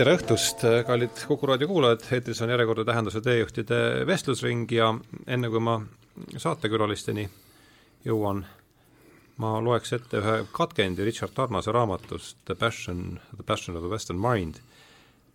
[0.00, 4.86] tere õhtust, kallid Kuku raadio kuulajad, eetris on järjekordne Tähenduse teejuhtide vestlusring ja
[5.28, 5.74] enne kui ma
[6.40, 7.26] saatekülalisteni
[8.08, 8.40] jõuan,
[9.44, 14.22] ma loeks ette ühe katkendi Richard Tarnase raamatust The Passion, The Passion of the Western
[14.22, 14.62] Mind,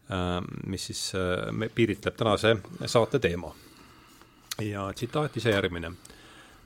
[0.09, 2.55] ähm, mis siis äh, piiritleb tänase
[2.85, 3.53] saate teema.
[4.61, 5.91] ja tsitaat ise järgmine.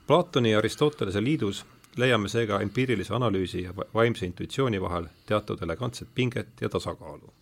[0.08, 1.66] Platoni ja Aristotelese liidus
[1.98, 7.34] leiame seega empiirilise analüüsi ja vaimse intuitsiooni vahel teatud elegantset pinget ja tasakaalu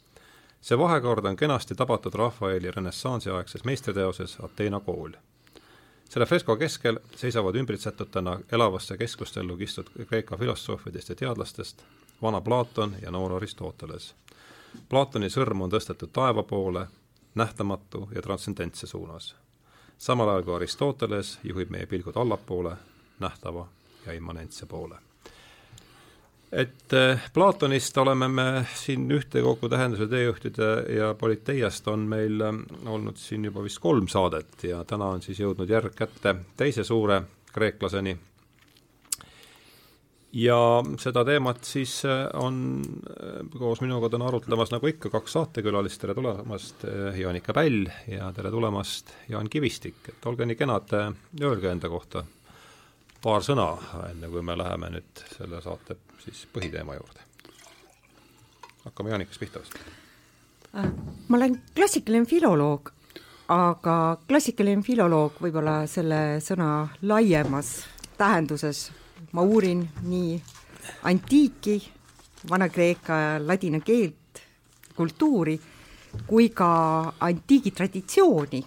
[0.62, 5.12] see vahekord on kenasti tabatud Rafaeli renessansiaegses meistriteoses Ateena kool.
[6.10, 11.84] selle fresko keskel seisavad ümbritsetutena elavasse keskustellu kistud Kreeka filosoofidest ja teadlastest
[12.22, 14.16] vana Platon ja noor Aristoteles.
[14.90, 16.88] Platoni sõrm on tõstetud taeva poole,
[17.36, 19.36] nähtamatu ja transcendentse suunas.
[19.98, 22.78] samal ajal kui Aristoteles juhib meie pilgud allapoole,
[23.20, 23.68] nähtava
[24.06, 24.98] ja immanentse poole
[26.52, 28.46] et eh, Platonist oleme me
[28.76, 34.64] siin ühtekogu tähenduse teejuhtide ja Politeiast on meil eh, olnud siin juba vist kolm saadet
[34.70, 38.18] ja täna on siis jõudnud järg kätte teise suure kreeklaseni.
[40.38, 40.58] ja
[41.00, 42.82] seda teemat siis eh, on
[43.58, 46.88] koos minuga täna arutlemas nagu ikka kaks saatekülalist, tere tulemast,
[47.18, 50.96] Jaanika Päll ja tere tulemast, Jaan Kivistik, et olge nii kenad,
[51.42, 52.24] öelge enda kohta
[53.22, 53.74] paar sõna,
[54.08, 55.98] enne kui me läheme nüüd selle saate
[56.34, 57.24] siis põhiteema juurde.
[58.86, 59.80] hakkame Jaanikast pihta vast.
[60.76, 60.92] Äh,
[61.28, 62.92] ma olen klassikaline filoloog,
[63.54, 67.86] aga klassikaline filoloog võib-olla selle sõna laiemas
[68.18, 68.90] tähenduses,
[69.32, 70.38] ma uurin nii
[71.04, 71.78] antiiki,
[72.50, 74.42] Vana-Kreeka ja ladina keelt,
[74.96, 75.58] kultuuri,
[76.28, 76.70] kui ka
[77.26, 78.62] antiigi traditsiooni,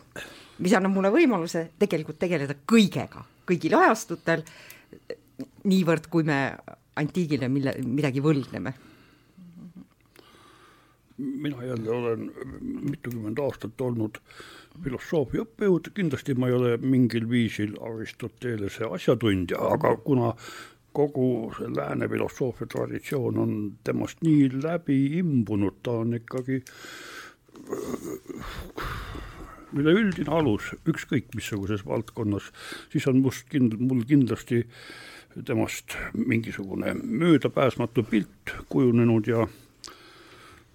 [0.60, 4.44] mis annab mulle võimaluse tegelikult tegeleda kõigega, kõigil ajastutel,
[5.64, 6.40] niivõrd kui me
[7.00, 8.74] antiigile mille, midagi võlgneme?
[11.20, 12.30] mina jälle olen
[12.90, 14.18] mitukümmend aastat olnud
[14.84, 20.30] filosoofia õppejõud, kindlasti ma ei ole mingil viisil Aristotelese asjatundja, aga kuna
[20.96, 23.52] kogu see lääne filosoofia traditsioon on
[23.84, 26.62] temast nii läbi imbunud, ta on ikkagi
[29.76, 32.48] üleüldine alus ükskõik missuguses valdkonnas,
[32.90, 34.80] siis on must kind-, mul kindlasti äh,
[35.42, 39.46] temast mingisugune möödapääsmatu pilt kujunenud ja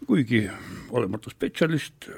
[0.05, 0.49] kuigi
[0.89, 2.09] olemata spetsialist,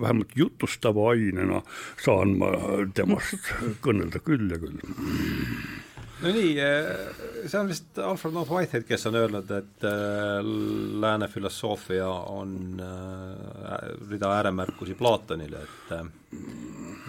[0.00, 1.62] vähemalt jutustava ainena
[2.04, 2.50] saan ma
[2.94, 3.52] temast
[3.84, 4.80] kõnelda küll ja küll.
[6.22, 6.56] no nii,
[7.46, 10.40] see on vist Alfred North Whitehead, kes on öelnud, et äh,
[11.06, 13.76] lääne filosoofia on äh,
[14.10, 15.94] rida ääremärkusi Platonile, et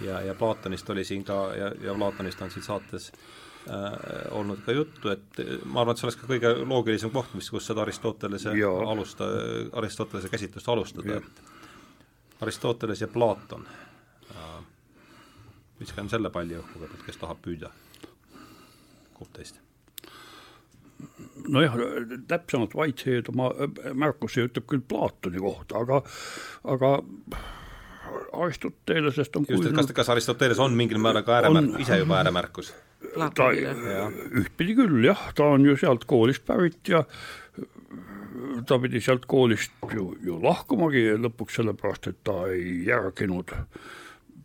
[0.05, 3.46] ja, ja Platonist oli siin ka ja, ja Platonist on siin saates äh,
[4.31, 7.67] olnud ka juttu, et ma arvan, et see oleks ka kõige loogilisem koht, mis, kus
[7.67, 8.53] seda Aristotelese
[8.87, 9.27] alusta,
[9.81, 13.67] Aristotelese käsitlust alustada, et Aristoteles ja Platon
[14.31, 14.57] äh,.
[15.79, 17.71] viskan selle palli õhku kõigepealt, kes tahab püüda.
[19.17, 19.61] kumb teist?
[21.47, 21.75] nojah,
[22.27, 23.51] täpsemalt Whitehead oma
[23.93, 26.01] märkusi ütleb küll Platoni kohta, aga,
[26.63, 26.91] aga
[28.33, 32.73] Aristotelesest on just, et kas, kas Aristoteles on mingil määral ka ääremärk, ise juba ääremärkus?
[33.37, 37.03] Ta ühtpidi küll jah, ta on ju sealt koolist pärit ja
[38.67, 43.53] ta pidi sealt koolist ju, ju lahkumagi lõpuks sellepärast, et ta ei järginud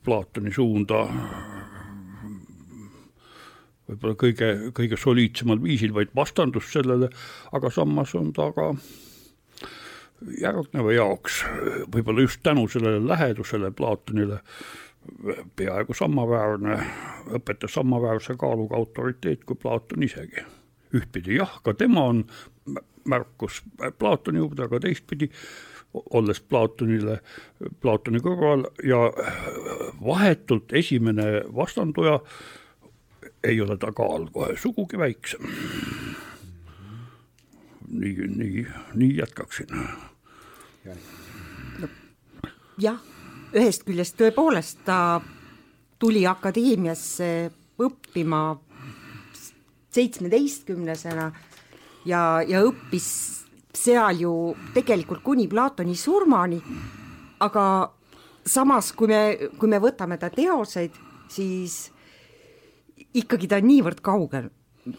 [0.02, 1.04] Platoni suunda
[3.86, 7.10] võib-olla kõige, kõige soliidsemal viisil, vaid vastandus sellele,
[7.52, 8.72] aga samas on ta ka
[10.38, 11.42] järgneva jaoks
[11.92, 14.41] võib-olla just tänu sellele lähedusele Platonile
[15.56, 16.78] peaaegu samaväärne,
[17.38, 20.44] õpetas samaväärse kaaluga autoriteet kui Platon isegi.
[20.94, 22.24] ühtpidi jah, ka tema on
[23.04, 23.62] märkus
[23.98, 25.30] Platoni juurde, aga teistpidi
[25.94, 27.18] olles Platonile,
[27.80, 29.00] Platoni kõrval ja
[30.04, 32.18] vahetult esimene vastanduja
[33.44, 35.48] ei ole ta kaal kohe sugugi väiksem.
[37.88, 39.66] nii, nii, nii jätkaksin.
[42.78, 43.11] jah
[43.53, 45.21] ühest küljest tõepoolest ta
[46.01, 47.28] tuli akadeemiasse
[47.83, 48.43] õppima
[49.93, 51.27] seitsmeteistkümnesena
[52.09, 53.09] ja, ja õppis
[53.77, 54.33] seal ju
[54.75, 56.59] tegelikult kuni Platoni surmani,
[57.45, 57.65] aga
[58.47, 59.22] samas, kui me,
[59.59, 60.97] kui me võtame ta teoseid,
[61.33, 61.84] siis
[63.13, 64.51] ikkagi ta on niivõrd kaugel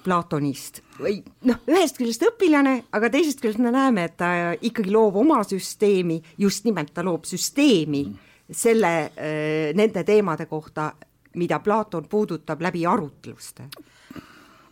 [0.04, 0.80] Platonist.
[1.02, 1.18] Või
[1.50, 6.22] noh, ühest küljest õpilane, aga teisest küljest me näeme, et ta ikkagi loob oma süsteemi,
[6.40, 8.06] just nimelt ta loob süsteemi.
[8.08, 10.94] mm selle, äh, nende teemade kohta,
[11.36, 13.64] mida Platon puudutab läbi arutluste.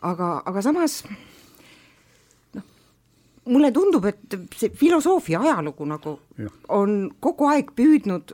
[0.01, 1.04] aga, aga samas
[2.54, 2.63] noh,
[3.45, 6.54] mulle tundub, et see filosoofia ajalugu nagu Jah.
[6.69, 8.33] on kogu aeg püüdnud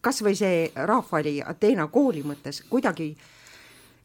[0.00, 3.12] kas või see Rahvali Ateena kooli mõttes kuidagi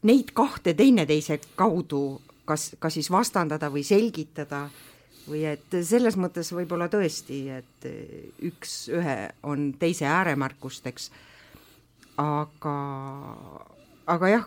[0.06, 4.66] neid kahte teineteise kaudu kas, kas siis vastandada või selgitada
[5.26, 7.88] või et selles mõttes võib-olla tõesti, et
[8.46, 11.10] üks ühe on teise ääremärkusteks,
[12.22, 12.76] aga,
[14.14, 14.46] aga jah,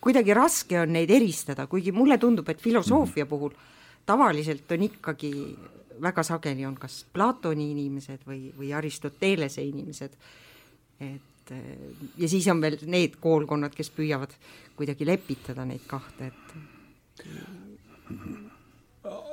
[0.00, 3.54] kuidagi raske on neid eristada, kuigi mulle tundub, et filosoofia puhul
[4.06, 5.32] tavaliselt on ikkagi
[6.00, 10.16] väga sageli on kas Platoni inimesed või, või Aristotelese inimesed,
[11.00, 11.54] et
[12.20, 14.32] ja siis on veel need koolkonnad, kes püüavad
[14.78, 16.46] kuidagi lepitada neid kahte, et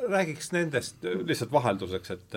[0.09, 2.35] räägiks nendest lihtsalt vahelduseks, et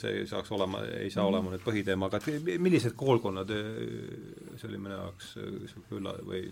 [0.00, 2.20] see ei saaks olema, ei saa olema nüüd põhiteema, aga
[2.60, 6.42] millised koolkonnad, see oli minu jaoks niisugune ülla- või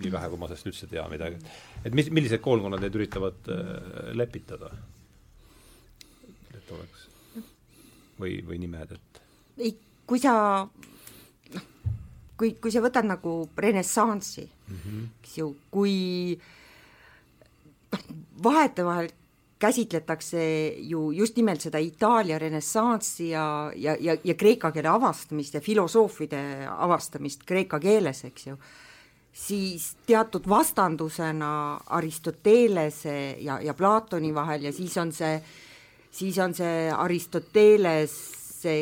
[0.00, 1.40] nii vähe, kui ma sellest üldse tean midagi,
[1.84, 3.70] et mis, millised koolkonnad neid üritavad äh,
[4.16, 4.72] lepitada?
[6.56, 7.06] et oleks
[8.20, 9.22] või, või nimed, et
[9.60, 9.74] ei,
[10.08, 10.34] kui sa
[10.64, 11.68] noh,
[12.40, 15.06] kui, kui sa võtad nagu renessansi mm, -hmm.
[15.20, 15.96] eks ju, kui
[17.92, 18.04] noh,
[18.44, 19.10] vahetevahel
[19.60, 20.42] käsitletakse
[20.88, 26.40] ju just nimelt seda Itaalia renessansi ja, ja, ja, ja kreeka keele avastamist ja filosoofide
[26.70, 28.56] avastamist kreeka keeles, eks ju,
[29.32, 31.52] siis teatud vastandusena
[31.86, 35.36] Aristotelese ja, ja Platoni vahel ja siis on see,
[36.10, 38.76] siis on see Aristotelese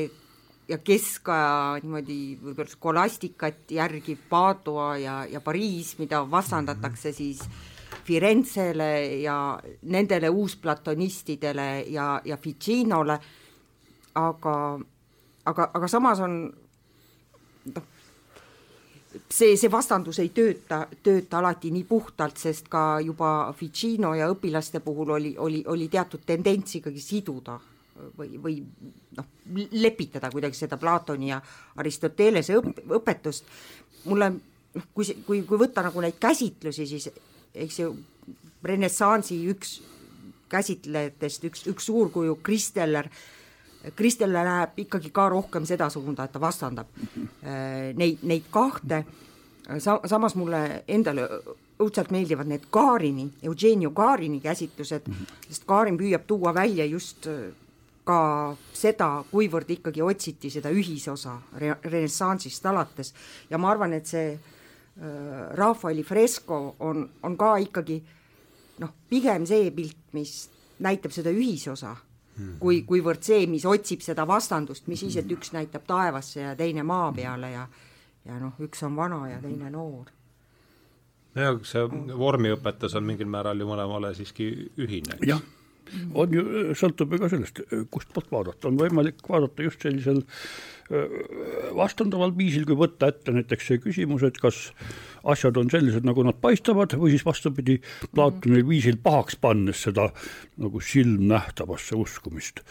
[0.69, 7.43] ja keskaja niimoodi võib-olla skolastikat järgiv Padua ja, ja Pariis, mida vastandatakse siis
[8.09, 9.37] Firenzele ja
[9.93, 13.19] nendele uusplatonistidele ja, ja Ficinole,
[14.17, 14.57] aga,
[15.45, 16.39] aga, aga samas on
[17.75, 17.87] noh,
[19.29, 24.81] see, see vastandus ei tööta, tööta alati nii puhtalt, sest ka juba Ficino ja õpilaste
[24.85, 27.59] puhul oli, oli, oli teatud tendents ikkagi siduda
[28.19, 28.59] või, või
[29.17, 29.33] noh,
[29.81, 31.41] lepitada kuidagi seda Platoni ja
[31.77, 33.49] Aristotelese õp-, õpetust.
[34.05, 37.11] mulle noh, kui kui, kui võtta nagu neid käsitlusi, siis
[37.65, 37.93] eks ju,
[38.65, 39.79] renessansi üks
[40.49, 43.09] käsitlejatest, üks, üks suurkuju, Kristeller,
[43.97, 49.05] Kristeller läheb ikkagi ka rohkem seda suunda, et ta vastandab äh, neid, neid kahte,
[49.79, 51.29] sa-, samas mulle endale
[51.79, 55.09] õudselt meeldivad need Kaarini, Eugenio Kaarini käsitlused,
[55.47, 57.49] sest Kaarin püüab tuua välja just äh,
[58.09, 58.21] ka
[58.73, 63.13] seda, kuivõrd ikkagi otsiti seda ühisosa re-, renessansist alates.
[63.51, 64.33] Ja ma arvan, et see
[65.55, 68.01] Rafaeli fresko on, on ka ikkagi
[68.83, 70.33] noh, pigem see pilt, mis
[70.83, 75.53] näitab seda ühisosa mm., kui, kuivõrd see, mis otsib seda vastandust, mis siis, et üks
[75.55, 77.67] näitab taevasse ja teine maa peale ja
[78.29, 80.11] ja noh, üks on vana ja teine noor.
[81.39, 81.85] nojah, see
[82.19, 84.51] vormiõpetus on mingil määral ju mõlemale siiski
[84.83, 85.21] ühine.
[85.27, 85.41] jah
[86.15, 86.43] on ju,
[86.79, 87.63] sõltub ju ka sellest,
[87.93, 90.23] kust poolt vaadata, on võimalik vaadata just sellisel
[91.77, 94.71] vastandaval viisil, kui võtta ette näiteks see küsimus, et kas
[95.29, 97.79] asjad on sellised, nagu nad paistavad, või siis vastupidi,
[98.15, 100.09] Platoni viisil pahaks pannes seda
[100.57, 102.65] nagu silmnähtavasse uskumist.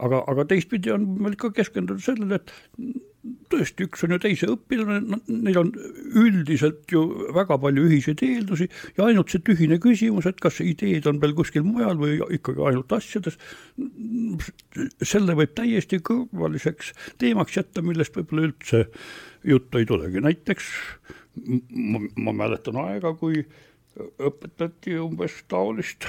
[0.00, 3.09] aga, aga teistpidi on võimalik ka keskenduda sellele, et
[3.52, 5.70] tõesti, üks on ju teise õpilane, neil on
[6.16, 7.02] üldiselt ju
[7.36, 11.66] väga palju ühiseid eeldusi ja ainult see tühine küsimus, et kas ideed on veel kuskil
[11.66, 13.36] mujal või ikkagi ainult asjades,
[15.04, 18.86] selle võib täiesti kõrvaliseks teemaks jätta, millest võib-olla üldse
[19.46, 20.70] juttu ei tulegi, näiteks
[21.76, 23.44] ma, ma mäletan aega, kui
[24.00, 26.08] õpetati umbes taolist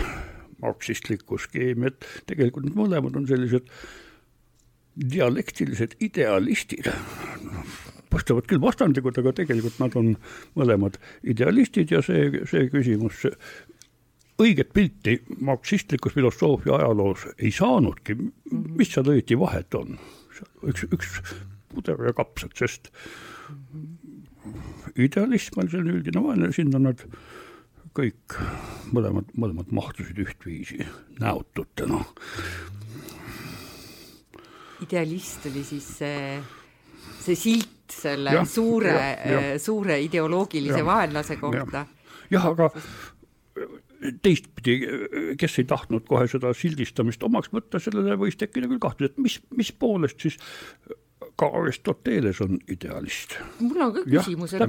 [0.62, 3.68] marksistlikku skeemi, et tegelikult need mõlemad on sellised
[4.96, 6.90] dialektilised idealistid,
[8.12, 10.14] paistavad küll vastandlikud, aga tegelikult nad on
[10.60, 13.24] mõlemad idealistid ja see, see küsimus,
[14.42, 18.18] õiget pilti marksistlikus filosoofia ajaloos ei saanudki,
[18.52, 20.00] mis seal õieti vahet on.
[20.68, 21.20] üks, üks
[21.72, 22.92] puder ja kapsad, sest
[25.00, 27.04] idealism on selline üldine vaenlane, sinna nad
[27.96, 28.38] kõik
[28.96, 30.82] mõlemad, mõlemad mahtusid ühtviisi
[31.20, 32.02] näotutena
[34.86, 36.42] idealist oli siis see,
[37.22, 38.98] see silt selle ja, suure,
[39.62, 41.86] suure ideoloogilise ja, vaenlase kohta.
[42.32, 42.70] jah, aga
[44.24, 44.80] teistpidi,
[45.38, 49.38] kes ei tahtnud kohe seda sildistamist omaks võtta, sellele võis tekkida küll kahtlus, et mis,
[49.58, 50.40] mis poolest siis
[51.40, 53.38] ka Aristoteles on idealist.
[53.60, 54.66] mul on ka küsimus, et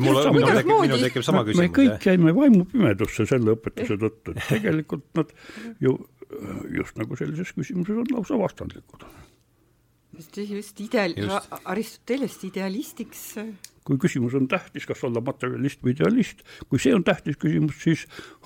[1.15, 1.59] küsimus.
[1.59, 5.33] me kõik jäime vaimupimedusse selle õpetuse tõttu, et tegelikult nad
[5.81, 5.97] ju
[6.73, 9.05] just nagu sellises küsimuses on lausa vastandlikud
[10.17, 11.15] just ideal-,
[11.65, 13.35] Aristotelest idealistiks.
[13.85, 18.05] kui küsimus on tähtis, kas olla materjalist või idealist, kui see on tähtis küsimus, siis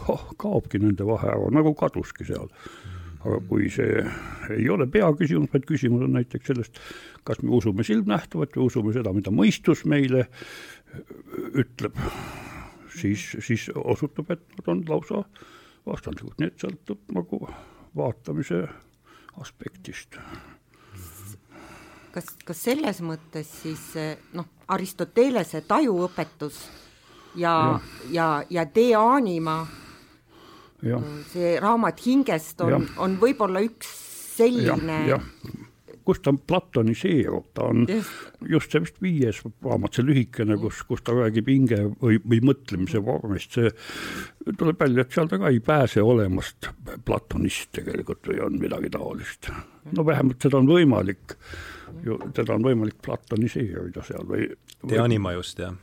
[0.09, 2.49] oh, kaobki nende vahe ära, nagu kaduski seal.
[3.27, 4.05] aga kui see
[4.55, 6.81] ei ole peaküsimus, vaid küsimus on näiteks sellest,
[7.27, 10.29] kas me usume silmnähtavat või usume seda, mida mõistus meile
[11.59, 11.99] ütleb,
[12.95, 15.25] siis, siis osutub, et nad on lausa
[15.87, 17.43] vastandlikud, nii et sõltub nagu
[17.97, 18.63] vaatamise
[19.43, 20.21] aspektist.
[22.17, 23.85] Kas, kas selles mõttes siis
[24.37, 26.59] noh, Aristotelese tajuõpetus
[27.37, 27.53] ja,
[28.11, 29.61] ja, ja, ja De Anima,
[31.33, 33.93] see raamat hingest on, on võib-olla üks
[34.37, 35.05] selline
[36.07, 38.09] kus ta platoniseerub, ta on yes.
[38.47, 43.03] just see vist viies raamat, see lühikene, kus, kus ta räägib hinge või, või mõtlemise
[43.03, 46.71] vormist, see tuleb välja, et seal ta ka ei pääse olemast
[47.09, 49.51] platonist tegelikult või on midagi taolist.
[49.97, 51.35] no vähemalt seda on võimalik
[52.05, 54.51] ju, teda on võimalik platoniseerida seal või,
[54.83, 54.91] või....
[54.93, 55.75] De anima just, jah?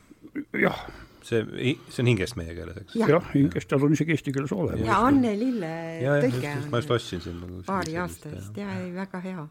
[0.57, 0.85] jah
[1.23, 2.95] see, see on hingest meie keeles, eks?
[2.99, 4.85] jah ja,, hingest, tal on isegi eesti keeles olemas.
[4.87, 5.73] ja Anne Lille
[6.27, 6.63] tõlge on.
[6.71, 9.45] ma just ostsin siin nagu paari aasta eest ja, ja väga hea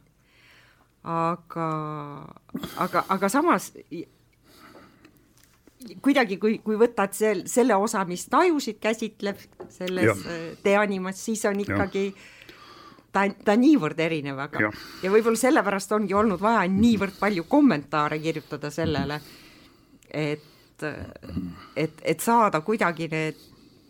[1.03, 1.69] aga,
[2.87, 3.73] aga, aga samas
[6.03, 9.41] kuidagi, kui, kui võtad sel, selle osa, mis tajusid käsitleb
[9.73, 10.23] selles
[10.63, 12.29] teanimas, siis on ikkagi ja.
[13.13, 14.73] Ta, ta niivõrd erinev, aga ja,
[15.05, 19.21] ja võib-olla sellepärast ongi olnud vaja niivõrd palju kommentaare kirjutada sellele,
[20.09, 20.87] et,
[21.77, 23.43] et, et saada kuidagi need,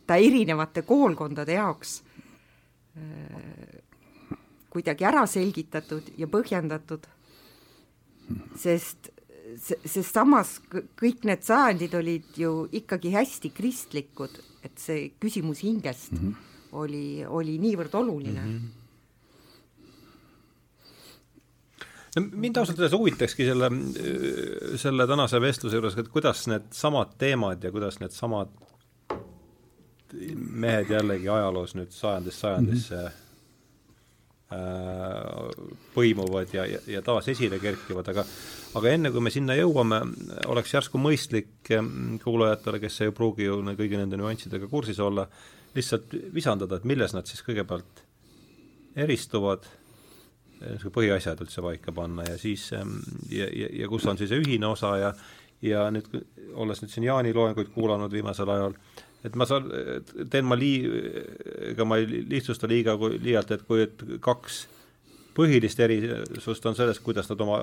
[0.06, 2.00] ta erinevate koolkondade jaoks
[4.72, 7.04] kuidagi ära selgitatud ja põhjendatud,
[8.56, 9.10] sest,
[9.60, 10.56] sest samas
[11.00, 16.52] kõik need sajandid olid ju ikkagi hästi kristlikud, et see küsimus hingest mm -hmm.
[16.72, 18.54] oli, oli niivõrd oluline mm.
[18.54, 18.81] -hmm
[22.16, 23.70] no mind ausalt öeldes huvitakski selle,
[24.80, 28.52] selle tänase vestluse juures, et kuidas needsamad teemad ja kuidas needsamad
[30.36, 33.20] mehed jällegi ajaloos nüüd sajandist sajandisse mm -hmm
[35.94, 38.24] põimuvad ja, ja, ja taas esile kerkivad, aga
[38.78, 40.00] aga enne, kui me sinna jõuame,
[40.50, 45.26] oleks järsku mõistlik mm, kuulajatele, kes ei pruugi ju kõigi nende nüanssidega kursis olla,
[45.76, 48.04] lihtsalt visandada, et milles nad siis kõigepealt
[49.04, 49.68] eristuvad,
[50.94, 54.70] põhiasjad üldse paika panna ja siis mm, ja, ja, ja kus on siis see ühine
[54.70, 55.14] osa ja
[55.62, 56.08] ja nüüd,
[56.58, 58.74] olles nüüd siin Jaani loenguid kuulanud viimasel ajal,
[59.22, 59.68] et ma saan,
[60.30, 60.90] teen ma lii-,
[61.72, 64.64] ega ma ei lihtsusta liiga kui liialt, et kui et kaks
[65.36, 67.62] põhilist erisust on selles, kuidas nad oma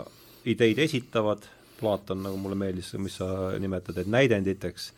[0.49, 1.43] ideid esitavad,
[1.79, 4.89] Platon, nagu mulle meeldis, mis sa nimetad, et näidenditeks,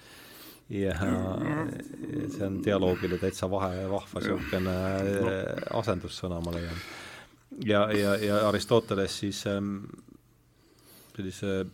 [0.74, 4.76] ja see on dialoogile täitsa vahe, vahva niisugune
[5.78, 6.80] asendussõna, ma leian.
[7.66, 9.84] Ja, ja, ja Aristoteles siis ähm,
[11.16, 11.66] sellise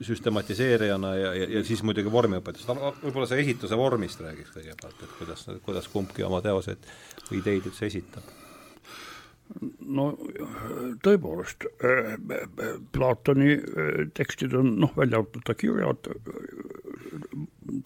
[0.00, 5.48] süstematiseerijana ja, ja, ja siis muidugi vormiõpetus, võib-olla see esituse vormist räägiks kõigepealt, et kuidas,
[5.66, 6.86] kuidas kumbki oma teoseid
[7.28, 8.36] või ideid üldse esitab?
[9.80, 10.04] no
[11.02, 12.12] tõepoolest, äh,
[12.94, 16.10] Platoni äh, tekstid on noh, välja arvatud ta kirjad,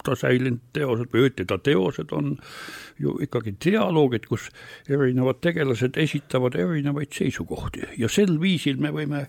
[0.03, 2.35] ta säilinud teosed või õieti ta teosed on
[2.99, 4.47] ju ikkagi dialoogid, kus
[4.89, 9.25] erinevad tegelased esitavad erinevaid seisukohti ja sel viisil me võime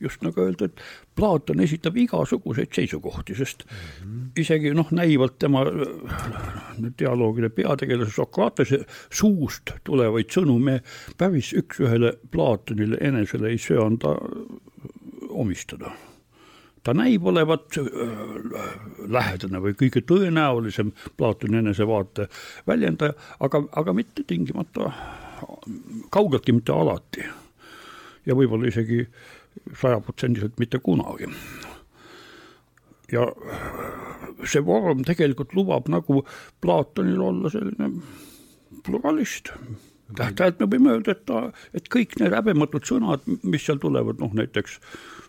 [0.00, 0.82] just nagu öelda, et
[1.18, 4.30] Platon esitab igasuguseid seisukohti, sest -hmm.
[4.38, 5.64] isegi noh, näivalt tema
[6.98, 10.80] dialoogide peategelase Sokratese suust tulevaid sõnu me
[11.18, 14.14] päris üks-ühele Platonile enesele ei söanda
[15.28, 15.90] omistada
[16.82, 17.86] ta näib olevat äh,
[19.08, 22.28] lähedane või kõige tõenäolisem Platoni enesevaate
[22.66, 24.92] väljendaja, aga, aga mitte tingimata,
[26.14, 27.26] kaugeltki mitte alati.
[28.26, 29.06] ja võib-olla isegi
[29.80, 31.28] sajaprotsendiliselt mitte kunagi.
[33.12, 33.26] ja
[34.44, 36.24] see vorm tegelikult lubab nagu
[36.60, 38.02] Platonil olla selline
[38.84, 39.52] pluralist
[40.16, 41.40] täht-tähelt me võime öelda, et ta,
[41.76, 44.78] et kõik need häbematud sõnad, mis seal tulevad, noh näiteks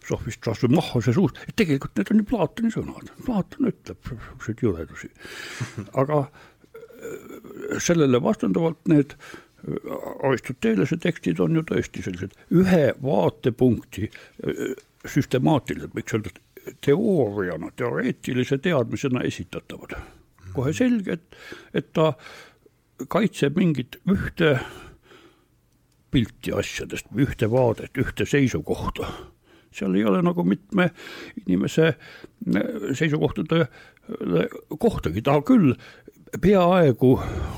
[0.10, 5.12] Sofist või Mahhase suust, et tegelikult need on ju Platoni sõnad, Platon ütleb niisuguseid jõledusi.
[6.02, 14.78] aga äh, sellele vastanduvalt need äh, Aristotelese tekstid on ju tõesti sellised ühe vaatepunkti äh,
[15.08, 16.36] süstemaatiliselt, võiks öelda,
[16.86, 19.96] teooriana, teoreetilise teadmisena esitatavad.
[20.54, 21.36] kohe selge, et,
[21.74, 22.14] et ta
[23.08, 24.56] kaitseb mingit ühte
[26.12, 29.08] pilti asjadest, ühte vaadet, ühte seisukohta.
[29.72, 30.90] Seal ei ole nagu mitme
[31.46, 31.94] inimese
[32.98, 33.68] seisukohtade
[34.80, 35.74] kohtagi, ta küll
[36.42, 37.14] peaaegu,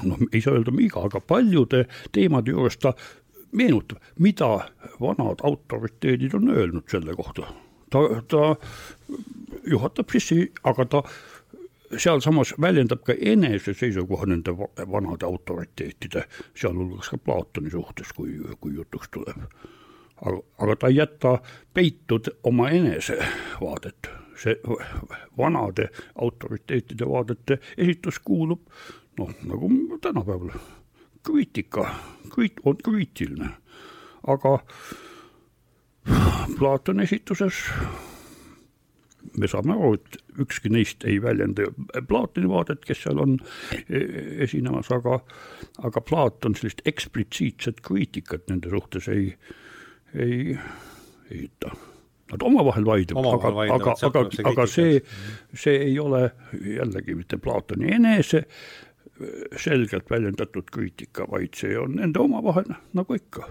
[0.07, 2.93] noh, ei saa öelda iga, aga paljude teemade juures ta
[3.51, 4.49] meenutab, mida
[5.01, 7.47] vanad autoriteedid on öelnud selle kohta.
[7.91, 8.55] ta, ta
[9.67, 11.03] juhatab sisse, aga ta
[11.97, 16.23] sealsamas väljendab ka enese seisukoha nende vanade autoriteetide,
[16.55, 19.43] sealhulgas ka Platoni suhtes, kui, kui jutuks tuleb.
[20.25, 21.37] Aga, ta ei jäta
[21.73, 23.17] peitud oma enese
[23.61, 24.55] vaadet, see
[25.37, 28.65] vanade autoriteetide vaadete esitus kuulub
[29.19, 30.55] noh, nagu tänapäeval,
[31.23, 31.89] kriitika,
[32.33, 33.49] kriit-, on kriitiline,
[34.27, 34.59] aga
[36.57, 37.57] Platoni esituses
[39.37, 41.67] me saame aru, et ükski neist ei väljenda
[42.07, 43.37] Platoni vaadet, kes seal on
[43.87, 44.01] e,
[44.45, 45.19] esinemas, aga,
[45.85, 49.35] aga Platon sellist eksplitsiitset kriitikat nende suhtes ei,
[50.15, 50.57] ei
[51.31, 51.71] esita.
[52.31, 54.21] Nad omavahel vaidlevad, aga, aga, aga,
[54.53, 55.01] aga see,
[55.51, 56.29] see ei ole
[56.63, 58.45] jällegi mitte Platoni enese
[59.59, 63.45] selgelt väljendatud kriitika, vaid see on nende omavahel, nagu ikka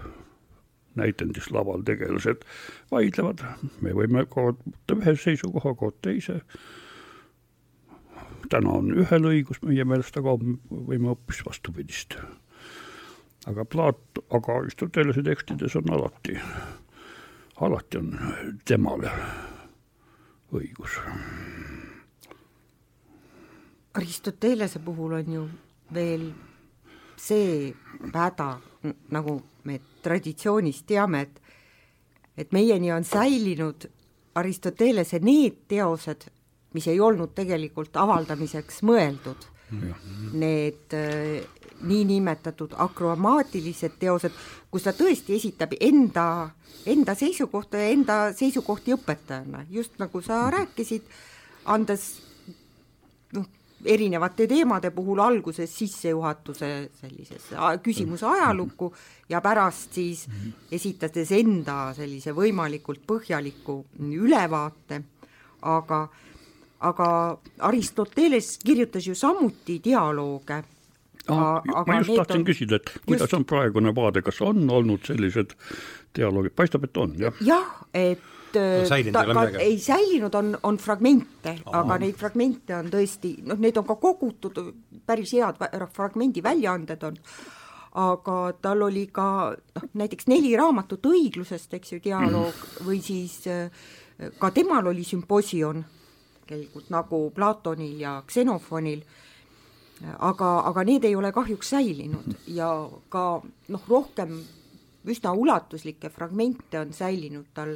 [0.99, 2.43] näitendislaval tegelased
[2.91, 3.43] vaidlevad,
[3.83, 6.41] me võime kord võtta ühe seisukoha, kord teise.
[8.51, 12.17] täna on ühel õigus meie meelest, aga võime hoopis vastupidist.
[13.47, 16.37] Aga Plaat, aga Aristotelese tekstides on alati,
[17.61, 18.11] alati on
[18.65, 19.11] temale
[20.53, 20.99] õigus.
[23.93, 25.47] Aristotelese puhul on ju
[25.93, 26.29] veel
[27.19, 27.71] see
[28.13, 28.51] häda,
[29.11, 31.41] nagu me traditsioonist teame, et
[32.37, 33.89] et meieni on säilinud
[34.35, 36.23] Aristotelese need teosed,
[36.73, 39.47] mis ei olnud tegelikult avaldamiseks mõeldud.
[40.39, 41.43] Need äh,
[41.87, 44.35] niinimetatud akromaatilised teosed,
[44.71, 46.25] kus ta tõesti esitab enda,
[46.85, 51.07] enda seisukohta ja enda seisukohti õpetajana, just nagu sa rääkisid,
[51.71, 52.07] andes
[53.37, 53.47] noh,
[53.85, 56.71] erinevate teemade puhul alguses sissejuhatuse
[57.01, 58.91] sellisesse küsimuse ajalukku
[59.29, 60.25] ja pärast siis
[60.71, 65.01] esitades enda sellise võimalikult põhjaliku ülevaate,
[65.61, 66.05] aga
[66.81, 69.79] aga Aristoteles kirjutas ju samuti
[71.27, 72.45] dialooge Ah, ma just tahtsin on...
[72.47, 73.37] küsida, et kuidas just...
[73.37, 75.55] on praegune vaade, kas on olnud sellised
[76.17, 77.41] dialoogid, paistab, et on, jah?
[77.45, 78.23] jah, et
[78.59, 83.77] et ta ka ei säilinud, on, on fragmente, aga neid fragmente on tõesti, noh, neid
[83.79, 84.59] on ka kogutud,
[85.07, 85.61] päris head
[85.93, 87.17] fragmendi väljaanded on,
[88.01, 92.83] aga tal oli ka noh, näiteks neli raamatut õiglusest, eks ju, dialoog mm.
[92.87, 93.41] või siis
[94.39, 95.83] ka temal oli sümposion,
[96.45, 99.03] tegelikult nagu Platonil ja Xenofonil,
[100.01, 102.69] aga, aga need ei ole kahjuks säilinud ja
[103.09, 104.39] ka noh, rohkem
[105.09, 107.75] üsna ulatuslikke fragmente on säilinud tal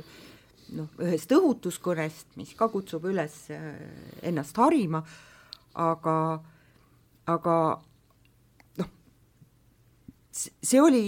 [0.74, 3.66] noh, ühest õhutuskõnest, mis ka kutsub üles äh,
[4.26, 5.04] ennast harima,
[5.78, 6.18] aga,
[7.30, 7.58] aga
[8.82, 8.92] noh,
[10.34, 11.04] see oli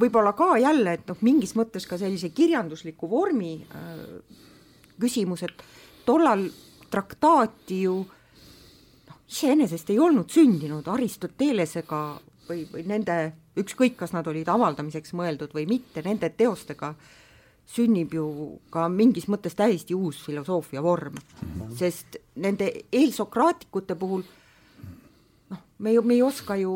[0.00, 4.02] võib-olla ka jälle, et noh, mingis mõttes ka sellise kirjandusliku vormi äh,
[5.00, 5.64] küsimus, et
[6.06, 6.48] tollal
[6.92, 8.21] traktaati ju noh,
[9.32, 12.02] iseenesest ei olnud sündinud Aristotelesega
[12.48, 13.16] või, või nende,
[13.58, 16.92] ükskõik, kas nad olid avaldamiseks mõeldud või mitte, nende teostega
[17.72, 18.26] sünnib ju
[18.74, 21.76] ka mingis mõttes täiesti uus filosoofia vorm mm, -hmm.
[21.78, 24.24] sest nende eelsokraatikute puhul
[25.82, 26.72] me ju, me ei oska ju,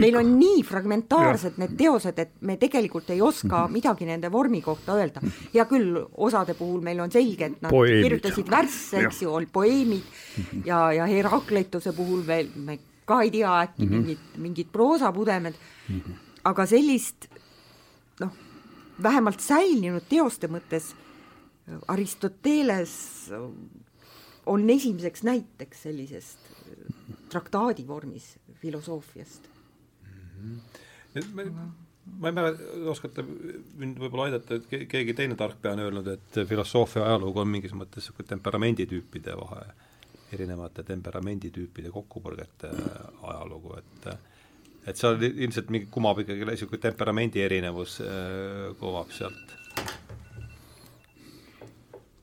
[0.00, 3.72] meil on nii fragmentaarsed need teosed, et me tegelikult ei oska -hmm.
[3.72, 5.20] midagi nende vormi kohta öelda.
[5.54, 8.02] hea küll, osade puhul meil on selge, et nad poeemid.
[8.02, 10.66] kirjutasid värsse, eks ju, olid poeemid -hmm.
[10.66, 13.92] ja, ja Herakleituse puhul veel me ka ei tea, äkki mm -hmm.
[13.92, 15.54] mingid, mingid proosapudemed
[15.88, 16.12] mm, -hmm.
[16.44, 17.28] aga sellist
[18.20, 18.30] noh
[19.02, 20.94] vähemalt säilinud teoste mõttes
[21.88, 23.30] Aristoteles
[24.46, 26.38] on esimeseks näiteks sellisest
[27.32, 29.48] traktaadi vormis filosoofiast
[30.06, 30.58] mm.
[31.14, 31.70] -hmm.
[32.18, 33.24] ma ei mäleta, oskate
[33.78, 38.02] mind võib-olla aidata, et keegi teine tarkpea on öelnud, et filosoofia ajalugu on mingis mõttes
[38.02, 39.64] niisugune temperamenditüüpide vahe,
[40.32, 42.72] erinevate temperamenditüüpide kokkupõrgete
[43.22, 44.12] ajalugu, et
[44.86, 49.54] et seal ilmselt mingi kumab ikkagi niisugune temperamendi erinevus äh, kumab sealt,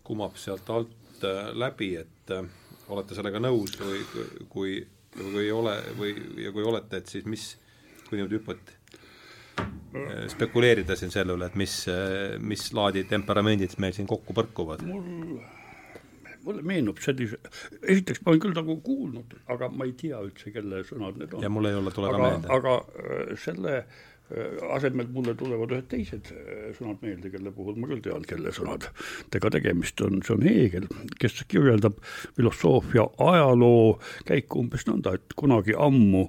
[0.04, 2.50] kumab sealt alt äh, läbi, et äh,
[2.90, 4.74] olete sellega nõus või kui, kui
[5.42, 7.52] ei ole või, ja kui olete, et siis mis,
[8.08, 8.78] kui niimoodi hüppate,
[10.32, 11.76] spekuleerida siin selle üle, et mis,
[12.40, 14.86] mis laadi temperamendid meil siin kokku põrkuvad?
[14.88, 15.40] mul
[16.46, 17.40] mulle meenub sellise,
[17.84, 21.44] esiteks ma olen küll nagu kuulnud, aga ma ei tea üldse, kelle sõnad need on.
[21.46, 22.52] ja mul ei ole, tule ka meelde.
[22.56, 24.00] aga äh, selle äh,
[24.76, 29.52] asemel mulle tulevad ühed teised äh, sõnad meelde, kelle puhul ma küll tean, kelle sõnadega
[29.56, 30.86] tegemist on, see on Heegel,
[31.22, 31.98] kes kirjeldab
[32.38, 33.96] filosoofia ajaloo
[34.30, 36.28] käiku umbes nõnda, et kunagi ammu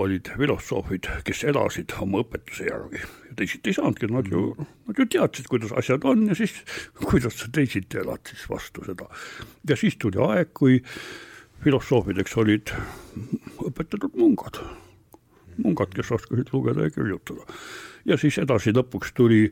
[0.00, 3.00] olid filosoofid, kes elasid oma õpetuse järgi.
[3.30, 4.44] Ja teisiti ei saanudki, nad ju,
[4.90, 6.60] nad ju teadsid, kuidas asjad on ja siis
[7.08, 9.08] kuidas sa teisiti elad siis vastu seda.
[9.68, 10.82] ja siis tuli aeg, kui
[11.64, 12.76] filosoofideks olid
[13.64, 14.60] õpetatud mungad,
[15.64, 17.46] mungad, kes oskasid lugeda ja kirjutada.
[18.04, 19.42] ja siis edasi lõpuks tuli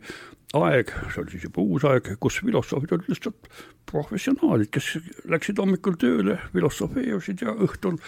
[0.56, 3.52] aeg, see oli siis juba uus aeg, kus filosoofid olid lihtsalt
[3.88, 4.94] professionaalid, kes
[5.28, 8.00] läksid hommikul tööle, filosofeerisid ja õhtul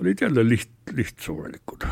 [0.00, 1.88] olid jälle liht, lihtsurelikud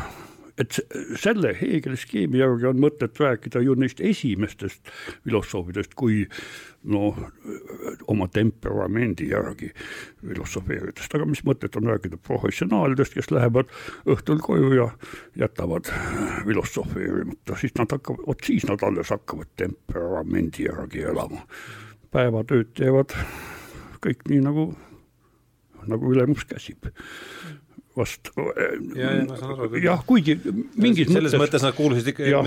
[0.57, 0.77] et
[1.19, 4.91] selle Heegeli skeemi järgi on mõtet rääkida ju neist esimestest
[5.25, 6.23] filosoofidest kui
[6.91, 7.17] noh,
[8.11, 9.71] oma temperamendi järgi
[10.21, 13.73] filosofeerijatest, aga mis mõtet on rääkida professionaalidest, kes lähevad
[14.07, 14.87] õhtul koju ja
[15.39, 15.91] jätavad
[16.45, 21.43] filosofeerimata, siis nad hakkavad, vot siis nad alles hakkavad temperamendi järgi elama.
[22.15, 23.11] päevatööd teevad
[24.05, 24.69] kõik nii, nagu,
[25.89, 26.87] nagu ülemus käsib
[27.97, 28.31] vast.
[29.83, 30.37] jah, kuigi
[30.75, 32.43] mingis selles mõttes mõttes nad kuulusid ikka,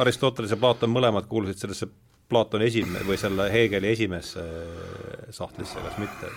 [0.00, 1.90] Aristoteles ja Platon mõlemad kuulusid sellesse
[2.30, 4.42] Platoni esime- või selle Hegeli esimesse
[5.34, 6.30] sahtlisse, kas mitte?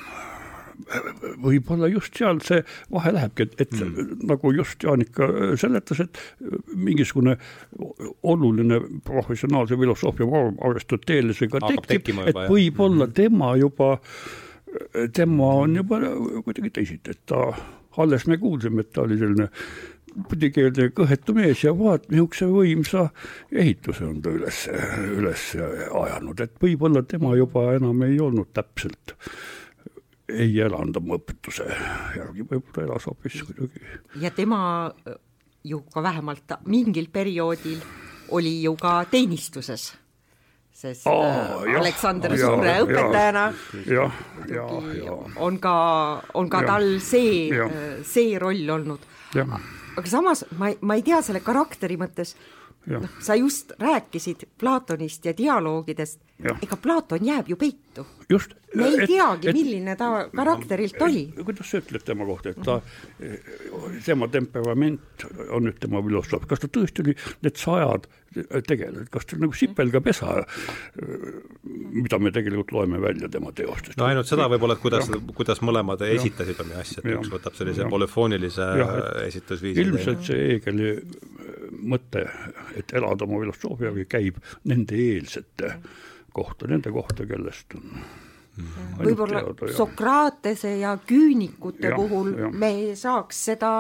[1.38, 4.24] võib-olla just seal see vahe lähebki, et, et mm.
[4.26, 5.28] nagu just Jaanika
[5.60, 6.18] seletas, et
[6.74, 7.36] mingisugune
[8.24, 13.14] oluline professionaalse filosoofia vorm Aristotelesega tekib, et võib-olla mm.
[13.14, 13.92] tema juba,
[15.14, 16.02] tema on juba
[16.42, 17.52] kuidagi teisiti, et ta
[17.98, 19.50] alles me kuulsime, et ta oli selline
[20.30, 23.08] pudikeelne kõhetu mees ja vaat niisuguse võimsa
[23.52, 24.60] ehituse on ta üles,
[25.18, 29.16] üles ajanud, et võib-olla tema juba enam ei olnud täpselt,
[30.30, 31.66] ei elanud oma õpetuse
[32.18, 33.84] järgi, võib-olla elas hoopis kuidagi.
[34.22, 34.62] ja tema
[35.64, 37.82] ju ka vähemalt mingil perioodil
[38.34, 39.92] oli ju ka teenistuses
[40.84, 43.46] sest oh, jah, Aleksander ja, Suure õpetajana.
[43.88, 44.08] Ja,
[44.52, 44.66] ja,
[45.00, 45.76] ja, on ka,
[46.40, 47.48] on ka ja, tal see,
[48.08, 49.08] see roll olnud.
[49.38, 52.34] aga samas ma, ma ei tea selle karakteri mõttes,
[52.90, 56.20] noh, sa just rääkisid Platonist ja dialoogidest,
[56.52, 58.06] ega Platon jääb ju peitu.
[58.74, 61.28] me ei et, teagi, milline ta karakterilt oli.
[61.38, 62.82] kuidas sa ütled tema kohta, et ta,
[64.06, 67.16] tema temperament on nüüd tema filosoof, kas ta tõesti oli
[67.46, 68.10] need sajad
[68.68, 70.36] tegeled, kas ta nagu sipelgapesa,
[71.94, 73.98] mida me tegelikult loeme välja tema teostest.
[74.00, 76.12] no ainult seda võib-olla, et kuidas, kuidas mõlemad ja.
[76.18, 78.70] esitasid oma asja, et üks võtab sellise polüfoonilise
[79.28, 79.86] esitusviisi.
[79.86, 80.96] ilmselt see Heegeli
[81.84, 82.26] mõte,
[82.80, 85.78] et elada oma filosoofiaga, käib nende eelsete
[86.34, 88.04] kohta, nende kohta, kellest on
[89.00, 89.42] võib-olla
[89.74, 92.52] Sokratese ja küünikute ja, puhul ja.
[92.54, 93.72] me ei saaks seda,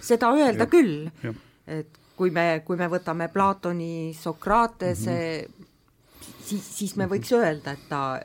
[0.00, 1.10] seda öelda ja, küll,
[1.66, 5.14] et kui me, kui me võtame Platoni, Sokratese
[5.48, 6.36] mm, -hmm.
[6.46, 8.20] siis, siis me võiks öelda, et ta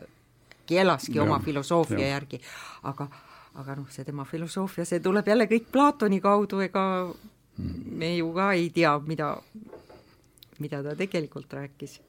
[0.70, 2.12] elaski ja, oma filosoofia ja.
[2.14, 2.38] järgi,
[2.84, 3.08] aga,
[3.56, 6.84] aga noh, see tema filosoofia, see tuleb jälle kõik Platoni kaudu, ega
[7.58, 7.98] mm.
[7.98, 9.32] me ju ka ei tea, mida,
[10.60, 12.02] mida ta tegelikult rääkis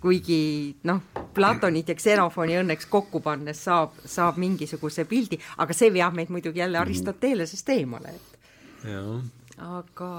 [0.00, 1.02] kuigi noh,
[1.34, 6.58] Platonit ja Xenofoni õnneks kokku pannes saab, saab mingisuguse pildi, aga see veab meid muidugi
[6.58, 6.88] jälle mhm.
[6.88, 8.88] Aristotelesest eemale, et
[9.60, 10.10] aga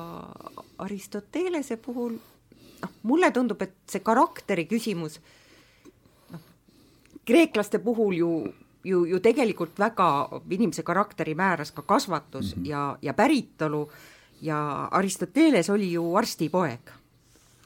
[0.77, 2.17] Aristotelese puhul
[2.81, 5.19] noh, mulle tundub, et see karakteri küsimus
[6.31, 6.41] noh,
[7.25, 8.31] kreeklaste puhul ju,
[8.85, 10.07] ju, ju tegelikult väga
[10.49, 12.69] inimese karakteri määras ka kasvatus mm -hmm.
[12.69, 13.89] ja, ja päritolu
[14.41, 16.91] ja Aristoteles oli ju arstipoeg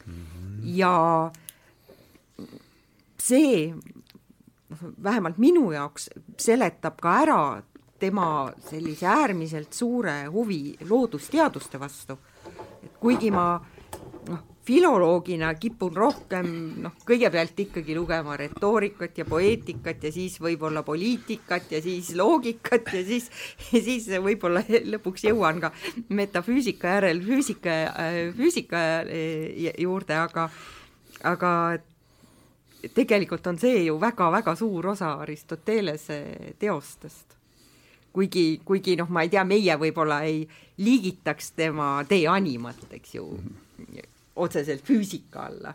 [0.06, 0.14] mm.
[0.14, 0.62] -hmm.
[0.64, 1.32] ja
[3.20, 3.76] see
[5.04, 7.40] vähemalt minu jaoks seletab ka ära
[8.06, 12.18] tema sellise äärmiselt suure huvi loodusteaduste vastu.
[12.86, 13.48] et kuigi ma
[14.30, 16.48] noh, filoloogina kipun rohkem
[16.84, 23.04] noh, kõigepealt ikkagi lugema retoorikat ja poeetikat ja siis võib-olla poliitikat ja siis loogikat ja
[23.06, 23.30] siis,
[23.72, 24.64] siis võib-olla
[24.96, 25.72] lõpuks jõuan ka
[26.10, 27.78] metafüüsika järel füüsika,
[28.38, 28.82] füüsika
[29.82, 30.50] juurde, aga,
[31.24, 31.52] aga
[32.94, 36.20] tegelikult on see ju väga-väga suur osa Aristotelese
[36.62, 37.36] teostest
[38.16, 40.44] kuigi, kuigi noh, ma ei tea, meie võib-olla ei
[40.84, 44.12] liigitaks tema De Animat, eks ju mm, -hmm.
[44.36, 45.74] otseselt füüsika alla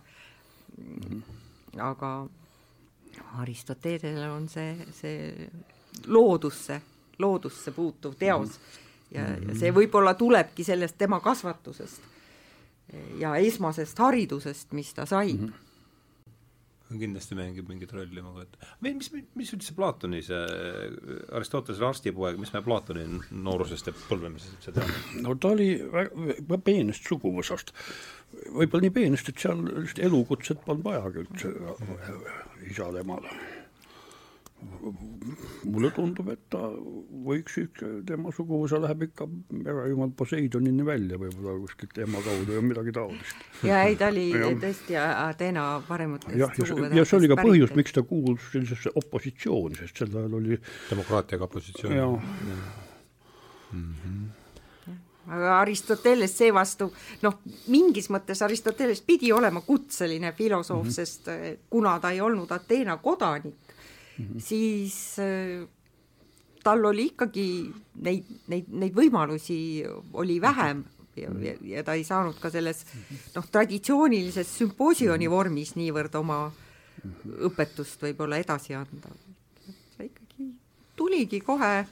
[0.79, 1.01] mm.
[1.09, 1.81] -hmm.
[1.91, 2.29] aga
[3.43, 5.51] Aristotelesel on see, see
[6.07, 6.81] loodusse,
[7.19, 8.59] loodusse puutuv teos
[9.11, 12.01] ja, ja see võib-olla tulebki sellest tema kasvatusest
[13.19, 15.47] ja esmasest haridusest, mis ta sai mm.
[15.47, 15.70] -hmm
[16.99, 18.73] kindlasti mängib mingit rolli, ma kujutan.
[18.83, 20.41] mis, mis, mis üldse Platoni see,
[21.37, 25.23] Aristotelese arstipoeg, mis me Platoni noorusest ja põlvemisest üldse teame?
[25.27, 27.75] no ta oli väga peenest suguvõsast.
[28.57, 31.55] võib-olla nii peenest, et seal sellist elukutset polnud vajagi üldse
[32.71, 33.27] isal-emal.
[35.65, 36.61] Mulle tundub, et ta
[37.27, 39.27] võiks üks, tema suguvõsa läheb ikka
[39.61, 43.45] erajumal Poseidonini välja võib-olla kuskilt ema kaudu või midagi taolist.
[43.67, 44.51] ja ei, ta oli ja.
[44.65, 49.81] tõesti Ateena varematest jah, ja, ja see oli ka põhjus, miks ta kuulus sellisesse opositsiooni,
[49.81, 52.21] sest sel ajal oli demokraatiaga opositsioon.
[53.73, 54.29] mm -hmm
[55.31, 56.89] aga Aristoteles seevastu
[57.23, 57.37] noh,
[57.71, 60.95] mingis mõttes Aristoteles pidi olema kutseline filosoof mm, -hmm.
[60.95, 63.70] sest eh, kuna ta ei olnud Ateena kodanik
[64.21, 64.41] mm, -hmm.
[64.41, 65.67] siis äh,
[66.63, 67.73] tal oli ikkagi
[68.05, 69.59] neid, neid, neid võimalusi
[70.13, 70.85] oli vähem
[71.17, 72.85] ja, ja, ja ta ei saanud ka selles
[73.35, 76.45] noh, traditsioonilises sümpoosioni vormis niivõrd oma
[77.49, 79.09] õpetust võib-olla edasi anda.
[79.97, 80.53] ta ikkagi
[80.97, 81.87] tuligi kohe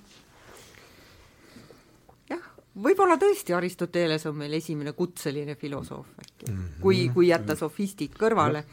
[2.78, 8.64] võib-olla tõesti Aristoteles on meil esimene kutseline filosoof äkki kui, kui jätta sofistid kõrvale.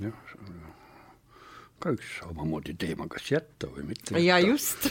[0.00, 0.25] jah,
[1.82, 4.88] ka üks omamoodi teema, kas jätta või mitte ja just.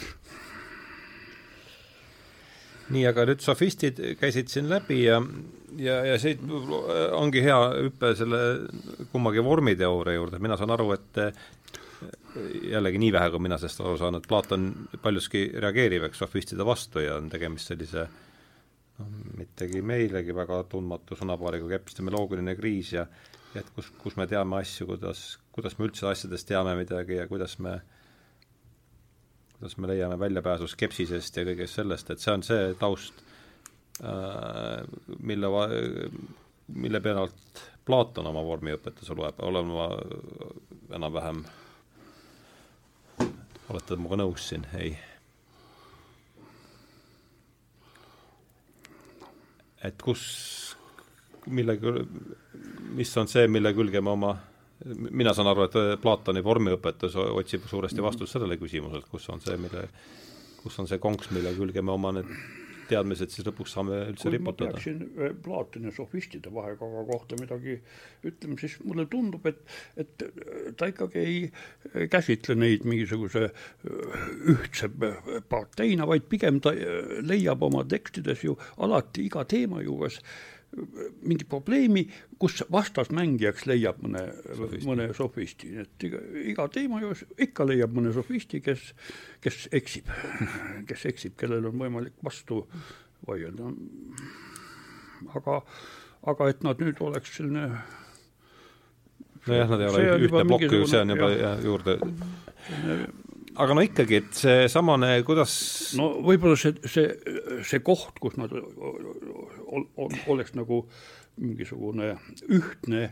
[2.93, 5.17] Nii, aga nüüd sofistid käisid siin läbi ja,
[5.82, 6.43] ja, ja siit
[7.17, 8.41] ongi hea hüpe selle
[9.10, 11.24] kummagi vormiteooria juurde, mina saan aru, et
[12.69, 14.69] jällegi nii vähe, kui mina sellest aru saan, et Platon
[15.02, 21.80] paljuski reageerib, eks, sofistide vastu ja on tegemist sellise noh, mittegi meilegi väga tundmatu sõnapaariga
[21.80, 23.08] epistemoloogiline kriis ja
[23.56, 27.58] et kus, kus me teame asju, kuidas, kuidas me üldse asjadest teame midagi ja kuidas
[27.63, 27.80] me
[29.56, 33.24] kuidas me leiame väljapääsu skepsisest ja kõigest sellest, et see on see taust,
[34.04, 34.84] äh,
[35.20, 35.52] mille,
[36.68, 39.88] mille pealt Platon oma vormiõpetuse loeb, olen ma
[40.98, 41.44] enam-vähem
[43.70, 44.96] olete minuga nõus siin, ei?
[49.86, 50.22] et kus,
[51.46, 51.94] millega,
[52.98, 54.32] mis on see, mille külge me oma,
[54.86, 59.88] mina saan aru, et Platoni vormiõpetus otsib suuresti vastust sellele küsimusele, kus on see, mille,
[60.62, 62.30] kus on see konks, mille külge me oma need
[62.89, 64.71] teadmised siis lõpuks saame üldse kui riputada.
[64.71, 67.78] ma peaksin äh, Platoni sofistide vahekorra kohta midagi
[68.26, 69.62] ütlema, siis mulle tundub, et,
[70.02, 73.48] et äh, ta ikkagi ei äh, käsitle neid mingisuguse
[74.56, 74.89] ühtse
[75.50, 76.74] parteina, vaid pigem ta
[77.26, 80.21] leiab oma tekstides ju alati iga teema juures
[81.26, 82.06] mingi probleemi,
[82.40, 84.24] kus vastasmängijaks leiab mõne,
[84.86, 88.90] mõne sofisti, et iga, iga teema juures ikka leiab mõne sofisti, kes,
[89.44, 90.12] kes eksib,
[90.90, 92.64] kes eksib, kellel on võimalik vastu
[93.28, 93.72] vaielda.
[95.40, 95.62] aga,
[96.34, 97.70] aga et nad nüüd oleks selline
[99.48, 102.00] nojah, nad ei ole ühte plokki, see on juba jah, juurde
[103.56, 105.54] aga no ikkagi, et seesamane, kuidas
[106.00, 107.12] no võib-olla see, see,
[107.68, 110.84] see koht, kus nad ol, ol, oleks nagu
[111.41, 112.13] mingisugune
[112.48, 113.10] ühtne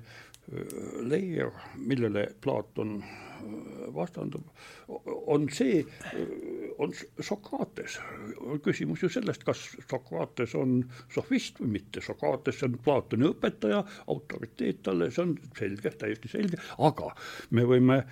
[1.07, 2.97] leer, millele Platon
[3.95, 4.45] vastandub,
[5.27, 5.83] on see,
[6.77, 7.99] on Sokrates.
[8.63, 10.81] küsimus ju sellest, kas Sokrates on
[11.13, 17.13] sofist või mitte, Sokrates on Platoni õpetaja, autoriteet talle, see on selge, täiesti selge, aga
[17.51, 18.03] me võime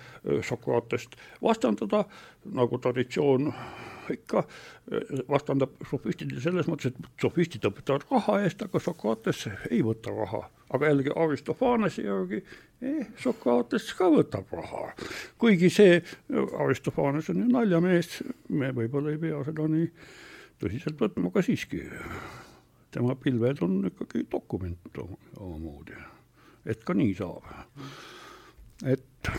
[0.46, 2.04] Sokratest vastandada,
[2.52, 3.52] nagu traditsioon
[4.10, 4.42] ikka
[5.30, 10.48] vastandab sofistidele selles mõttes, et sofistid õpetavad raha eest, aga Sokrates ei võta raha.
[10.72, 12.38] aga jällegi Aristofanese järgi
[12.82, 14.92] eh, Sokrates ka võtab raha.
[15.38, 16.00] kuigi see,
[16.64, 19.90] Aristofanes on ju naljamees, me võib-olla ei pea seda nii
[20.62, 21.82] tõsiselt võtma, aga siiski
[22.92, 25.96] tema pilved on ikkagi dokument omamoodi,
[26.68, 27.46] et ka nii saab.
[28.82, 29.30] et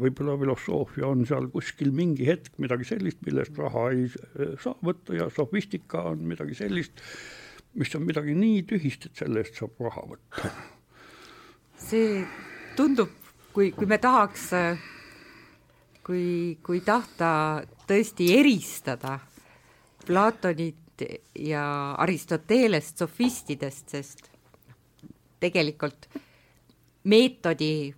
[0.00, 5.16] võib-olla filosoofia on seal kuskil mingi hetk midagi sellist, millest raha ei eh, saa võtta
[5.18, 7.02] ja sofistika on midagi sellist,
[7.78, 10.52] mis on midagi nii tühist, et selle eest saab raha võtta.
[11.82, 12.22] See
[12.76, 13.10] tundub,
[13.52, 14.48] kui, kui me tahaks,
[16.04, 17.32] kui, kui tahta
[17.88, 19.18] tõesti eristada
[20.06, 21.04] Platonit
[21.38, 21.64] ja
[22.02, 24.28] Aristotelest sofistidest, sest
[25.42, 26.08] tegelikult
[27.10, 27.92] meetodi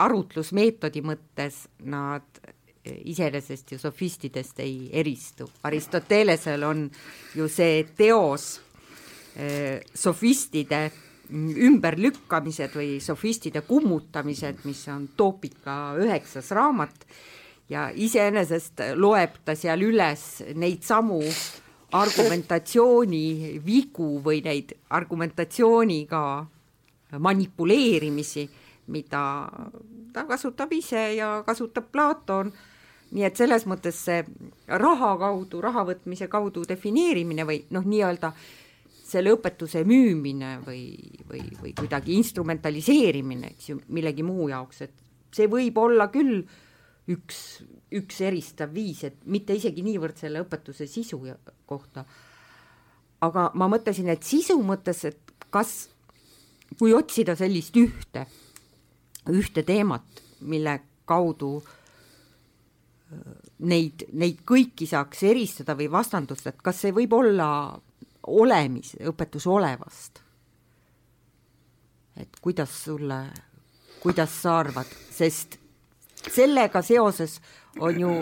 [0.00, 2.40] arutlusmeetodi mõttes nad
[2.86, 5.48] iseenesest ju sofistidest ei eristu.
[5.66, 6.84] Aristotelesel on
[7.34, 8.60] ju see teos
[9.36, 10.84] eh, sofistide
[11.30, 17.06] ümberlükkamised või sofistide kummutamised, mis on Toopika üheksas raamat.
[17.68, 21.18] Ja iseenesest loeb ta seal üles neid samu
[21.96, 26.22] argumentatsiooni vigu või neid argumentatsiooniga
[27.18, 28.46] manipuleerimisi
[28.86, 29.50] mida
[30.12, 32.52] ta kasutab ise ja kasutab Platon,
[33.14, 34.22] nii et selles mõttes see
[34.66, 38.32] raha kaudu, raha võtmise kaudu defineerimine või noh, nii-öelda
[39.06, 40.84] selle õpetuse müümine või,
[41.28, 46.40] või, või kuidagi instrumentaliseerimine, eks ju, millegi muu jaoks, et see võib olla küll
[47.12, 47.42] üks,
[47.94, 51.20] üks eristav viis, et mitte isegi niivõrd selle õpetuse sisu
[51.68, 52.04] kohta,
[53.22, 55.88] aga ma mõtlesin, et sisu mõttes, et kas,
[56.78, 58.26] kui otsida sellist ühte,
[59.30, 63.34] ühte teemat, mille kaudu öö,
[63.70, 67.48] neid, neid kõiki saaks eristada või vastandustada, et kas see võib olla
[68.26, 70.22] olemis, õpetus olevast?
[72.16, 73.18] et kuidas sulle,
[74.00, 75.58] kuidas sa arvad, sest
[76.32, 77.34] sellega seoses
[77.84, 78.12] on ju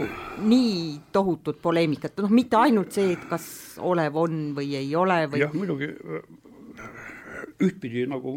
[0.49, 0.81] nii
[1.15, 3.47] tohutut poleemikat, noh, mitte ainult see, et kas
[3.79, 5.93] olev on või ei ole või jah, muidugi
[7.63, 8.35] ühtpidi nagu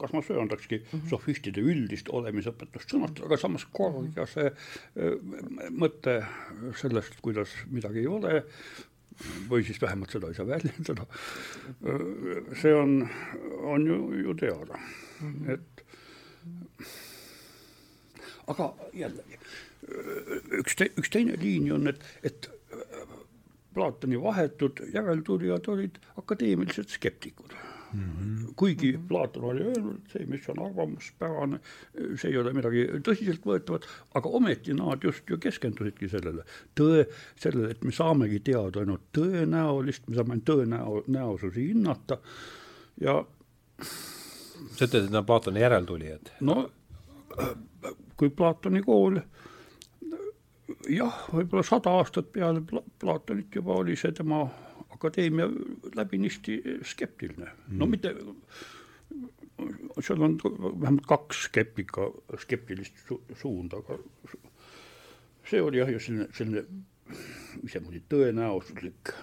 [0.00, 1.08] kas ma söandakski mm -hmm.
[1.10, 5.18] sofistide üldist olemisõpetust sõnastada, aga samas korraga see äh,
[5.70, 6.22] mõte
[6.80, 8.44] sellest, kuidas midagi ei ole,
[9.50, 11.06] või siis vähemalt seda ei saa väljendada,
[12.60, 13.02] see on,
[13.74, 14.80] on ju, ju teada.
[15.20, 15.50] -hmm.
[15.54, 15.84] et
[18.50, 19.40] aga jällegi,
[20.60, 22.50] üks te,, üks teine liin on, et, et
[23.74, 27.54] Platoni vahetud järeltulijad olid akadeemilised skeptikud
[27.92, 28.00] mm.
[28.00, 28.54] -hmm.
[28.56, 31.60] kuigi Platon oli öelnud, et see, mis on arvamuspärane,
[32.16, 36.44] see ei ole midagi tõsiseltvõetavat, aga ometi nad just ju keskendusidki sellele
[36.78, 42.18] tõe, sellele, et me saamegi teada ainult tõenäolist, me saame ainult tõenäo-, näosusi hinnata
[43.00, 43.20] ja
[43.80, 46.34] sa ütled, et nad on Platoni järeltulijad?
[46.40, 46.70] no
[48.16, 49.20] kui Platoni kool
[50.90, 54.44] jah, võib-olla sada aastat peale Pla-, Platonit juba oli see tema
[55.00, 55.48] akadeemia
[55.96, 58.12] läbinisti skeptiline mm., no mitte,
[60.00, 62.10] seal on vähemalt kaks skeptika,
[62.44, 63.98] skeptilist su suunda, aga
[65.48, 69.14] see oli jah, just selline, selline isemoodi tõenäosuslik,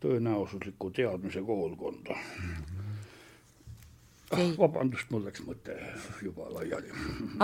[0.00, 2.54] tõenäosusliku teadmise koolkonda mm.
[2.54, 2.84] -hmm
[4.34, 5.76] ah, vabandust, mul läks mõte
[6.24, 6.90] juba laiali.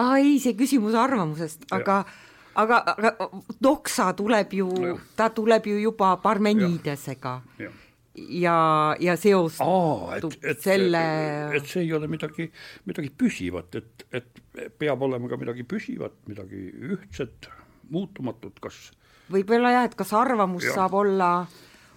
[0.01, 2.03] aa ei, see küsimus arvamusest, aga
[2.55, 3.31] aga, aga
[3.63, 4.71] doksa tuleb ju,
[5.17, 7.71] ta tuleb ju juba Parmenidesega ja,
[8.17, 8.57] ja,
[9.01, 11.03] ja, seostub selle
[11.57, 12.51] et see ei ole midagi,
[12.91, 17.51] midagi püsivat, et, et peab olema ka midagi püsivat, midagi ühtset,
[17.91, 18.89] muutumatut, kas
[19.31, 20.75] võib-olla jah, et kas arvamus ja.
[20.79, 21.31] saab olla,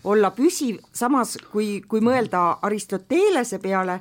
[0.09, 3.99] olla püsiv, samas kui, kui mõelda Aristotelese peale,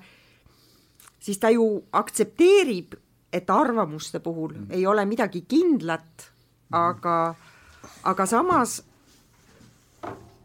[1.23, 2.99] siis ta ju aktsepteerib,
[3.33, 4.73] et arvamuste puhul mm.
[4.77, 6.32] ei ole midagi kindlat,
[6.73, 7.35] aga,
[8.05, 8.81] aga samas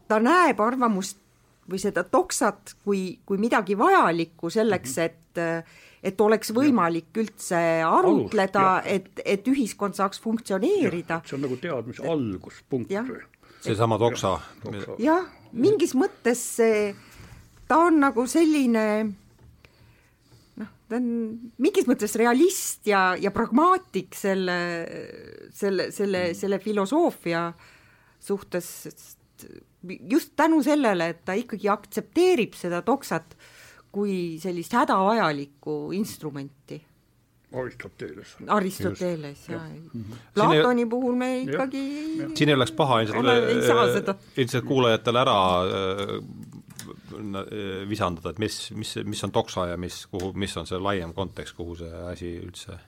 [0.08, 1.18] ta näeb arvamust
[1.68, 5.42] või seda toksat kui, kui midagi vajalikku selleks, et
[6.02, 11.20] et oleks võimalik üldse arutleda, et, et ühiskond saaks funktsioneerida.
[11.26, 12.94] see on nagu teadmise alguspunkt.
[13.60, 14.36] Seesama toksa.
[15.02, 16.92] jah, mingis mõttes see,
[17.68, 18.84] ta on nagu selline
[20.88, 21.08] ta on
[21.60, 24.58] mingis mõttes realist ja, ja pragmaatik selle,
[25.52, 26.38] selle, selle, mm.
[26.38, 27.44] selle filosoofia
[28.20, 28.70] suhtes,
[30.10, 33.36] just tänu sellele, et ta ikkagi aktsepteerib seda toksat
[33.92, 36.82] kui sellist hädavajalikku instrumenti.
[37.48, 38.34] Aristoteles.
[38.52, 39.58] Aristoteles, ja.
[39.58, 39.90] mm.
[39.94, 40.16] -hmm.
[40.34, 41.84] Platoni ei, puhul me ikkagi
[42.18, 45.36] ja, siin ei oleks paha ilmselt, ilmselt kuulajatele ära
[47.88, 51.56] visandada, et mis, mis, mis on doksa ja mis, kuhu, mis on see laiem kontekst,
[51.58, 52.78] kuhu see asi üldse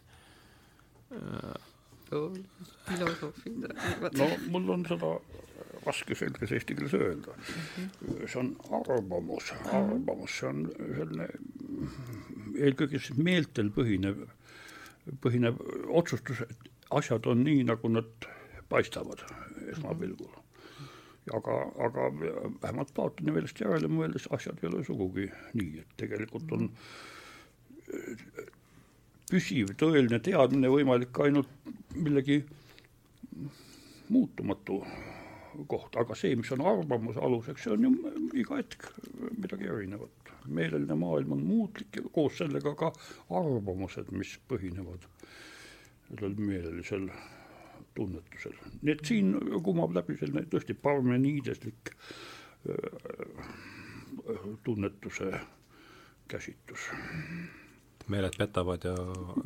[2.88, 3.66] filosoofid
[4.18, 5.12] no mul on seda
[5.86, 7.34] raske selges eesti keeles öelda.
[8.26, 10.66] see on arvamus, arvamus, see on
[10.98, 11.28] selline
[12.58, 14.26] eelkõige siis meeltel põhinev,
[15.24, 15.62] põhinev
[16.02, 18.28] otsustus, et asjad on nii, nagu nad
[18.70, 19.24] paistavad
[19.70, 20.34] esmapilgul
[21.37, 21.56] aga,
[21.87, 22.06] aga
[22.62, 25.28] vähemalt Platoni meelest järele mõeldes asjad ei ole sugugi
[25.59, 26.70] nii, et tegelikult on
[29.30, 31.50] püsiv tõeline teadmine võimalik ainult
[31.94, 32.40] millegi
[34.11, 34.80] muutumatu
[35.70, 38.88] kohta, aga see, mis on arvamuse aluseks, see on ju iga hetk
[39.37, 40.16] midagi erinevat.
[40.46, 42.88] meeleline maailm on muutlik ja koos sellega ka
[43.38, 45.04] arvamused, mis põhinevad
[46.09, 47.11] sellel meelelisel
[47.94, 48.53] tunnetusel.
[48.83, 51.94] nii et siin kumab läbi selline tõesti parmeniideslik
[54.64, 55.33] tunnetuse
[56.28, 56.91] käsitlus.
[58.09, 58.95] meeled petavad ja,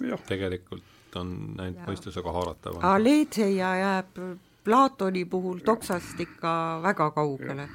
[0.09, 0.19] ja.
[0.29, 2.81] tegelikult on ainult mõistusega haaratav.
[2.83, 4.21] Aletheia jääb
[4.65, 7.69] Platoni puhul toksast ikka väga kaugele.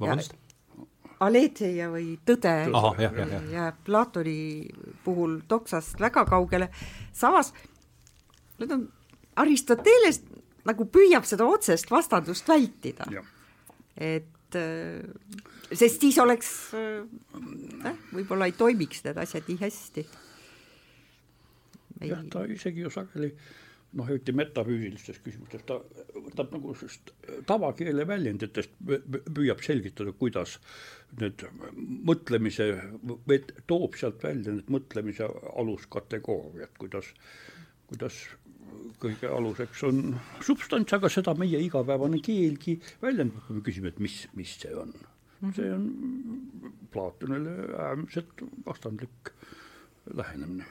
[0.00, 0.36] vabandust?
[1.20, 3.48] Aletheia või tõde Aha, jah, jah, jah.
[3.52, 4.38] jääb Platoni
[5.04, 6.68] puhul toksast väga kaugele,
[7.12, 7.52] samas
[8.58, 8.86] need on
[9.42, 10.22] Aristoteles
[10.66, 13.06] nagu püüab seda otsest vastandust vältida.
[13.96, 15.04] et äh,
[15.72, 20.06] sest siis oleks äh,, võib-olla ei toimiks need asjad nii hästi.
[22.10, 23.32] jah, ta isegi ju sageli
[23.96, 25.78] noh, eriti metafüüsilistes küsimustes, ta
[26.12, 27.12] võtab nagu sellist
[27.48, 30.58] tavakeele väljenditest, püüab selgitada, kuidas
[31.20, 31.46] need
[32.10, 32.68] mõtlemise,
[33.28, 35.28] või toob sealt välja need mõtlemise
[35.62, 37.12] aluskategooriad, kuidas,
[37.88, 38.20] kuidas
[39.02, 44.22] kõige aluseks on substants, aga seda meie igapäevane keelgi väljendab, kui me küsime, et mis,
[44.38, 44.94] mis see on.
[45.56, 45.86] see on
[46.92, 49.32] Platonile äärmiselt vastandlik
[50.14, 50.64] lähenemine,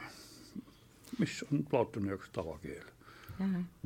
[1.20, 2.92] mis on Platoni jaoks tavakeel?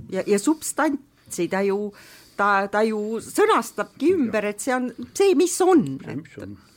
[0.10, 1.90] Ja, ja substantsi ta ju,
[2.38, 5.86] ta, ta ju sõnastabki ümber, et see on see, mis on.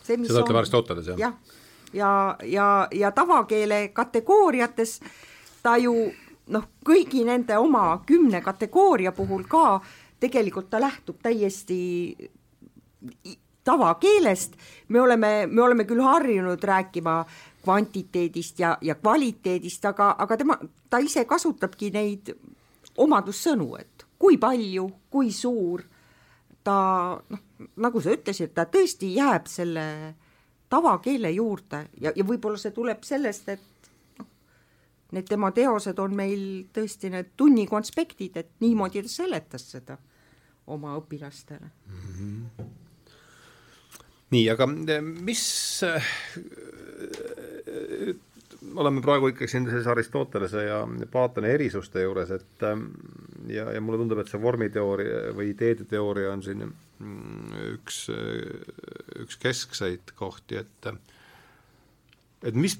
[0.02, 1.20] see, mis seda ütleb Aristoteles, jah?
[1.20, 1.58] jah,
[1.92, 2.70] ja, ja, ja,
[3.04, 4.98] ja tavakeele kategooriates
[5.62, 5.94] ta ju
[6.50, 9.80] noh, kõigi nende oma kümne kategooria puhul ka
[10.22, 11.78] tegelikult ta lähtub täiesti
[13.64, 14.56] tavakeelest,
[14.88, 17.24] me oleme, me oleme küll harjunud rääkima
[17.62, 20.58] kvantiteedist ja, ja kvaliteedist, aga, aga tema,
[20.90, 22.32] ta ise kasutabki neid
[22.98, 25.84] omadussõnu, et kui palju, kui suur,
[26.64, 26.76] ta
[27.30, 27.42] noh,
[27.82, 29.86] nagu sa ütlesid, ta tõesti jääb selle
[30.72, 33.71] tavakeele juurde ja, ja võib-olla see tuleb sellest, et
[35.12, 36.44] need tema teosed on meil
[36.74, 39.98] tõesti need tunnikonspektid, et niimoodi ta seletas seda
[40.72, 42.12] oma õpilastele mm.
[42.18, 42.68] -hmm.
[44.30, 45.46] nii, aga mis
[48.76, 52.86] oleme praegu ikkagi siin selles Aristotelese ja Platoni erisuste juures, et ähm,
[53.48, 58.04] ja, ja mulle tundub, et see vormiteooria või ideede teooria on siin mm, üks,
[59.24, 60.92] üks keskseid kohti, et
[62.42, 62.78] et mis,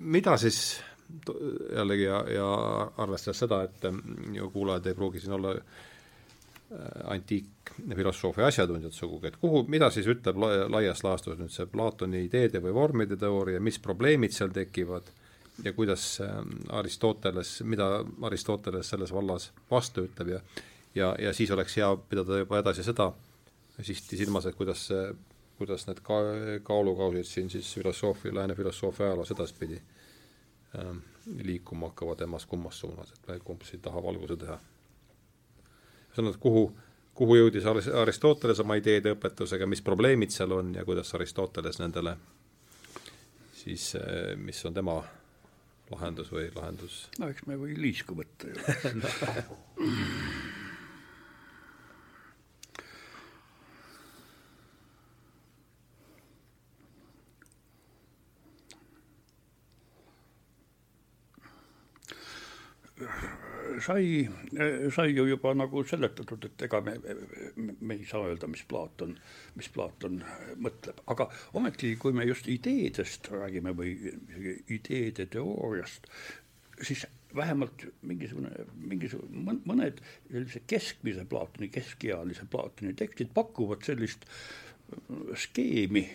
[0.00, 0.80] mida siis
[1.76, 2.48] jällegi ja, ja
[3.02, 3.86] arvestades seda, et
[4.36, 10.38] ju kuulajad ei pruugi siin olla äh, antiikfilosoofia asjatundjad sugugi, et kuhu, mida siis ütleb
[10.40, 15.10] laias laastus nüüd see Platoni ideede või vormide teooria, mis probleemid seal tekivad
[15.64, 17.92] ja kuidas ähm, Aristoteles, mida
[18.22, 20.44] Aristoteles selles vallas vastu ütleb ja
[20.94, 23.10] ja, ja siis oleks hea pidada juba edasi seda
[23.80, 25.04] sihti silmas, et kuidas see,
[25.58, 30.09] kuidas need ka-, kaalukausid siin siis filosoofia, lääne filosoofia ajaloos edaspidi ähm,
[31.44, 34.58] liikuma hakkavad emmas kummas suunas, et kumb siis tahab alguse teha.
[36.10, 36.64] ühesõnaga, kuhu,
[37.14, 37.66] kuhu jõudis
[38.02, 42.16] Aristoteles oma ideede õpetusega, mis probleemid seal on ja kuidas Aristoteles nendele
[43.64, 45.00] siis, äh, mis on tema
[45.90, 47.02] lahendus või lahendus?
[47.18, 48.56] no eks me või liisku võtta ju
[63.84, 64.28] sai,
[64.94, 66.96] sai ju juba nagu seletatud, et ega me,
[67.56, 69.14] me, me ei saa öelda, mis Platon,
[69.58, 70.20] mis Platon
[70.62, 71.28] mõtleb, aga
[71.58, 73.94] ometi, kui me just ideedest räägime või
[74.68, 76.10] ideede teooriast,
[76.80, 77.06] siis
[77.36, 80.00] vähemalt mingisugune, mingisugune, mõned
[80.30, 84.26] sellise keskmise Platoni, keskealise Platoni tekstid pakuvad sellist
[85.38, 86.06] skeemi,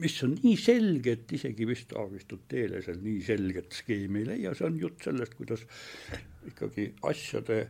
[0.00, 4.78] mis on nii selge, et isegi vist Aristotelesel nii selget skeemi ei leia, see on
[4.80, 5.66] jutt sellest, kuidas
[6.48, 7.66] ikkagi asjade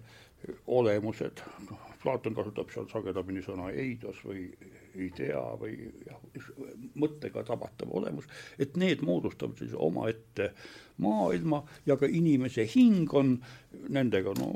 [0.75, 4.49] olemused, noh, Platon kasutab seal sagedamini sõna eidos või
[4.99, 6.19] idea või jah,
[6.99, 8.27] mõttega tabatav olemus,
[8.59, 10.51] et need moodustavad siis omaette
[11.03, 13.37] maailma ja ka inimese hing on
[13.95, 14.51] nendega no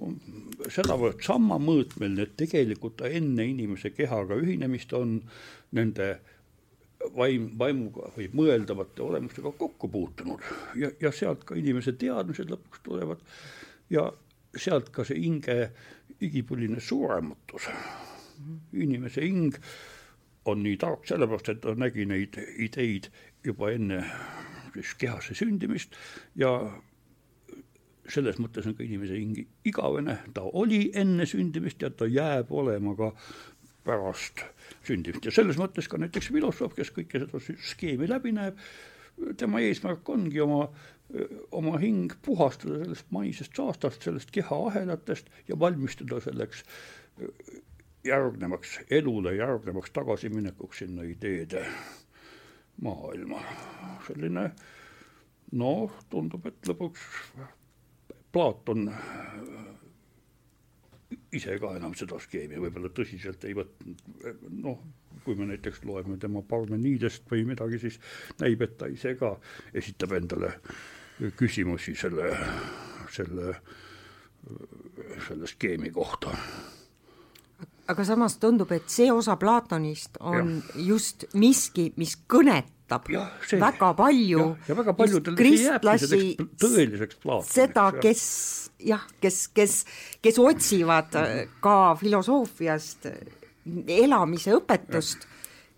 [0.67, 5.21] sedavõrd sama mõõtmeline, et tegelikult ta enne inimese kehaga ühinemist on
[5.79, 6.35] nende äh,
[7.17, 10.45] vaim, vaimuga või mõeldavate olemustega kokku puutunud.
[10.79, 13.23] Ja, ja sealt ka inimese teadmised lõpuks tulevad.
[13.91, 14.09] Ja
[14.57, 15.71] sealt ka see hinge
[16.21, 17.69] igipõline surematus.
[18.73, 19.57] inimese hing
[20.45, 23.09] on nii tark sellepärast, et ta nägi neid ideid
[23.45, 24.03] juba enne
[24.77, 25.97] siis kehasse sündimist
[26.37, 26.53] ja
[28.13, 32.95] selles mõttes on ka inimese hing igavene, ta oli enne sündimist ja ta jääb olema
[32.99, 33.11] ka
[33.87, 34.45] pärast
[34.87, 38.59] sündimist ja selles mõttes ka näiteks filosoof, kes kõike seda skeemi läbi näeb,
[39.41, 40.67] tema eesmärk ongi oma,
[41.57, 46.65] oma hing puhastada sellest maisest saastast, sellest kehaahelatest ja valmistada selleks
[48.07, 51.67] järgnevaks elule, järgnevaks tagasiminekuks sinna ideede
[52.83, 53.41] maailma.
[54.07, 54.51] selline
[55.53, 57.01] noh, tundub, et lõpuks
[58.33, 58.91] Platon
[61.37, 64.05] ise ka enam seda skeemi võib-olla tõsiselt ei võtnud,
[64.63, 64.83] noh,
[65.25, 67.99] kui me näiteks loeme tema Parmeniidest või midagi, siis
[68.41, 69.35] näib, et ta ise ka
[69.75, 70.53] esitab endale
[71.37, 72.31] küsimusi selle,
[73.13, 73.57] selle,
[75.29, 76.37] selle skeemi kohta.
[77.89, 80.87] aga samas tundub, et see osa Platonist on ja.
[80.93, 86.11] just miski, mis kõnetab ulatab Jah, see- väga palju ja väga paljudel selleks
[86.61, 89.85] tõeliseks plaatoniks, seda, kes jah, kes, kes,
[90.23, 91.11] kes otsivad
[91.61, 93.09] ka filosoofiast
[93.89, 95.27] elamise õpetust,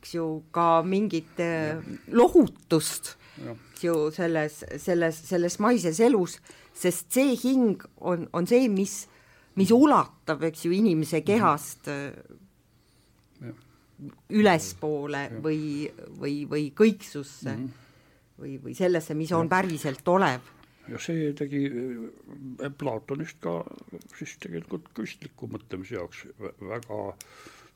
[0.00, 1.78] eks ju, ka mingit äh,
[2.12, 3.16] lohutust,
[3.72, 6.38] eks ju, selles, selles, selles maises elus,
[6.74, 9.06] sest see hing on, on see, mis,
[9.56, 12.12] mis ulatab, eks ju, inimese kehast äh,
[14.30, 15.88] ülespoole või,
[16.20, 18.38] või, või kõiksusse mm -hmm.
[18.38, 20.40] või, või sellesse, mis on päriselt olev.
[20.88, 23.64] ja see tegi äh, Platonist ka
[24.16, 27.01] siis tegelikult kristliku mõtlemise jaoks vä- väga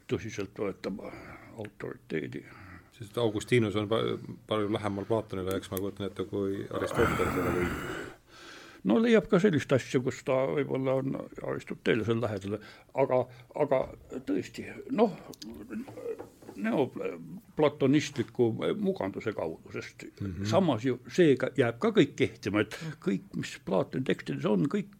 [0.08, 1.12] tõsiseltvõetava
[1.58, 2.44] autoriteedi.
[2.98, 7.68] sest Augustinus on pa- palju lähemal Platonile, eks ma kujutan ette, kui Aristotelesele või
[8.88, 11.16] no leiab ka sellist asja, kus ta võib-olla on
[11.50, 12.58] Aristotelesel lähedal,
[12.98, 13.22] aga,
[13.62, 13.82] aga
[14.26, 14.66] tõesti,
[14.96, 15.14] noh,
[16.62, 20.46] neoplatonistliku muganduse kaudu, sest mm -hmm.
[20.46, 24.90] samas ju seega jääb ka kõik kehtima, et kõik, mis Platoni tekstides on, kõik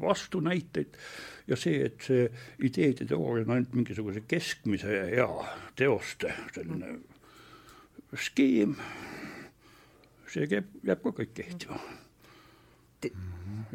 [0.00, 0.96] vastunäiteid
[1.48, 2.28] ja see, et see
[2.58, 5.28] ideede teooria on ainult mingisuguse keskmise hea
[5.76, 6.98] teoste selline
[8.14, 8.76] skeem,
[10.28, 11.80] see käib, jääb ka kõik kehtima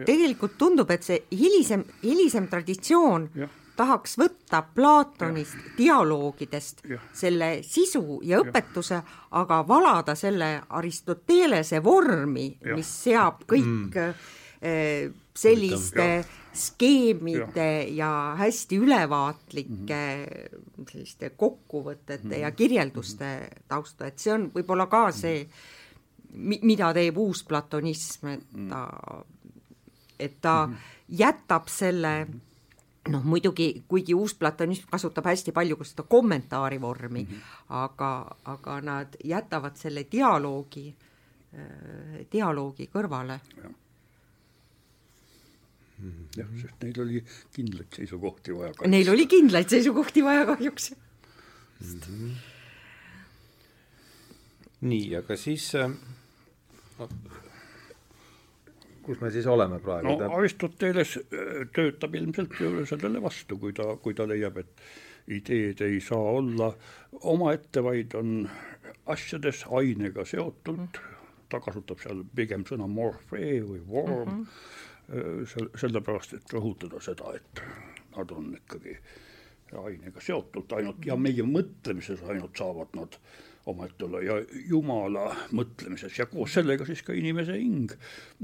[0.06, 3.56] tegelikult tundub, et see hilisem, hilisem traditsioon Jah.
[3.80, 7.06] tahaks võtta Platonist, dialoogidest Jah.
[7.14, 9.02] selle sisu ja õpetuse,
[9.40, 15.18] aga valada selle Aristotelese vormi, mis seab kõik mm.
[15.36, 16.38] selliste Jah.
[16.60, 17.96] skeemide ja.
[17.96, 20.88] ja hästi ülevaatlike mm.
[20.90, 22.40] selliste kokkuvõtete mm.
[22.42, 23.34] ja kirjelduste
[23.68, 25.44] tausta, et see on võib-olla ka see,
[26.34, 28.84] mi-, mida teeb uus platonism, et ta,
[30.20, 30.56] et ta
[31.10, 32.14] jätab selle
[33.10, 37.42] noh, muidugi kuigi uus platonism kasutab hästi palju ka seda kommentaari vormi mm, -hmm.
[37.84, 40.96] aga, aga nad jätavad selle dialoogi,
[42.32, 43.40] dialoogi kõrvale.
[46.36, 47.24] jah, sest neil oli
[47.56, 48.88] kindlaid seisukohti vaja.
[48.88, 52.00] Neil oli kindlaid seisukohti vaja kahjuks mm.
[52.00, 52.32] -hmm.
[54.82, 55.92] nii, aga siis äh,
[59.10, 60.16] kus me siis oleme praegu?
[60.22, 61.16] no Aristoteles
[61.76, 64.84] töötab ilmselt ju sellele vastu, kui ta, kui ta leiab, et
[65.40, 66.72] ideed ei saa olla
[67.32, 68.44] omaette, vaid on
[69.10, 71.26] asjades ainega seotud mm, -hmm.
[71.50, 75.50] ta kasutab seal pigem sõna morphee või vorm mm, -hmm.
[75.54, 77.64] sel-, sellepärast, et rõhutada seda, et
[78.18, 78.98] nad on ikkagi
[79.78, 84.38] ainega seotud ainult ja meie mõtlemises ainult saavad nad omaette olla ja
[84.70, 87.94] Jumala mõtlemises ja koos sellega siis ka inimese hing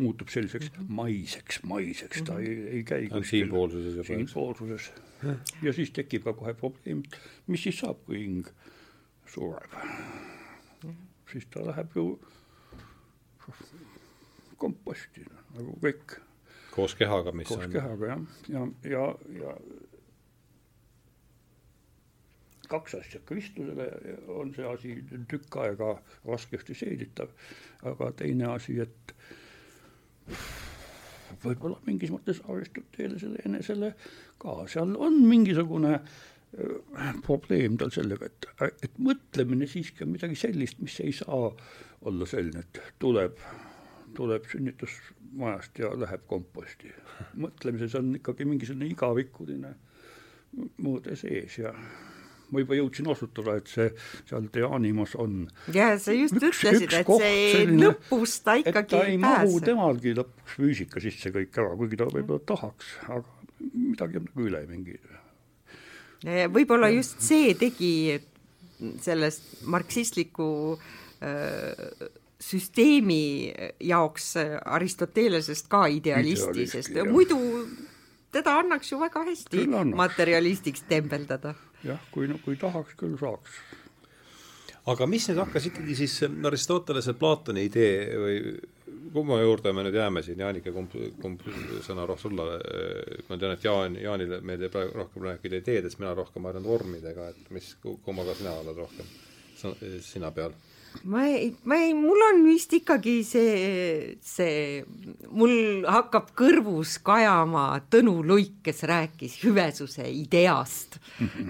[0.02, 4.08] muutub selliseks maiseks, maiseks, ta ei, ei käi siinpoolsuses juba.
[4.08, 4.92] siinpoolsuses.
[5.66, 7.04] ja siis tekib ka kohe probleem,
[7.48, 8.52] mis siis saab, kui hing
[9.34, 9.76] sureb.
[11.32, 12.08] siis ta läheb ju
[14.58, 16.20] komposti, nagu kõik.
[16.76, 19.06] koos kehaga, mis koos on kehaga jah, ja, ja,
[19.40, 19.58] ja
[22.72, 23.90] kaks asja, Kristusele
[24.34, 24.96] on see asi
[25.32, 25.96] tükk aega
[26.26, 27.34] raskesti seeditav,
[27.92, 29.16] aga teine asi, et
[31.44, 33.92] võib-olla mingis mõttes Aristotelesele enesele
[34.42, 38.48] ka, seal on mingisugune äh, probleem tal sellega, et,
[38.86, 41.52] et mõtlemine siiski on midagi sellist, mis ei saa
[42.06, 43.40] olla selline, et tuleb,
[44.18, 46.94] tuleb sünnitusmajast ja läheb komposti.
[47.42, 49.76] mõtlemises on ikkagi mingisugune igavikuline
[50.56, 51.74] mõõde sees ja
[52.52, 53.88] ma juba jõudsin osutada, et see
[54.30, 55.46] seal De Animas on.
[55.74, 59.56] ja sa just Üks- ütlesid, et see selline, lõpus ta ikkagi ta ei ei mahu
[59.56, 59.66] pääse.
[59.70, 63.24] temalgi lõpuks füüsika sisse kõik ära, kuigi ta võib-olla tahaks, aga
[63.74, 65.00] midagi on nagu üle mingi.
[66.54, 68.20] võib-olla just see tegi
[69.02, 70.48] sellest marksistliku
[71.24, 72.10] öö,
[72.46, 74.34] süsteemi jaoks
[74.66, 77.40] Aristotelesest ka idealisti, sest muidu
[78.36, 79.66] teda annaks ju väga hästi
[79.96, 81.56] materialistiks tembeldada.
[81.86, 83.60] jah, kui, kui tahaks, küll saaks.
[84.92, 88.40] aga mis nüüd hakkas ikkagi siis Aristotelese Platoni idee või
[89.16, 91.44] kumma juurde me nüüd jääme siin, Jaanika, kumb, kumb
[91.86, 92.46] sõna roh- sulle,
[93.30, 97.52] ma tean, et Jaan, Jaanile meeldib praegu rohkem rääkida ideedest, mina rohkem arvan vormidega, et
[97.56, 99.14] mis, kummaga sina oled rohkem
[100.04, 100.52] sina peal?
[101.04, 104.82] Ma ei, ma ei, mul on vist ikkagi see, see,
[105.36, 111.00] mul hakkab kõrvus kajama Tõnu Luik, kes rääkis hüvesuse ideast.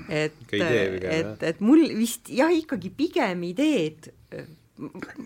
[0.10, 4.10] et et, et mul vist jah, ikkagi pigem ideed,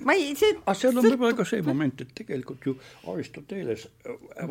[0.06, 2.76] ma ei, see aga seal on võib-olla ka see moment, et tegelikult ju
[3.10, 3.88] Aristoteles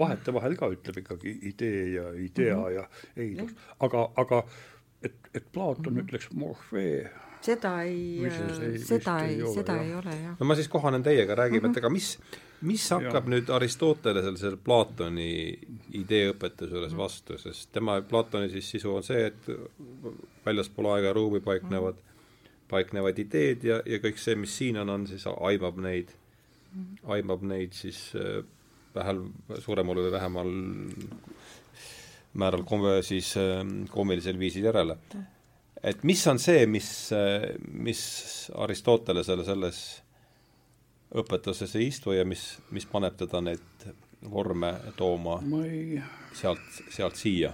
[0.01, 2.75] vahetevahel ka ütleb ikkagi idee ja idea mm -hmm.
[2.75, 3.55] ja eilus,
[3.87, 4.43] aga, aga
[5.03, 6.05] et, et Platon mm -hmm.
[6.05, 7.11] ütleks morfee
[7.45, 8.29] seda ei,
[8.85, 9.85] seda ei, seda jah.
[9.85, 10.37] ei ole, jah.
[10.41, 11.79] no ma siis kohanen teiega, räägime mm, -hmm.
[11.79, 12.09] et aga mis,
[12.61, 13.35] mis hakkab ja.
[13.35, 15.31] nüüd Aristotelesel selle Platoni
[16.01, 19.51] ideeõpetuse juures vastu, sest tema, Platoni siis sisu on see, et
[20.47, 22.69] väljaspool aega ja ruumi paiknevad mm, -hmm.
[22.69, 26.13] paiknevad ideed ja, ja kõik see, mis siin on, on siis, aimab neid
[26.75, 27.11] mm, -hmm.
[27.17, 28.45] aimab neid siis äh,
[28.95, 29.25] vähel,
[29.59, 30.55] suuremal või vähemal
[32.35, 35.38] määral kom-, siis äh, koomilisel viisil järele mm.
[35.83, 36.91] Et mis on see, mis,
[37.69, 38.03] mis
[38.55, 39.81] Aristotelesele selles
[41.19, 43.89] õpetuses ei istu ja mis, mis paneb teda neid
[44.29, 46.01] vorme tooma ei...
[46.37, 47.53] sealt, sealt siia?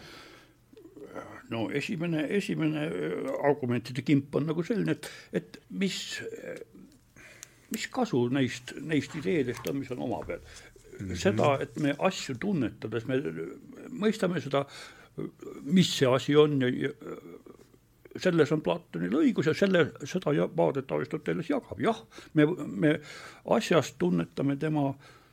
[1.53, 2.87] no esimene, esimene
[3.45, 5.99] argumentide kimp on nagu selline, et, et mis,
[7.75, 10.41] mis kasu neist, neist ideedest on, mis on oma peal.
[10.41, 11.16] -hmm.
[11.20, 13.20] seda, et me asju tunnetades, me
[13.91, 14.64] mõistame seda,
[15.64, 16.91] mis see asi on ja, ja
[18.21, 21.99] selles on Platonil õigus ja selle, seda vaadet Aristoteles jagab, jah,
[22.35, 22.95] me, me
[23.57, 24.93] asjast tunnetame tema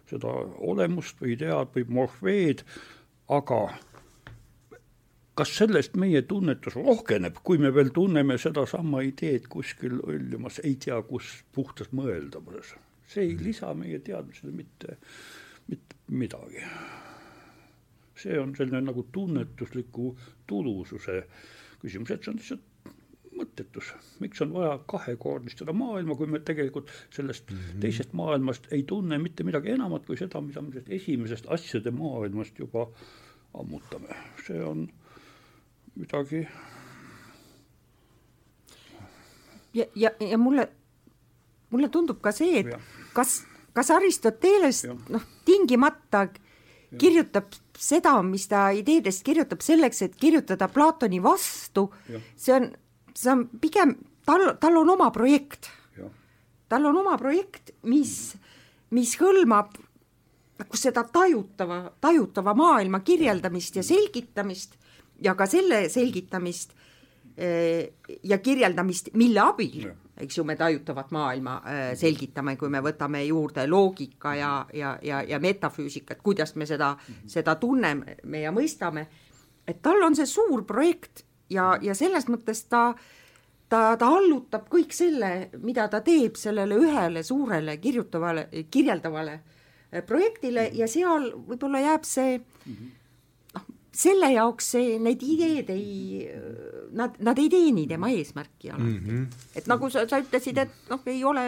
[0.10, 0.32] seda
[0.72, 2.66] olemust või idead või morfeed,
[3.32, 3.62] aga
[5.38, 11.00] kas sellest meie tunnetus rohkeneb, kui me veel tunneme sedasama ideed kuskil hõljumas, ei tea
[11.08, 12.76] kus, puhtas mõeldavuses.
[13.12, 14.98] see ei lisa meie teadmisele mitte,
[15.68, 16.64] mitte midagi.
[18.16, 20.16] see on selline nagu tunnetusliku
[20.48, 21.24] tulususe
[21.82, 22.71] küsimus, et see on lihtsalt
[23.42, 23.92] mõttetus,
[24.24, 27.82] miks on vaja kahekordistada maailma, kui me tegelikult sellest mm -hmm.
[27.86, 32.60] teisest maailmast ei tunne mitte midagi enamat kui seda, mida me sellest esimesest asjade maailmast
[32.60, 32.88] juba
[33.54, 34.16] ammutame,
[34.46, 34.88] see on
[35.96, 36.48] midagi.
[39.74, 40.70] ja, ja, ja mulle,
[41.70, 42.80] mulle tundub ka see, et ja.
[43.14, 46.28] kas, kas Aristoteles noh, tingimata
[47.00, 51.88] kirjutab seda, mis ta ideedest kirjutab selleks, et kirjutada Platoni vastu,
[52.36, 52.72] see on
[53.16, 53.96] see on pigem,
[54.26, 55.70] tal, tal on oma projekt.
[56.72, 58.36] tal on oma projekt, mis,
[58.96, 59.74] mis hõlmab
[60.62, 64.78] nagu seda tajutava, tajutava maailma kirjeldamist ja selgitamist
[65.22, 66.76] ja ka selle selgitamist
[67.38, 69.90] eh, ja kirjeldamist, mille abil,
[70.22, 75.24] eks ju, me tajutavat maailma eh, selgitame, kui me võtame juurde loogika ja, ja, ja,
[75.28, 76.94] ja metafüüsikat, kuidas me seda,
[77.28, 79.08] seda tunneme ja mõistame,
[79.68, 82.92] et tal on see suur projekt ja, ja selles mõttes ta,
[83.70, 89.38] ta, ta allutab kõik selle, mida ta teeb sellele ühele suurele kirjutavale, kirjeldavale
[89.92, 96.26] eh, projektile ja seal võib-olla jääb see noh, selle jaoks see, need ideed ei,
[96.98, 99.08] nad, nad ei teeni tema eesmärki alati mm.
[99.08, 99.48] -hmm.
[99.56, 101.48] et nagu sa, sa ütlesid, et noh, ei ole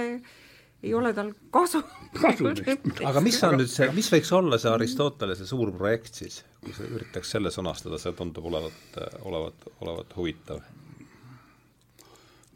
[0.83, 1.79] ei ole tal kasu,
[3.09, 6.41] aga mis on nüüd see, mis võiks olla see Aristotelese suur projekt siis,
[6.87, 10.63] üritaks selle sõnastada, see tundub olevat, olevat, olevat huvitav.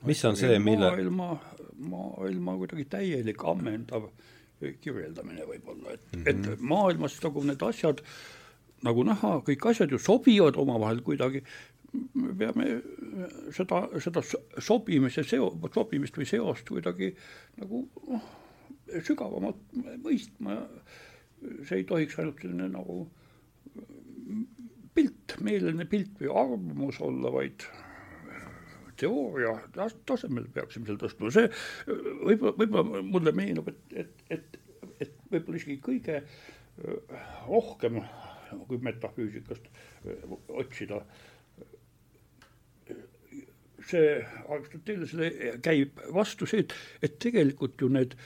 [0.05, 1.29] mis on see, mille maailma,
[1.77, 4.09] maailma kuidagi täielik ammendav
[4.81, 6.53] kirjeldamine võib-olla, et mm, -hmm.
[6.53, 8.01] et maailmas nagu need asjad,
[8.83, 11.43] nagu näha, kõik asjad ju sobivad omavahel kuidagi,
[12.13, 12.81] me peame
[13.55, 14.23] seda, seda
[14.61, 17.13] sobimise seo-, sobimist või seost kuidagi
[17.57, 18.25] nagu noh,
[19.03, 19.61] sügavamalt
[20.03, 20.61] mõistma,
[21.67, 23.05] see ei tohiks ainult selline nagu
[24.97, 27.65] pilt, meelne pilt või arvamus olla, vaid
[28.97, 29.53] teooria
[30.09, 31.49] tasemel peaksime selle tõstma, see
[31.87, 34.57] võib-olla, võib-olla mulle meenub, et, et, et,
[35.05, 36.21] et võib-olla isegi kõige
[37.47, 38.01] rohkem,
[38.67, 39.69] kui metafüüsikast
[40.47, 41.01] otsida,
[43.87, 44.09] see
[44.49, 46.73] Aristotelesele käib vastu see, et,
[47.05, 48.17] et tegelikult ju need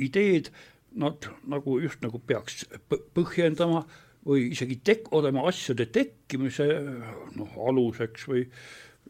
[0.00, 0.50] ideed,
[0.94, 2.62] nad nagu just nagu peaks
[3.16, 3.82] põhjendama
[4.26, 6.66] või isegi tek-, olema asjade tekkimise
[7.36, 8.46] noh, aluseks või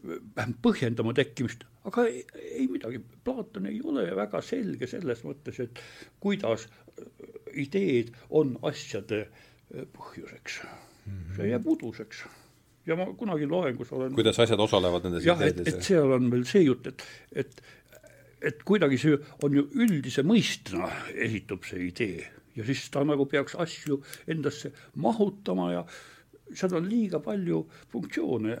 [0.05, 2.21] vähemalt põhjendama tekkimist, aga ei,
[2.59, 5.81] ei midagi, Platon ei ole väga selge selles mõttes, et
[6.21, 6.67] kuidas
[7.55, 9.25] ideed on asjade
[9.95, 10.59] põhjuseks.
[11.35, 12.25] see jääb uduseks.
[12.85, 16.45] Ja ma kunagi loengus olen kuidas asjad osalevad nendes jah, et, et seal on veel
[16.45, 17.61] see jutt, et, et
[18.45, 20.89] et kuidagi see on ju üldise mõistena
[21.25, 25.85] esitub see idee ja siis ta nagu peaks asju endasse mahutama ja
[26.53, 28.57] seal on liiga palju funktsioone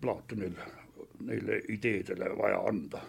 [0.00, 0.56] Platonil
[1.24, 3.02] neile ideedele vaja anda.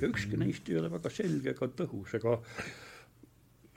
[0.00, 2.38] ja ükski neist ei ole väga selge ega tõhus ega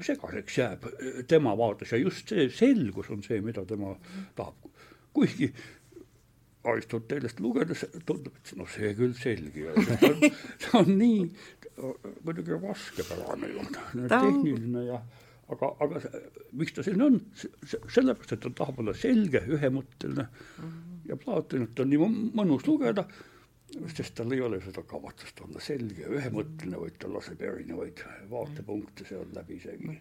[0.03, 0.85] segaseks jääb
[1.27, 1.91] tema vaates.
[1.91, 3.95] Ja just see selgus on see, mida tema
[4.37, 4.69] tahab.
[5.13, 5.49] Kuigi
[6.67, 11.21] Aristotelest lugedes tundub, et noh, see küll selge ei ole, see on, see on nii
[12.27, 13.63] muidugi raskepärane ju,
[14.11, 14.99] tehniline ja
[15.53, 16.01] aga, aga
[16.57, 17.21] miks ta selline on,
[17.63, 20.27] sellepärast, et ta tahab olla selge, ühemõtteline.
[21.07, 23.05] Ja Platonit on nii mõnus lugeda,
[23.93, 29.07] sest tal ei ole seda kavatsust olla selge ja ühemõtteline, vaid ta laseb erinevaid vaatepunkte
[29.07, 29.97] sealt läbi isegi.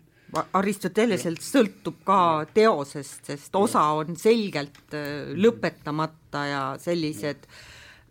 [0.59, 2.19] Aristoteleselt sõltub ka
[2.55, 7.47] teosest, sest osa on selgelt äh, lõpetamata ja sellised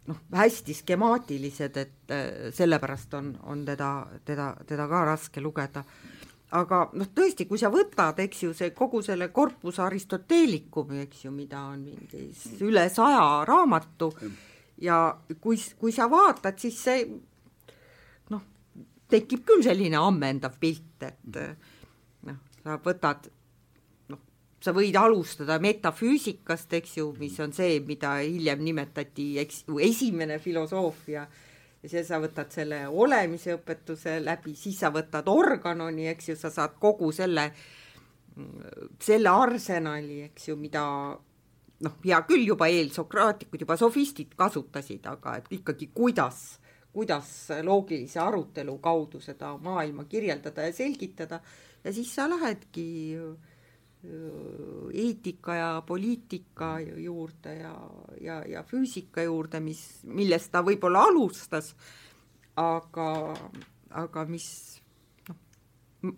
[0.07, 3.91] noh, hästi skemaatilised, et äh, sellepärast on, on teda,
[4.25, 5.83] teda, teda ka raske lugeda.
[6.51, 11.31] Aga noh, tõesti, kui sa võtad, eks ju, see kogu selle korpus Aristoteelicumi, eks ju,
[11.35, 14.11] mida on mingis üle saja raamatu
[14.81, 14.99] ja
[15.41, 17.07] kui, kui sa vaatad, siis see
[18.33, 18.43] noh,
[19.09, 21.73] tekib küll selline ammendav pilt, et mm
[22.65, 23.27] sa võtad
[24.11, 24.21] noh,
[24.63, 30.39] sa võid alustada metafüüsikast, eks ju, mis on see, mida hiljem nimetati, eks ju, esimene
[30.41, 31.27] filosoofia,
[31.85, 36.49] ja siis sa võtad selle olemise õpetuse läbi, siis sa võtad organoni, eks ju, sa
[36.53, 37.51] saad kogu selle,
[39.01, 40.83] selle arsenali, eks ju, mida
[41.85, 46.45] noh, hea küll, juba eelsokraatikud, juba sofistid kasutasid, aga et ikkagi kuidas
[46.95, 51.41] kuidas loogilise arutelu kaudu seda maailma kirjeldada ja selgitada.
[51.83, 52.85] Ja siis sa lähedki
[54.93, 57.73] eetika ja poliitika juurde ja,
[58.21, 61.73] ja, ja füüsika juurde, mis, millest ta võib-olla alustas,
[62.59, 63.09] aga,
[63.91, 64.47] aga mis
[65.29, 66.15] noh,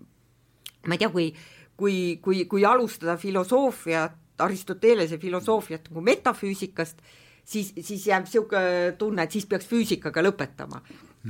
[0.85, 1.29] ma ei tea, kui,
[1.77, 6.99] kui, kui, kui alustada filosoofiat, Aristotelese filosoofiat nagu metafüüsikast,
[7.41, 10.83] siis, siis jääb niisugune tunne, et siis peaks füüsikaga lõpetama.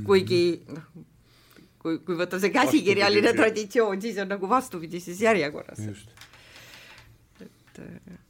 [0.04, 0.90] kuigi noh,
[1.80, 5.80] kui, kui võtta see käsikirjaline traditsioon, siis on nagu vastupidises järjekorras.
[7.78, 8.24] Et äh,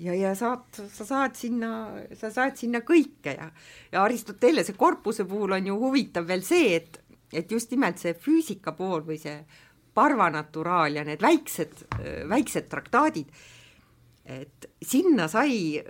[0.00, 1.72] ja, ja saad, sa saad sinna,
[2.16, 3.50] sa saad sinna kõike ja,
[3.92, 7.00] ja Aristotelese korpuse puhul on ju huvitav veel see, et,
[7.32, 9.38] et just nimelt see füüsika pool või see
[9.94, 11.82] parvanaturaal ja need väiksed,
[12.30, 13.32] väiksed traktaadid,
[14.30, 15.80] et sinna sai,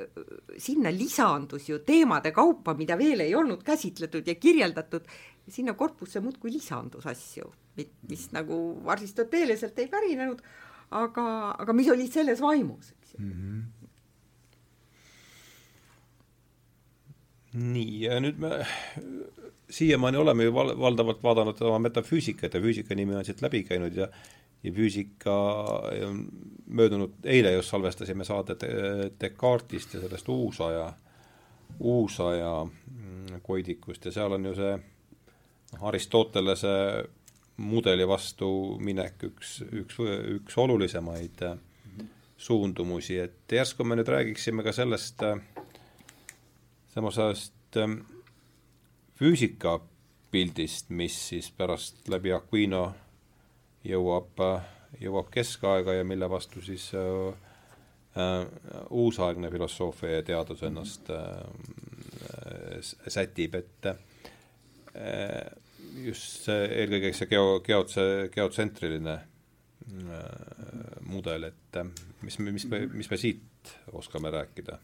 [0.59, 5.07] sinna lisandus ju teemade kaupa, mida veel ei olnud käsitletud ja kirjeldatud
[5.51, 7.51] sinna korpusse muudkui lisandus asju,
[8.09, 8.57] mis nagu
[8.89, 10.41] Aristoteleselt ei pärinenud,
[10.91, 11.27] aga,
[11.59, 13.33] aga mis olid selles vaimus, eks ju mm.
[13.33, 13.63] -hmm.
[17.53, 18.67] nii, ja nüüd me
[19.71, 23.97] siiamaani oleme ju val-, valdavalt vaadanud oma metafüüsikat ja füüsika nimi on siit läbi käinud
[23.97, 24.09] ja
[24.63, 25.35] ja füüsika
[26.67, 28.65] möödunud, eile just salvestasime saadet
[29.21, 30.93] Descartesist ja sellest uusaja,
[31.81, 34.75] uusaja mm, koidikust ja seal on ju see
[35.81, 36.75] Aristotelese
[37.61, 38.49] mudeli vastu
[38.81, 39.99] minek üks, üks,
[40.37, 41.59] üks olulisemaid äh,
[42.41, 45.41] suundumusi, et järsku me nüüd räägiksime ka sellest, äh,
[46.95, 47.99] samasugusest äh,
[49.21, 52.87] füüsikapildist, mis siis pärast läbi Aquino
[53.85, 54.41] jõuab,
[55.01, 58.47] jõuab keskaega ja mille vastu siis äh,
[58.91, 61.45] uusaegne filosoofia ja teadus ennast äh,
[63.09, 63.97] sätib, et äh,
[66.05, 71.91] just see, eelkõige see geo, geotse, geotsentriline äh, mudel, et äh,
[72.25, 74.79] mis mis me, mis me siit oskame rääkida?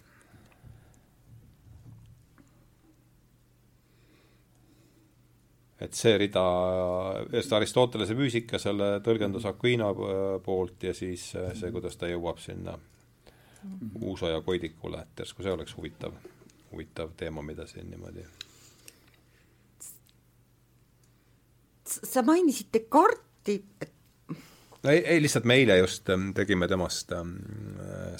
[5.76, 6.42] et see rida,
[7.34, 12.78] just Aristotelese füüsika, selle tõlgendus Aquino äh, poolt ja siis see, kuidas ta jõuab sinna
[14.00, 16.16] uusaja koidikule, et järsku see oleks huvitav,
[16.72, 18.24] huvitav teema, mida siin niimoodi
[21.89, 23.93] sa mainisid Descartesi, et
[24.89, 27.34] ei, ei lihtsalt me eile just ähm, tegime temast ähm,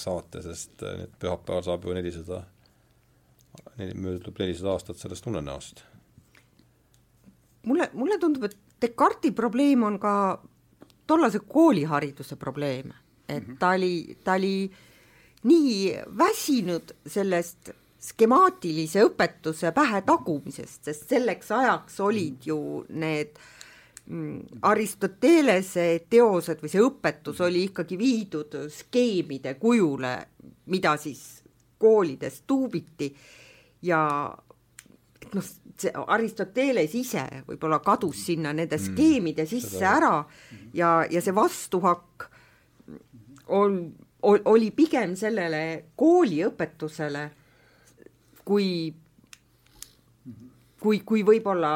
[0.01, 2.43] saate, sest äh, nüüd pühapäeval saab ju nelisada,
[3.77, 5.85] möödub nelisada aastat sellest unenäost.
[7.67, 10.43] mulle, mulle tundub, et Descartesi probleem on ka
[11.07, 12.93] tollase koolihariduse probleem,
[13.29, 13.57] et mhm.
[13.59, 14.71] ta oli, ta oli
[15.47, 15.75] nii
[16.19, 17.71] väsinud sellest
[18.07, 22.59] skemaatilise õpetuse pähe tagumisest, sest selleks ajaks olid ju
[22.89, 23.56] need äh, Mm,
[24.63, 30.13] Aristotelese teosed või see õpetus oli ikkagi viidud skeemide kujule,
[30.71, 31.43] mida siis
[31.79, 33.09] koolides tuubiti.
[33.83, 34.01] Ja
[35.35, 40.13] noh, see Aristoteles ise võib-olla kadus sinna nende mm, skeemide mm, sisse ära
[40.75, 42.29] ja, ja see vastuhakk
[43.55, 43.81] on,
[44.23, 45.63] oli pigem sellele
[45.99, 47.27] kooliõpetusele
[48.47, 48.69] kui,
[50.81, 51.75] kui, kui võib-olla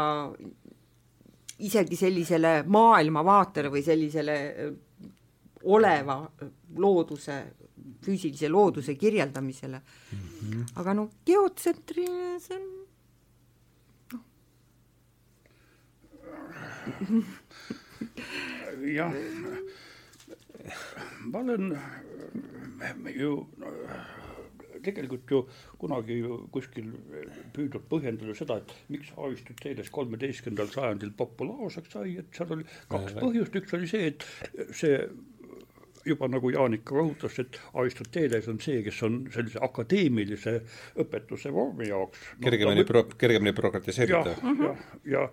[1.67, 4.37] isegi sellisele maailmavaatele või sellisele
[5.63, 6.17] oleva
[6.81, 7.37] looduse,
[8.05, 10.19] füüsilise looduse kirjeldamisele mm.
[10.19, 10.65] -hmm.
[10.81, 12.63] aga no geotsentriline, see on
[14.13, 14.25] noh.
[18.97, 19.13] jah,
[21.21, 21.79] ma olen
[23.17, 23.49] ju
[24.85, 25.41] tegelikult ju
[25.81, 26.21] kunagi
[26.55, 26.93] kuskil
[27.57, 33.61] püüdnud põhjendada seda, et miks Aristoteles kolmeteistkümnendal sajandil populaarseks sai, et seal oli kaks põhjust,
[33.63, 34.27] üks oli see, et
[34.77, 35.03] see
[36.07, 40.55] juba nagu Jaanika rõhutas, et Aristoteles on see, kes on sellise akadeemilise
[41.03, 42.23] õpetuse vormi jaoks.
[42.39, 44.41] No, kergemini pro-, kergemini bürokratiseeritav.
[44.41, 44.73] ja, ja,
[45.15, 45.27] ja,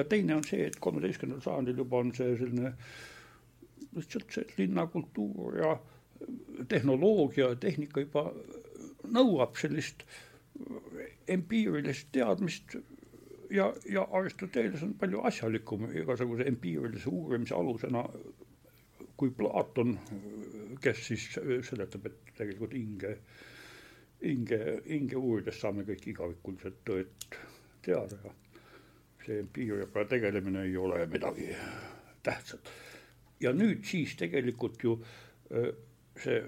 [0.00, 2.74] ja teine on see, et kolmeteistkümnendal sajandil juba on see selline
[3.96, 5.76] lihtsalt see linnakultuur ja
[6.68, 8.32] tehnoloogia ja tehnika juba
[9.14, 10.04] nõuab sellist
[11.28, 12.76] empiirilist teadmist
[13.54, 18.04] ja, ja Aristoteles on palju asjalikum igasuguse empiirilise uurimise alusena
[19.18, 19.96] kui Platon,
[20.80, 21.24] kes siis
[21.66, 23.16] seletab, et tegelikult hinge,
[24.22, 27.38] hinge, hinge uurides saame kõik igavikulised tõed
[27.82, 28.34] teada ja
[29.24, 31.48] see empiiriaga tegelemine ei ole midagi
[32.24, 32.70] tähtsat.
[33.40, 34.94] ja nüüd siis tegelikult ju
[36.18, 36.38] see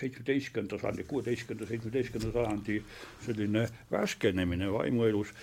[0.00, 2.80] seitsmeteistkümnenda sajandi, kuueteistkümnenda, seitsmeteistkümnenda sajandi
[3.26, 5.34] selline värskenemine vaimuelus,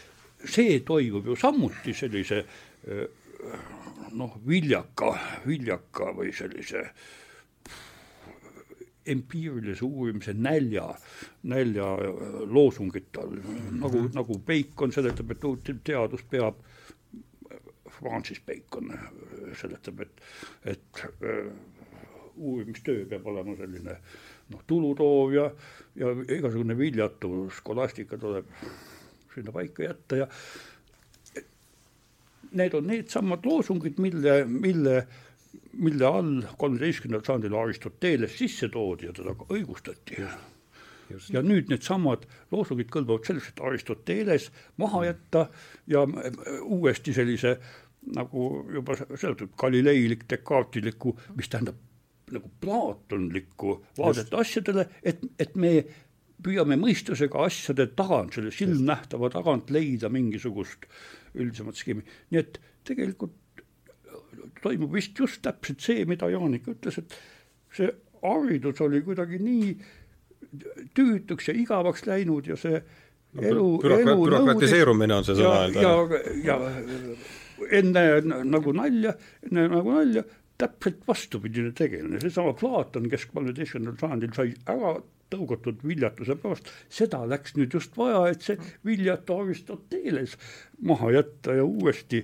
[0.45, 2.43] see toimub ju samuti sellise
[4.17, 5.13] noh, viljaka,
[5.45, 6.83] viljaka või sellise
[9.07, 10.87] empiirilise uurimise nälja,
[11.47, 11.85] nälja
[12.51, 13.37] loosungite all,
[13.79, 16.59] nagu, nagu Bacon seletab, et uut teadust peab,
[17.97, 18.91] Francis Bacon
[19.57, 20.25] seletab, et,
[20.73, 21.47] et äh,
[22.35, 23.95] uurimistöö peab olema selline
[24.53, 25.49] noh, tulutoov ja,
[25.95, 28.49] ja igasugune viljatu skolastika tuleb
[29.33, 30.27] sinna paika jätta ja
[32.57, 35.07] need on needsamad loosungid, mille, mille,
[35.73, 40.21] mille all kolmeteistkümnendal sajandil Aristoteles sisse toodi ja teda ka õigustati.
[41.31, 45.47] Ja nüüd needsamad loosungid kõlbavad selleks, et Aristoteles maha jätta
[45.87, 46.03] ja
[46.63, 47.57] uuesti sellise
[48.15, 51.79] nagu juba seotud galileilik, dekaatiliku, mis tähendab
[52.33, 55.71] nagu plaatonlikku vaadet asjadele, et, et me
[56.43, 60.85] püüame mõistusega asjade tagant, selle silmnähtava tagant leida mingisugust
[61.37, 62.03] üldisemat skeemi,
[62.33, 63.35] nii et tegelikult
[64.61, 67.17] toimub vist just täpselt see, mida Jaanik ütles, et
[67.77, 67.89] see
[68.21, 69.73] haridus oli kuidagi nii
[70.97, 73.65] tüütuks ja igavaks läinud ja see no, elu,
[73.97, 75.67] elu bürokratiseerumine on see sõna.
[75.75, 75.93] ja,
[76.45, 78.03] ja, ja enne
[78.45, 79.13] nagu nalja,
[79.47, 80.23] enne nagu nalja,
[80.57, 84.97] täpselt vastupidine tegelane, seesama Platon, kes kolmeteistkümnendal sajandil sai ära
[85.31, 90.37] tõugatud viljatuse pärast, seda läks nüüd just vaja, et see viljatu Aristoteles
[90.87, 92.23] maha jätta ja uuesti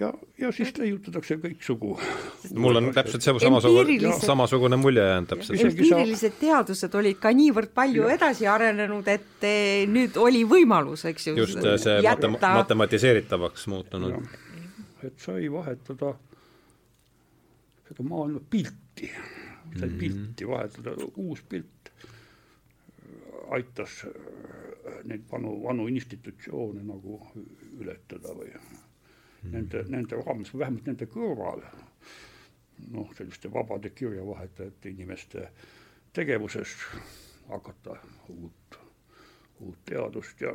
[0.00, 1.94] ja, ja siis leiutatakse kõiksugu.
[2.54, 5.64] mul on täpselt see samasugune, samasugune mulje jäänud täpselt.
[5.70, 8.14] empiirilised teadused olid ka niivõrd palju ja.
[8.18, 11.36] edasi arenenud, et eh, nüüd oli võimalus, eks ju.
[11.40, 12.30] just see jätta...
[12.30, 14.20] matem-, matematiseeritavaks muutunud.
[15.02, 16.14] et sai vahetada
[17.88, 19.10] seda maailma pilti,
[19.78, 19.98] sai mm.
[19.98, 21.92] pilti vahetada, uus pilt
[23.50, 27.20] aitas äh, neid vanu, vanu institutsioone nagu
[27.80, 29.52] ületada või mm.
[29.54, 31.64] nende, nende raames, vähemalt nende kõrval,
[32.92, 35.48] noh, selliste vabade kirjavahetajate inimeste
[36.12, 36.74] tegevuses
[37.48, 37.96] hakata
[38.34, 38.78] uut,
[39.64, 40.52] uut teadust ja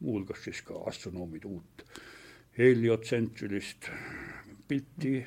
[0.00, 1.84] muuhulgas siis ka astronoomide uut
[2.58, 3.88] heliotsentrilist
[4.68, 5.18] pilti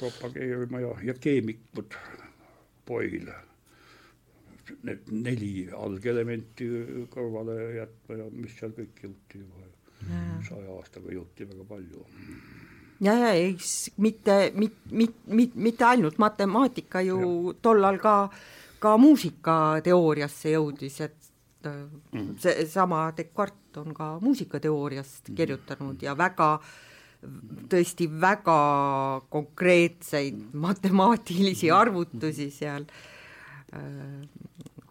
[0.00, 1.96] propageerima ja, ja keemikud
[2.88, 3.36] Boyle
[4.86, 6.66] need neli algelementi
[7.10, 9.68] kõrvale jätma ja mis seal kõik jõuti juba
[10.46, 12.04] saja aastaga jõuti väga palju.
[13.00, 18.14] ja, ja eks mitte, mit-, mit-, mit-, mitte ainult matemaatika ju tollal ka,
[18.80, 22.36] ka muusikateooriasse jõudis, et mm.
[22.40, 25.36] seesama Descartes on ka muusikateooriast mm.
[25.36, 26.54] kirjutanud ja väga
[27.70, 28.58] tõesti väga
[29.28, 32.86] konkreetseid matemaatilisi arvutusi seal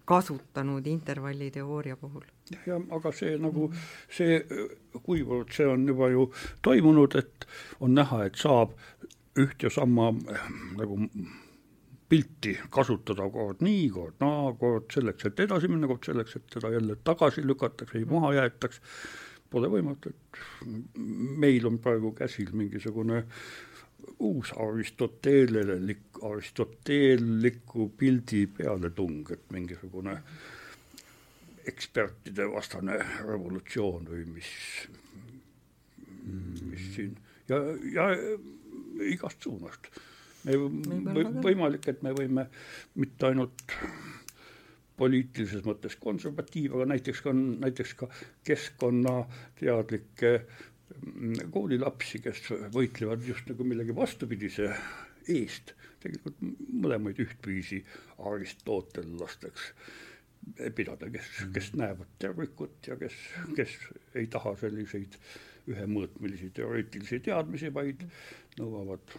[0.10, 2.24] kasutanud intervalliteooria puhul.
[2.66, 3.68] jah, aga see nagu
[4.18, 4.40] see,
[5.06, 6.30] kuivõrd see on juba ju
[6.66, 7.46] toimunud, et
[7.80, 8.74] on näha, et saab
[9.40, 10.10] üht ja sama
[10.80, 10.98] nagu
[12.10, 16.74] pilti kasutada kord nii, kord naa, kord selleks, et edasi minna, kord selleks, et seda
[16.74, 18.82] jälle tagasi lükatakse, maha jäetaks,
[19.50, 20.68] pole võimatu, et
[21.42, 23.24] meil on praegu käsil mingisugune
[24.26, 30.16] uus aristoteelelik, aristoteelliku pildi pealetung, et mingisugune
[31.70, 32.98] ekspertide vastane
[33.28, 34.52] revolutsioon või mis,
[36.70, 37.18] mis siin
[37.50, 37.60] ja,
[37.94, 38.08] ja
[39.14, 39.90] igast suunast.
[40.44, 42.48] me või, võimalik, et me võime
[42.96, 43.66] mitte ainult
[45.00, 48.10] poliitilises mõttes konservatiiv, aga näiteks ka, näiteks ka
[48.48, 50.34] keskkonnateadlikke
[51.54, 52.44] koolilapsi, kes
[52.74, 54.72] võitlevad just nagu millegi vastupidise
[55.30, 55.74] eest,
[56.04, 57.82] tegelikult mõlemaid ühtviisi
[58.30, 59.72] aristotellasteks
[60.76, 63.16] pidada, kes, kes näevad tervikut ja kes,
[63.58, 63.76] kes
[64.18, 65.18] ei taha selliseid
[65.70, 68.06] ühemõõtmelisi teoreetilisi teadmisi, vaid
[68.58, 69.14] nõuavad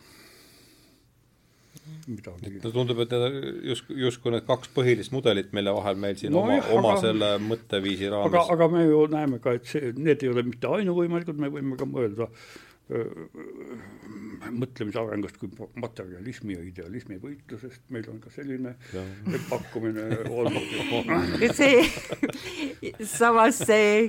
[2.07, 2.61] midagi.
[2.65, 3.37] no tundub, et need
[3.73, 7.31] justkui, justkui need kaks põhilist mudelit, mille vahel meil siin no oma, oma aga, selle
[7.45, 11.41] mõtteviisi raames aga, aga me ju näeme ka, et see, need ei ole mitte ainuvõimalikud,
[11.41, 12.31] me võime ka mõelda
[14.51, 18.75] mõtlemise arengust kui materjalismi ja idealismi võitlusest, meil on ka selline
[19.51, 21.55] pakkumine olnud.
[21.55, 21.85] see,
[23.07, 24.09] samas see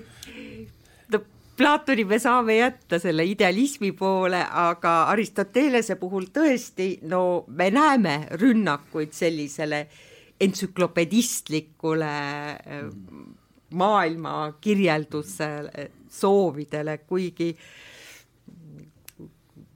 [1.61, 9.13] Platoni me saame jätta selle idealismi poole, aga Aristotelese puhul tõesti, no me näeme rünnakuid
[9.13, 9.85] sellisele
[10.41, 12.81] entsüklopedistlikule äh,
[13.77, 17.53] maailmakirjeldusele, soovidele, kuigi,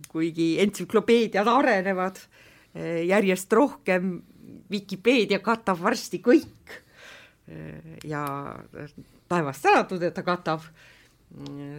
[0.09, 4.25] kuigi entsüklopeediad arenevad äh, järjest rohkem,
[4.73, 6.81] Vikipeedia katab varsti kõik.
[7.45, 8.25] Äh, ja
[9.29, 10.65] taevast tänatud, et ta katab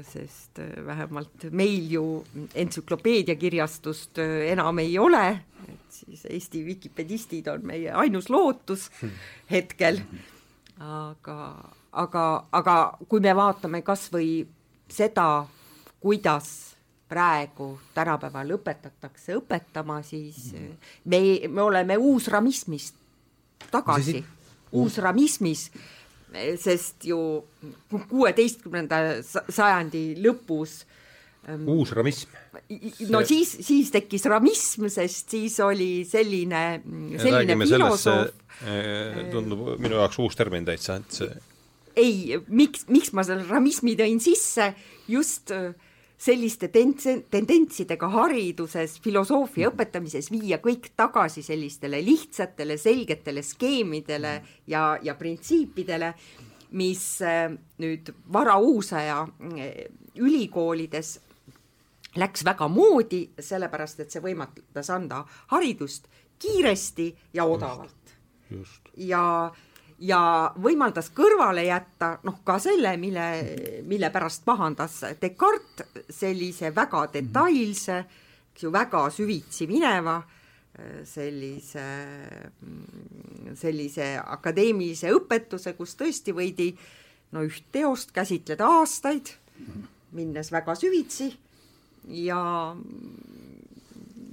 [0.04, 7.64] sest äh, vähemalt meil ju entsüklopeediakirjastust äh, enam ei ole, et siis Eesti vikipedistid on
[7.66, 8.90] meie ainus lootus
[9.50, 10.02] hetkel,
[10.78, 11.38] aga,
[11.92, 12.76] aga, aga
[13.08, 14.44] kui me vaatame kas või
[14.92, 15.46] seda,
[16.00, 16.52] kuidas
[17.08, 20.70] praegu tänapäeval õpetatakse õpetama, siis äh,
[21.04, 23.00] me, me oleme uusramismist
[23.70, 24.20] tagasi,
[24.76, 25.70] uusramismis
[26.60, 27.18] sest ju
[28.10, 30.80] kuueteistkümnenda sajandi lõpus
[31.48, 32.34] ähm, uus ramism.
[33.12, 36.64] no siis, siis tekkis ramism, sest siis oli selline,
[37.22, 38.32] selline filosoof.
[38.66, 41.34] Äh, tundub minu jaoks uus termin täitsa, et see
[41.96, 44.70] ei, miks, miks ma selle ramismi tõin sisse,
[45.10, 45.72] just äh,
[46.18, 54.32] selliste tendentsidega hariduses, filosoofia õpetamises viia kõik tagasi sellistele lihtsatele, selgetele skeemidele
[54.66, 56.14] ja, ja printsiipidele,
[56.76, 57.52] mis äh,
[57.82, 59.78] nüüd varauusaja äh,
[60.16, 61.18] ülikoolides
[62.16, 65.20] läks väga moodi, sellepärast et see võimaldas anda
[65.52, 66.08] haridust
[66.40, 67.92] kiiresti ja odavalt.
[68.96, 69.52] ja
[69.98, 73.26] ja võimaldas kõrvale jätta noh, ka selle, mille,
[73.88, 78.00] mille pärast pahandas Descartes, sellise väga detailse,
[78.52, 80.20] eks ju, väga süvitsi mineva
[81.08, 81.84] sellise,
[83.56, 86.70] sellise akadeemilise õpetuse, kus tõesti võidi
[87.32, 89.32] no üht teost käsitleda aastaid,
[90.16, 91.30] minnes väga süvitsi
[92.26, 92.40] ja,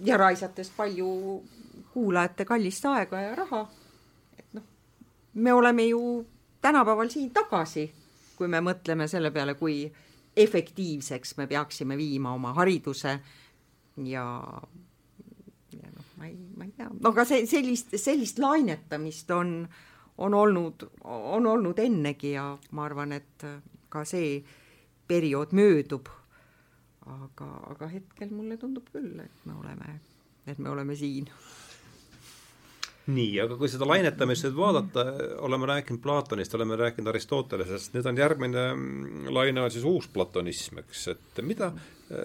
[0.03, 1.07] ja raisates palju
[1.93, 3.64] kuulajate kallist aega ja raha
[5.34, 6.25] me oleme ju
[6.61, 7.91] tänapäeval siin tagasi,
[8.38, 9.86] kui me mõtleme selle peale, kui
[10.38, 13.19] efektiivseks me peaksime viima oma hariduse
[14.09, 14.25] ja
[15.73, 19.55] ja noh, ma ei, ma ei tea, no aga see, sellist, sellist lainetamist on,
[20.17, 23.47] on olnud, on olnud ennegi ja ma arvan, et
[23.89, 24.38] ka see
[25.07, 26.09] periood möödub.
[27.03, 29.97] aga, aga hetkel mulle tundub küll, et me oleme,
[30.47, 31.27] et me oleme siin
[33.12, 35.04] nii, aga kui seda lainetamist nüüd vaadata,
[35.43, 41.01] oleme rääkinud Platonist, oleme rääkinud Aristotelesest, nüüd on järgmine mm, laine on siis uusplatonism, eks,
[41.12, 42.24] et mida äh,,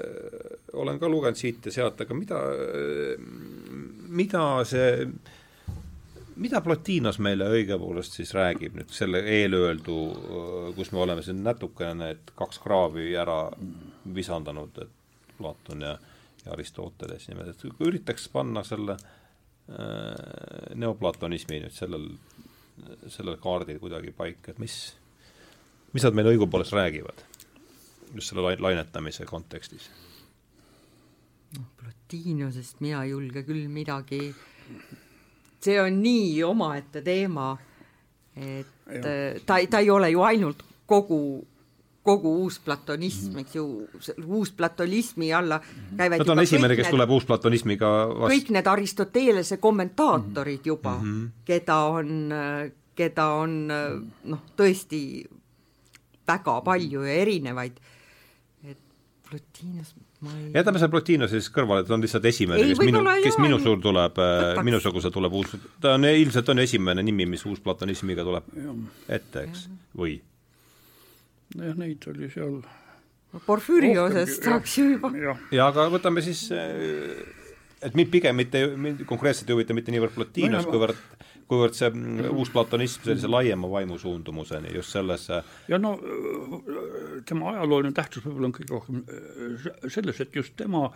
[0.78, 3.26] olen ka lugenud siit ja sealt, aga mida äh,,
[4.20, 5.08] mida see,
[6.38, 11.98] mida Plotinos meile õigepoolest siis räägib nüüd selle eelöeldu, äh, kus me oleme siin natukene
[12.04, 13.40] need kaks kraavi ära
[14.14, 15.98] visandanud, et Platon ja,
[16.44, 19.17] ja Aristoteles niimoodi, et üritaks panna selle Äh,
[19.68, 22.06] neoplatonismi nüüd sellel,
[23.12, 24.76] sellel kaardil kuidagi paika, et mis,
[25.92, 27.24] mis nad meile õigupoolest räägivad?
[28.14, 29.90] Just selle lainetamise kontekstis?
[31.56, 34.20] noh, Plotinosest mina ei julge küll midagi,
[35.64, 37.52] see on nii omaette teema,
[38.36, 38.90] et
[39.44, 41.20] ta, ta ei ole ju ainult kogu
[42.08, 43.66] kogu uusplatonism, eks ju,
[44.24, 48.32] uusplatonismi alla käivad Nad on esimene, kes need, tuleb uusplatonismiga vastu.
[48.32, 50.68] kõik need Aristotelese kommentaatorid mhm.
[50.72, 51.44] juba mm, -hmm.
[51.44, 52.10] keda on,
[52.98, 55.02] keda on noh, tõesti
[56.28, 57.80] väga palju ja erinevaid,
[58.68, 58.78] et
[59.28, 63.38] Plotinos ma ei jätame selle Plotinose siis kõrvale, ta on lihtsalt esimene, kes minu, kes
[63.42, 64.18] minu suur tuleb,
[64.66, 68.50] minusuguse tuleb uus, ta on ilmselt on esimene nimi, mis uusplatonismiga tuleb
[69.06, 70.18] ette, eks, või?
[71.56, 72.60] Jah, neid oli seal
[73.46, 75.12] Porfüriosest saaks ju juba.
[75.52, 77.18] ja aga võtame siis, eh,
[77.84, 81.02] et mind pigem mitte, mind konkreetselt ei huvita mitte niivõrd Plotinos no,, kuivõrd,
[81.48, 85.94] kuivõrd see mm, uus platonism sellise laiema vaimusuundumuseni, just sellesse ja no
[87.28, 89.04] tema ajalooline tähtsus võib-olla on kõige rohkem
[89.92, 90.86] selles, et just tema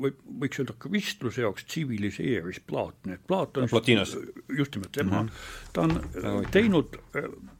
[0.00, 4.16] võib, võiks öelda kristluse jaoks tsiviliseeris Platoni, et Platon no, Plotinos.
[4.56, 5.68] just nimelt tema mm, -hmm.
[5.72, 6.96] ta on teinud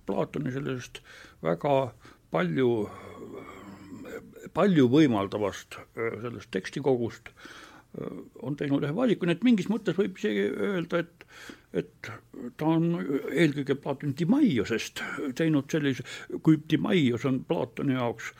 [0.06, 1.02] Platoni sellisest
[1.42, 1.74] väga
[2.32, 2.70] palju,
[4.54, 7.32] palju võimaldavast sellest tekstikogust
[8.40, 11.26] on teinud ühe valiku, nii et mingis mõttes võib isegi öelda, et
[11.72, 12.08] et
[12.60, 12.98] ta on
[13.32, 15.00] eelkõige Platon Timaiosest
[15.38, 16.04] teinud sellise,
[16.44, 18.32] kui Timaios on Platoni jaoks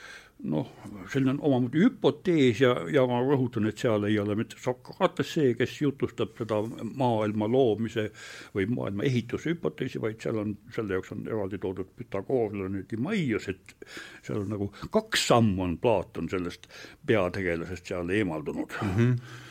[0.50, 0.70] noh,
[1.12, 5.76] selline omamoodi hüpotees ja, ja ma rõhutan, et seal ei ole mitte Sokrates see, kes
[5.80, 6.58] jutustab seda
[6.98, 8.08] maailma loomise
[8.56, 13.76] või maailma ehituse hüpoteesi, vaid seal on, selle jaoks on eraldi toodud Pythagorlane Timaios, et
[14.24, 16.68] seal on nagu kaks sammu on Platon sellest
[17.06, 18.94] peategelasest seal eemaldunud mm.
[18.98, 19.48] -hmm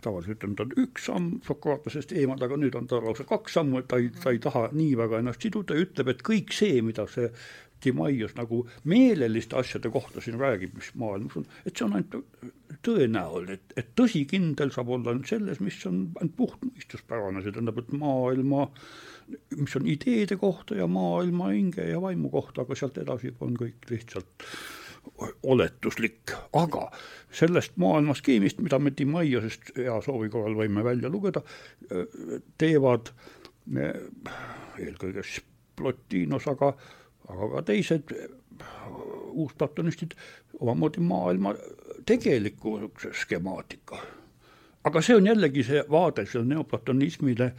[0.00, 3.88] tavaliselt on ta üks samm Sokratesest eemal, aga nüüd on ta lausa kaks sammu, et
[3.90, 7.06] ta ei, ta ei taha nii väga ennast siduda ja ütleb, et kõik see, mida
[7.10, 7.28] see
[7.80, 12.18] Timaios nagu meeleliste asjade kohta siin räägib, mis maailmas on, et see on ainult
[12.86, 17.94] tõenäoline, et, et tõsikindel saab olla ainult selles, mis on ainult puhtmõistuspärane, see tähendab, et
[17.96, 18.66] maailma,
[19.56, 23.90] mis on ideede kohta ja maailma hinge ja vaimu kohta, aga sealt edasi on kõik
[23.90, 24.48] lihtsalt
[25.48, 26.86] oletuslik, aga
[27.32, 31.42] sellest maailma skeemist, mida me Timaiosest hea soovi korral võime välja lugeda,
[32.60, 33.12] teevad
[34.80, 35.44] eelkõige siis
[35.80, 36.74] Plotinos, aga,
[37.30, 38.14] aga ka teised
[39.30, 40.16] uusplatonistid
[40.60, 41.54] omamoodi maailma
[42.06, 44.00] tegeliku skemaatika.
[44.84, 47.50] Aga see on jällegi see vaade seal neoplatonismile,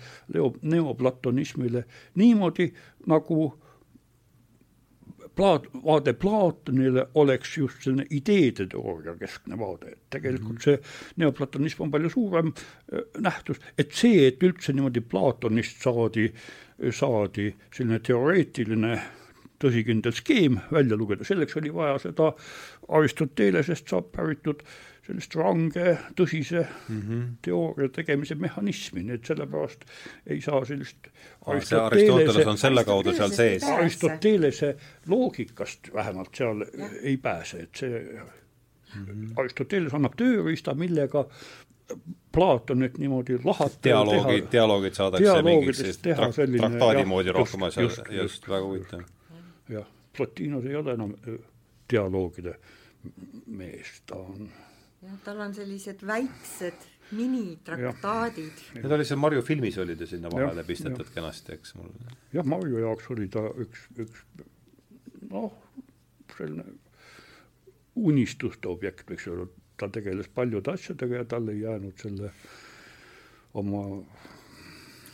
[0.61, 1.84] neoplatonismile
[2.17, 2.72] niimoodi,
[3.07, 3.51] nagu
[5.36, 10.65] plaat-, vaade Platonile oleks just selline ideede teooria keskne vaade, et tegelikult mhm.
[10.65, 16.32] see neoplatonism on palju suurem äh, nähtus, et see, et üldse niimoodi Platonist saadi,
[16.89, 18.97] saadi selline teoreetiline
[19.62, 22.32] tõsikindel skeem välja lugeda, selleks oli vaja seda
[22.89, 24.64] Aristotelesest saab päritud
[25.05, 27.24] sellist range, tõsise mm -hmm.
[27.41, 29.86] teooria tegemise mehhanismi, nii et sellepärast
[30.28, 31.09] ei saa sellist
[31.45, 33.64] Aristoteles on selle kaudu seal sees.
[33.64, 34.76] Aristotelese
[35.07, 36.89] loogikast vähemalt seal ja.
[37.01, 39.34] ei pääse, et see mm -hmm.
[39.36, 41.26] Aristoteles annab tööriista, millega
[42.32, 49.01] Platonit niimoodi lahata dialoogid, dialoogid saadakse mingiks trak-, traktaadi moodi rohkem asja, just, väga huvitav.
[50.12, 51.16] Jah, Plotinos ei ole enam
[51.91, 52.57] dialoogide
[53.47, 54.49] mees, ta on
[55.01, 58.62] jah, tal on sellised väiksed minitraktaadid.
[58.78, 61.14] Need oli seal Marju filmis olid ju sinna vahele pistetud ja.
[61.16, 61.91] kenasti, eks mul.
[62.34, 64.24] jah, Marju jaoks oli ta üks, üks
[65.32, 65.51] noh,
[66.38, 66.68] selline
[67.99, 69.49] unistuste objekt, võiks öelda,
[69.80, 72.32] ta tegeles paljude asjadega ja tal ei jäänud selle
[73.59, 73.84] oma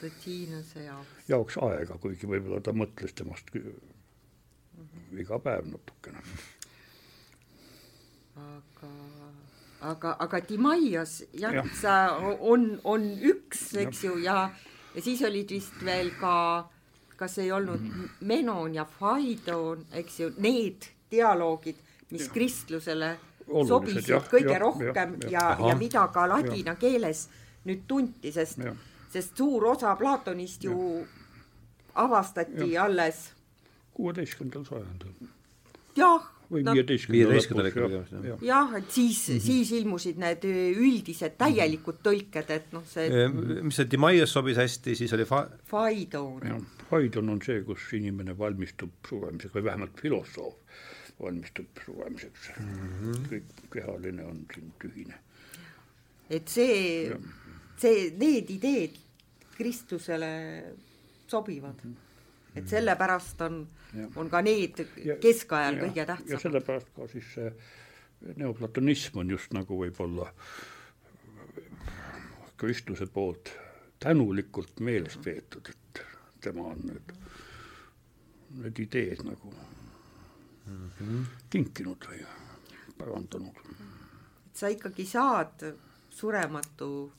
[0.02, 1.30] rutiinuse jaoks.
[1.30, 3.50] jaoks aega, kuigi võib-olla ta mõtles temast.
[5.24, 6.24] Iga päev natukene.
[8.38, 8.92] aga
[9.82, 11.64] aga, aga Dimaios jah ja.
[11.82, 11.94] sa
[12.42, 14.10] on, on üks, eks ja.
[14.10, 14.40] ju, ja,
[14.96, 16.66] ja siis olid vist veel ka,
[17.18, 18.10] kas ei olnud mm.
[18.30, 21.80] Menon ja Faidon, eks ju, need dialoogid,
[22.12, 22.34] mis ja.
[22.34, 23.14] kristlusele
[23.48, 26.80] Olulised, sobisid jah, kõige ja, rohkem ja, ja, ja, ja mida ka ladina ja.
[26.80, 27.28] keeles
[27.68, 28.60] nüüd tunti, sest,
[29.14, 31.06] sest suur osa Platonist ju ja.
[32.04, 32.88] avastati ja.
[32.88, 33.37] alles
[33.98, 35.30] kuueteistkümnendal sajandil.
[35.98, 38.44] jah või viieteistkümnenda lõpus, jah.
[38.46, 39.46] jah, et siis mm, -hmm.
[39.48, 45.14] siis ilmusid need üldised täielikud tõlked, et noh, see mis see Dimaios sobis hästi, siis
[45.18, 45.48] oli fa-?
[45.68, 46.64] Faidon.
[46.90, 50.56] Faidon on see, kus inimene valmistub suremiseks või vähemalt filosoof
[51.20, 52.74] valmistub suremiseks mm.
[52.88, 53.30] -hmm.
[53.34, 55.20] kõik kehaline on siin tühine.
[56.30, 57.12] et see,
[57.78, 59.00] see, need ideed
[59.58, 60.36] kristlusele
[61.28, 61.92] sobivad mm.
[61.92, 62.07] -hmm
[62.58, 63.60] et sellepärast on,
[64.16, 66.34] on ka need ja, keskajal ja, kõige tähtsamad.
[66.34, 67.52] ja sellepärast ka siis see
[68.42, 70.32] neoplatonism on just nagu võib-olla
[72.58, 73.52] Kristuse poolt
[74.02, 76.02] tänulikult meeles peetud, et
[76.42, 77.14] tema on need,
[78.64, 81.26] need ideed nagu mm -hmm.
[81.50, 82.26] kinkinud või
[82.98, 83.62] parandanud.
[84.48, 85.74] et sa ikkagi saad
[86.10, 87.12] surematu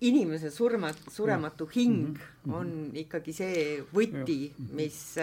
[0.00, 2.54] inimese surma, surematu hing mm -hmm.
[2.54, 5.16] on ikkagi see võti, mis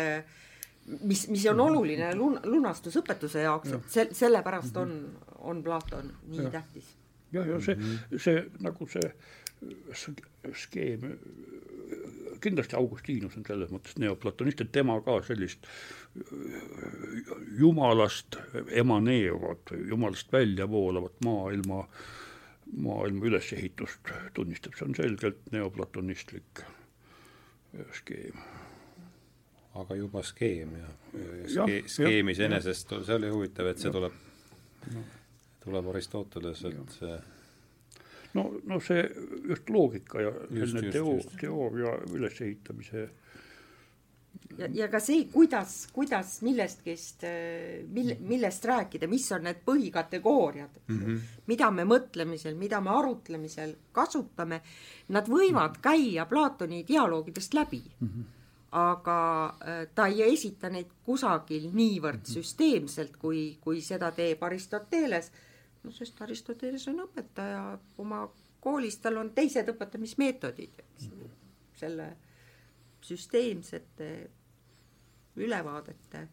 [1.04, 4.94] mis, mis on oluline lun-, lunastusõpetuse jaoks, et se-, sellepärast on,
[5.40, 6.50] on Platon nii ja.
[6.50, 6.96] tähtis.
[7.32, 7.78] jah, ja see,
[8.18, 9.12] see nagu see
[10.56, 11.04] skeem,
[12.42, 15.68] kindlasti Augustinus on selles mõttes neoplatonist, et tema ka sellist
[17.60, 18.40] jumalast
[18.72, 22.00] emaneeruvat, jumalast välja voolavat maailma äh,
[22.78, 28.42] maailma ülesehitust tunnistab, see on selgelt neoplatonistlik äh, skeem.
[29.80, 30.88] aga juba skeem ja,
[31.56, 34.16] ja, skeem iseenesest, see oli huvitav, et see tuleb
[34.94, 35.04] no.
[35.64, 37.20] tuleb Aristoteleselt see
[38.34, 39.04] no, no see
[39.48, 43.10] just loogika ja Just, selline just, teo, teooria ülesehitamise
[44.58, 47.24] ja, ja ka see, kuidas, kuidas millestkist,
[47.94, 51.22] mille, millest rääkida, mis on need põhikategooriad mm, -hmm.
[51.48, 54.62] mida me mõtlemisel, mida me arutlemisel kasutame,
[55.10, 58.08] nad võivad käia Platoni dialoogidest läbi mm.
[58.08, 58.36] -hmm
[58.72, 65.32] aga äh, ta ei esita neid kusagil niivõrd süsteemselt, kui, kui seda teeb Aristoteles.
[65.84, 67.80] no sest Aristoteles on õpetaja.
[67.98, 68.28] Oma
[68.60, 71.08] koolis, tal on teised õpetamismeetodid, eks.
[71.10, 71.30] Ju,
[71.80, 72.10] selle
[73.02, 74.30] süsteemsete
[75.40, 76.28] ülevaadete,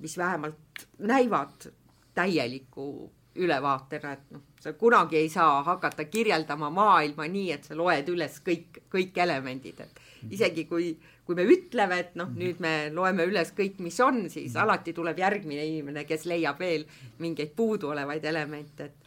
[0.00, 1.70] mis vähemalt näivad
[2.14, 8.08] täieliku ülevaatena, et noh, sa kunagi ei saa hakata kirjeldama maailma nii, et sa loed
[8.12, 10.00] üles kõik, kõik elemendid, et
[10.34, 10.90] isegi kui,
[11.24, 15.22] kui me ütleme, et noh, nüüd me loeme üles kõik, mis on, siis alati tuleb
[15.22, 16.84] järgmine inimene, kes leiab veel
[17.22, 18.99] mingeid puuduolevaid elemente, et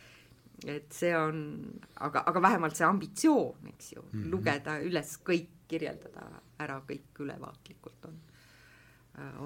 [0.68, 1.40] et see on,
[2.06, 4.30] aga, aga vähemalt see ambitsioon, eks ju mm, -hmm.
[4.32, 6.28] lugeda üles kõik, kirjeldada
[6.60, 8.20] ära kõik ülevaatlikult on,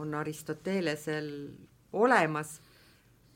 [0.01, 1.29] on Aristotelesel
[1.93, 2.59] olemas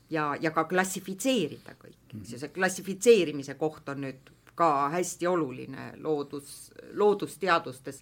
[0.09, 5.93] ja, ja ka klassifitseerida kõik, eks ju, see klassifitseerimise koht on nüüd ka hästi oluline
[5.97, 8.01] loodus, loodusteadustes,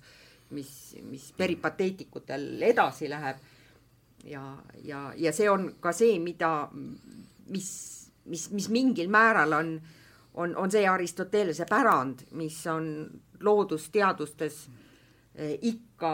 [0.49, 3.37] mis, mis peripateetikutel edasi läheb.
[4.25, 6.69] ja, ja, ja see on ka see, mida,
[7.47, 7.98] mis
[8.29, 9.75] mis, mis mingil määral on,
[10.33, 12.91] on, on see Aristotelese pärand, mis on
[13.43, 14.65] loodusteadustes
[15.35, 16.13] eh, ikka,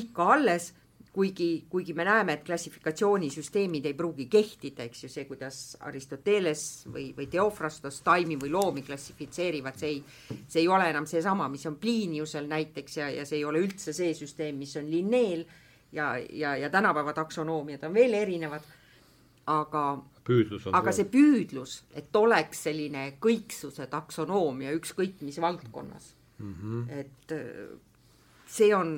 [0.00, 0.72] ikka alles,
[1.14, 7.12] kuigi, kuigi me näeme, et klassifikatsioonisüsteemid ei pruugi kehtida, eks ju, see, kuidas Aristoteles või,
[7.16, 10.00] või Theophrastos taimi või loomi klassifitseerivad, see ei,
[10.48, 13.94] see ei ole enam seesama, mis on Pliniusel näiteks ja, ja see ei ole üldse
[13.94, 15.44] see süsteem, mis on Linneel
[15.94, 18.66] ja, ja, ja tänapäeva taksonoomiad on veel erinevad,
[19.46, 19.84] aga
[20.24, 26.54] püüdlus on aga see püüdlus, et oleks selline kõiksuse taksonoomia ükskõik mis valdkonnas mm.
[26.54, 26.84] -hmm.
[27.00, 27.76] et äh,
[28.46, 28.94] see on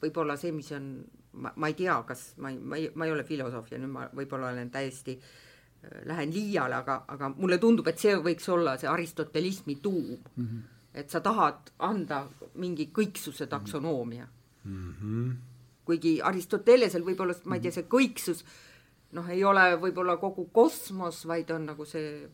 [0.00, 0.90] võib-olla see, mis on,
[1.32, 4.08] ma, ei tea, kas ma ei, ma ei, ma ei ole filosoof ja nüüd ma
[4.14, 8.88] võib-olla olen täiesti äh, Lähen liiale, aga, aga mulle tundub, et see võiks olla see
[8.88, 10.46] aristotelismi tuum mm.
[10.46, 10.62] -hmm.
[10.94, 14.26] et sa tahad anda mingi kõiksuse taksonoomia
[14.64, 14.94] mm.
[15.02, 15.36] -hmm.
[15.84, 18.69] kuigi Aristotelesel võib-olla, ma ei tea, see kõiksus -hmm
[19.16, 22.28] noh, ei ole võib-olla kogu kosmos, vaid on nagu see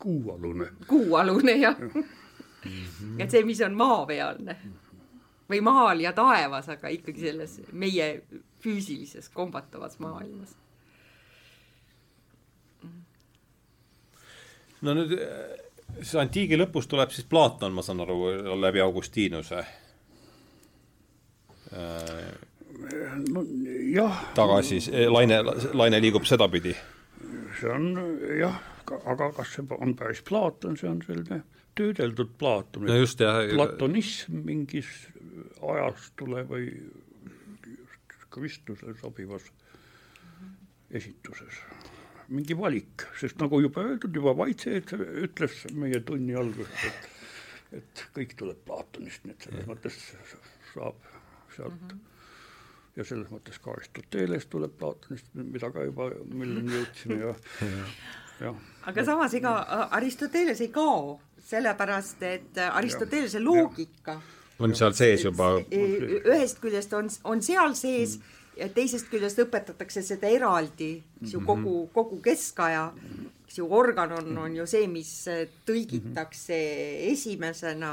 [0.00, 0.70] kuualune.
[0.88, 1.88] kuualune jah ja.
[1.88, 2.04] mm.
[2.64, 3.20] -hmm.
[3.22, 4.56] et see, mis on maapealne
[5.50, 8.22] või maal ja taevas, aga ikkagi selles meie
[8.60, 10.56] füüsilises kombatavas maailmas.
[14.82, 15.16] no nüüd
[15.98, 18.18] siis antiigi lõpus tuleb siis Platon, ma saan aru,
[18.60, 19.64] läbi Augustinuse
[23.32, 23.44] no
[23.92, 24.22] jah.
[24.34, 24.80] tagasi,
[25.10, 25.42] laine,
[25.74, 26.74] laine liigub sedapidi?
[27.58, 27.92] see on
[28.38, 28.58] jah,
[29.10, 31.42] aga kas see on päris Platon, see on selline
[31.78, 32.86] töödeldud Platon.
[32.86, 33.42] no just, jah.
[33.54, 34.90] platonism mingis
[35.58, 36.70] ajastule või
[38.30, 39.48] kristlusele sobivas
[40.94, 41.62] esituses.
[42.28, 44.92] mingi valik, sest nagu juba öeldud, juba Vaitseed
[45.24, 47.14] ütles meie tunni alguses, et
[47.78, 49.96] et kõik tuleb Platonist, nii et selles mõttes
[50.72, 51.02] saab
[51.56, 52.17] sealt mm -hmm
[52.98, 57.34] ja selles mõttes ka Aristoteles tuleb Platonist, mida ka juba, milleni jõudsime ja
[58.48, 58.64] jah.
[58.90, 59.54] aga samas ega
[59.98, 61.18] Aristoteles ei kao,
[61.48, 64.18] sellepärast et Aristotelese loogika
[64.58, 65.54] on seal sees juba.
[65.70, 68.38] ühest küljest on, on seal sees mm.
[68.58, 71.92] ja teisest küljest õpetatakse seda eraldi, eks ju, kogu, mhm.
[71.94, 72.88] kogu keskaja,
[73.46, 75.12] eks ju, organ on, on ju see, mis
[75.68, 76.58] tõlgitakse
[77.12, 77.92] esimesena,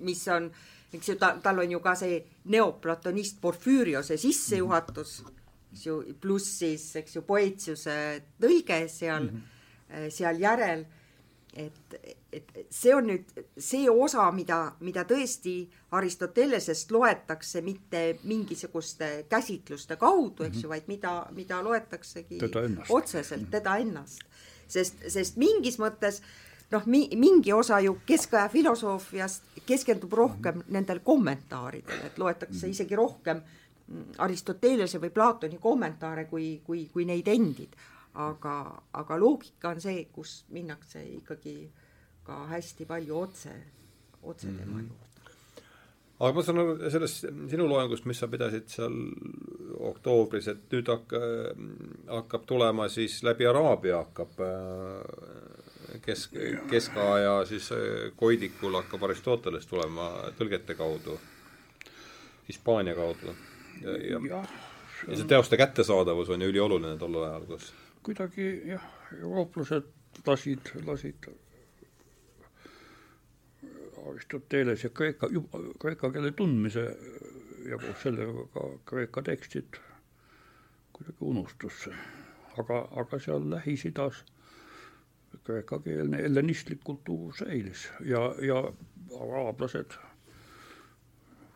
[0.00, 0.64] mis on äh,
[0.96, 2.18] eks ju, ta, tal on ju ka see
[2.52, 5.16] neoplatonist Porfüüriose sissejuhatus,
[5.72, 7.96] eks ju, pluss siis, eks ju, Poetiuse
[8.42, 9.42] tõige seal mm,
[9.90, 10.10] -hmm.
[10.10, 10.86] seal järel.
[11.56, 11.94] et,
[12.32, 20.44] et see on nüüd see osa, mida, mida tõesti Aristotelesest loetakse mitte mingisuguste käsitluste kaudu,
[20.44, 24.20] eks ju, vaid mida, mida loetaksegi teda otseselt teda ennast.
[24.68, 30.60] sest, sest mingis mõttes äh, noh, mi-, mingi osa ju keskaja filosoofiast keskendub rohkem mm
[30.60, 30.72] -hmm.
[30.72, 32.70] nendel kommentaaridel, et loetakse mhm.
[32.70, 33.42] isegi rohkem
[34.18, 37.76] Aristotelese või Platoni kommentaare kui, kui, kui neid endid.
[38.16, 41.70] aga, aga loogika on see, kus minnakse ikkagi
[42.24, 43.50] ka hästi palju otse,
[44.22, 44.88] otse tema mm -hmm.
[44.88, 45.06] juurde
[46.18, 48.94] aga ma saan aru sellest sinu loengust, mis sa pidasid seal
[49.90, 51.20] oktoobris, et nüüd hakka,
[52.08, 54.48] hakkab tulema siis läbi Araabia hakkab äh,
[56.04, 56.36] kesk,
[56.70, 61.18] keskaja siis äh, Koidikul hakkab Aristoteles tulema tõlgete kaudu,
[62.48, 63.34] Hispaania kaudu.
[63.82, 64.20] ja, ja,
[65.08, 67.72] ja see teoste kättesaadavus on ju ülioluline tollel ajal, kus
[68.06, 68.84] kuidagi jah,
[69.18, 69.90] eurooplased
[70.26, 71.28] lasid, lasid
[74.06, 75.28] Aristoteles ja Kreeka,
[75.82, 76.84] kreeka keele tundmise
[77.66, 79.80] ja koos sellega ka kreeka tekstid
[80.94, 81.90] kuidagi unustusse.
[82.56, 84.22] aga, aga seal Lähis-Idas
[85.46, 88.60] kreekakeelne hellenistlik kultuur säilis ja, ja
[89.20, 89.96] araablased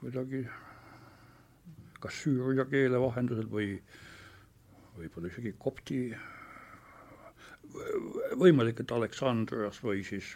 [0.01, 0.45] kuidagi
[2.01, 3.75] kas süüria keele vahendusel või
[4.97, 6.01] võib-olla isegi kopti,
[8.41, 10.33] võimalik, et Aleksandrias või siis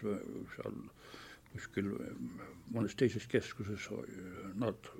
[0.54, 0.78] seal
[1.54, 1.90] kuskil
[2.74, 3.88] mõnes teises keskuses
[4.60, 4.90] nad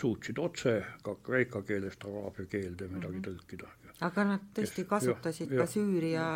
[0.00, 0.74] suutsid otse
[1.04, 3.26] ka kreeka keelest araabia keelde midagi mhm.
[3.28, 3.70] tõlkida.
[4.06, 6.26] Aga nad tõesti kasutasid ja, ka Süüria,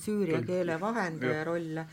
[0.00, 1.86] Süüria keele vahendaja ja, rolle.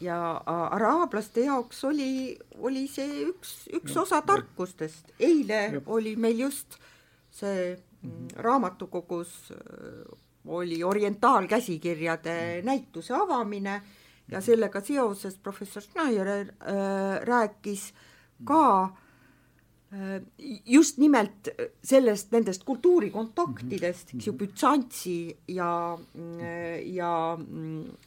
[0.00, 5.12] ja araablaste jaoks oli, oli see üks, üks ja, osa tarkustest.
[5.18, 5.82] eile ja.
[5.86, 6.78] oli meil just
[7.34, 9.52] see mm, raamatukogus
[10.46, 12.66] oli orientaalkäsikirjade mm.
[12.66, 13.82] näituse avamine
[14.30, 16.46] ja sellega seoses professor Schneier äh,
[17.24, 17.92] rääkis
[18.44, 19.03] ka äh,
[20.66, 21.48] just nimelt
[21.84, 25.18] sellest, nendest kultuurikontaktidest, eks ju, Bütsantsi
[25.54, 25.68] ja,
[26.88, 27.12] ja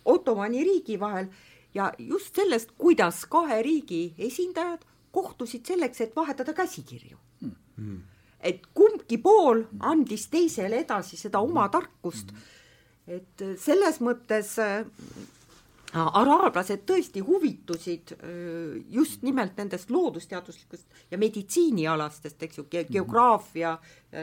[0.05, 1.29] Ottomani riigi vahel
[1.77, 4.83] ja just sellest, kuidas kahe riigi esindajad
[5.15, 7.17] kohtusid selleks, et vahetada käsikirju.
[7.77, 7.97] Mm..
[8.41, 12.31] et kumbki pool andis teisele edasi seda oma tarkust.
[13.07, 14.55] et selles mõttes
[15.93, 18.11] araablased tõesti huvitusid
[18.91, 23.77] just nimelt nendest loodusteaduslikust ja meditsiinialastest, eks ju, geograafia,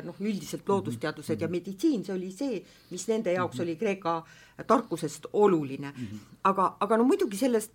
[0.04, 2.60] noh, üldiselt loodusteadused ja meditsiin, see oli see,
[2.90, 4.18] mis nende jaoks oli Kreeka
[4.66, 5.94] tarkusest oluline.
[6.44, 7.72] aga, aga no muidugi sellest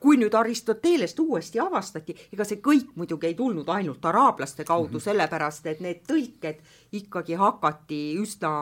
[0.00, 5.66] kui nüüd Aristotelest uuesti avastati, ega see kõik muidugi ei tulnud ainult araablaste kaudu, sellepärast
[5.70, 6.60] et need tõlked
[7.00, 8.52] ikkagi hakati üsna,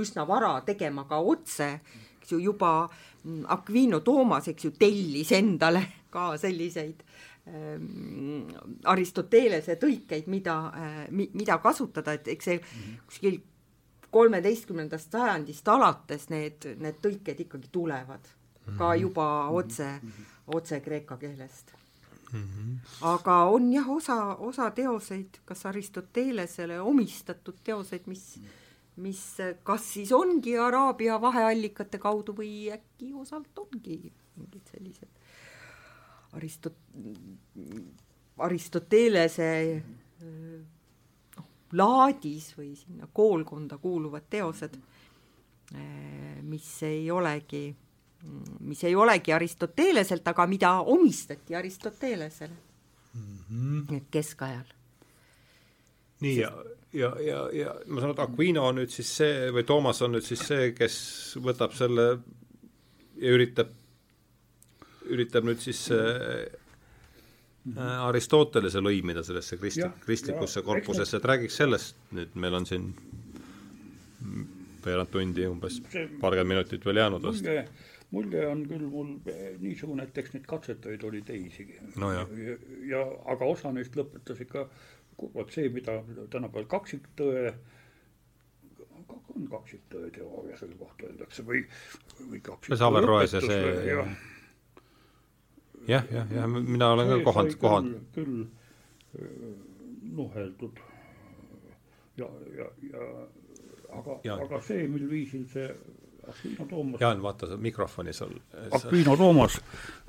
[0.00, 1.74] üsna vara tegema ka otse,
[2.20, 2.88] eks ju, juba
[3.54, 5.82] Aquino Toomas, eks ju, tellis endale
[6.12, 7.02] ka selliseid
[7.48, 8.48] ähm,
[8.90, 12.60] Aristotelese tõikeid, mida äh,, mida kasutada, et eks see
[13.06, 13.40] kuskil
[14.12, 18.26] kolmeteistkümnendast sajandist alates need, need tõiked ikkagi tulevad
[18.76, 18.98] ka mhm.
[19.00, 19.88] juba otse,
[20.46, 21.72] otse kreeka keelest.
[22.32, 22.76] Mm -hmm.
[23.00, 28.61] aga on jah, osa, osa teoseid, kas Aristotelesele omistatud teoseid, mis mm
[28.96, 29.20] mis
[29.64, 35.08] kas siis ongi Araabia vaheallikate kaudu või äkki osalt ongi mingid sellised
[36.32, 36.78] Aristot-,
[38.40, 39.48] Aristotelese
[41.36, 44.76] noh, laadis või sinna koolkonda kuuluvad teosed,
[46.48, 47.64] mis ei olegi,
[48.60, 52.56] mis ei olegi Aristoteleselt, aga mida omistati Aristotelesele
[53.14, 54.04] mm -hmm.
[54.10, 54.68] keskajal.
[56.20, 56.81] nii Sest...
[56.92, 60.16] ja ja, ja, ma saan aru, et Aquino on nüüd siis see või Toomas on
[60.16, 60.96] nüüd siis see, kes
[61.42, 62.08] võtab selle
[63.22, 63.70] ja üritab,
[65.12, 66.50] üritab nüüd siis äh,
[67.78, 72.88] Aristotelese lõimida sellesse kristlik, kristlikusse korpusesse, et räägiks sellest nüüd, meil on siin
[74.82, 77.46] veerand tundi umbes, paarkümmend minutit veel jäänud vast.
[78.12, 79.12] mulje on küll mul
[79.62, 82.10] niisugune, et eks neid katsetajaid oli teisigi no.
[82.12, 82.26] ja,
[82.90, 84.66] ja aga osa neist lõpetas ikka
[85.18, 85.98] vot see, mida
[86.30, 87.52] tänapäeval kaksiktõe,
[89.36, 91.64] on kaksiktõe teooria selle kohta öeldakse või,
[92.28, 94.12] või kaksiktõe see jah,
[95.88, 98.04] jah, jah, ja mina olen ka kohanud, kohanud.
[98.16, 98.44] küll
[100.12, 100.84] nuheldud
[102.16, 103.08] ja, ja, ja
[103.98, 105.68] aga, aga see, mil viisil see
[106.22, 108.36] Aquino Toomas Jaan, vaata mikrofoni sul.
[108.70, 109.56] Aquino Toomas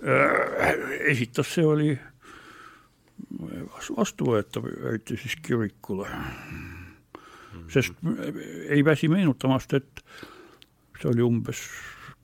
[0.06, 0.76] äh,
[1.10, 2.13] esitas, see oli äh,
[3.98, 6.08] vastuvõetav, eriti siis kirikule.
[7.70, 7.94] sest
[8.70, 10.04] ei väsi meenutamast, et
[11.00, 11.62] see oli umbes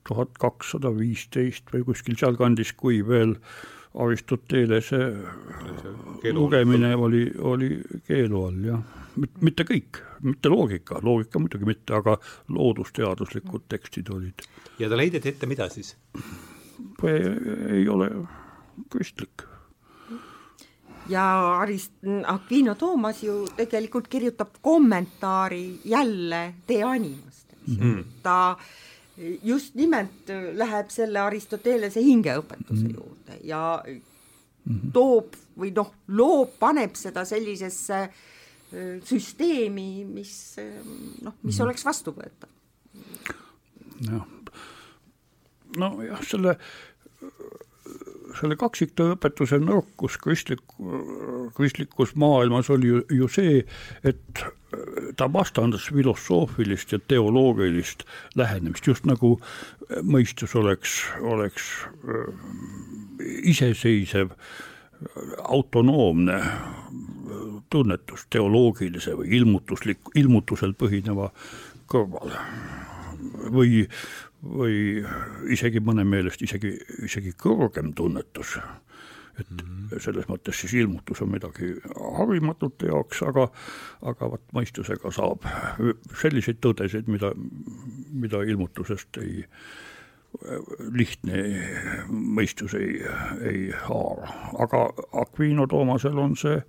[0.06, 3.36] tuhat kakssada viisteist või kuskil sealkandis, kui veel
[4.00, 4.98] Aristotelese
[6.32, 7.70] lugemine oli, oli
[8.06, 8.82] keelu all, jah.
[9.42, 12.14] mitte kõik, mitte loogika, loogika muidugi mitte, aga
[12.54, 14.46] loodusteaduslikud tekstid olid.
[14.78, 15.96] ja talle heideti ette mida siis?
[17.02, 18.10] ei ole
[18.90, 19.49] kristlik
[21.10, 21.24] ja
[21.60, 28.04] Arist-, Aquino Toomas ju tegelikult kirjutab kommentaari jälle De Animast mm, -hmm.
[28.22, 28.56] ta
[29.42, 32.94] just nimelt läheb selle Aristotelese hingeõpetuse mm -hmm.
[32.94, 34.00] juurde ja mm
[34.76, 34.92] -hmm.
[34.92, 38.10] toob või noh, loob, paneb seda sellisesse
[39.04, 40.56] süsteemi, mis
[41.22, 41.62] noh, mis mm -hmm.
[41.62, 42.48] oleks vastuvõetav.
[44.10, 44.26] jah,
[45.76, 46.56] nojah, selle
[48.38, 50.62] selle kaksiktõeõpetuse nõrkus kristlik,
[51.56, 53.60] kristlikus maailmas oli ju, ju see,
[54.06, 54.42] et
[55.18, 58.04] ta vastandas filosoofilist ja teoloogilist
[58.38, 59.34] lähenemist, just nagu
[60.06, 61.70] mõistus oleks, oleks
[63.42, 64.34] iseseisev,
[65.48, 66.38] autonoomne
[67.70, 71.30] tunnetus teoloogilise või ilmutuslik, ilmutusel põhineva
[71.90, 72.34] kõrval.
[73.50, 73.86] Või,
[74.42, 75.02] või
[75.52, 78.56] isegi mõne meelest isegi, isegi kõrgem tunnetus
[79.40, 80.00] et mm -hmm.
[80.00, 81.74] selles mõttes siis ilmutus on midagi
[82.18, 83.48] harimatute jaoks, aga,
[84.02, 85.46] aga vot mõistusega saab
[86.22, 87.32] selliseid tõdesid, mida,
[88.12, 89.44] mida ilmutusest ei,
[90.92, 91.44] lihtne
[92.10, 93.00] mõistus ei,
[93.52, 94.84] ei haara, aga
[95.22, 96.60] Aquino Toomasel on see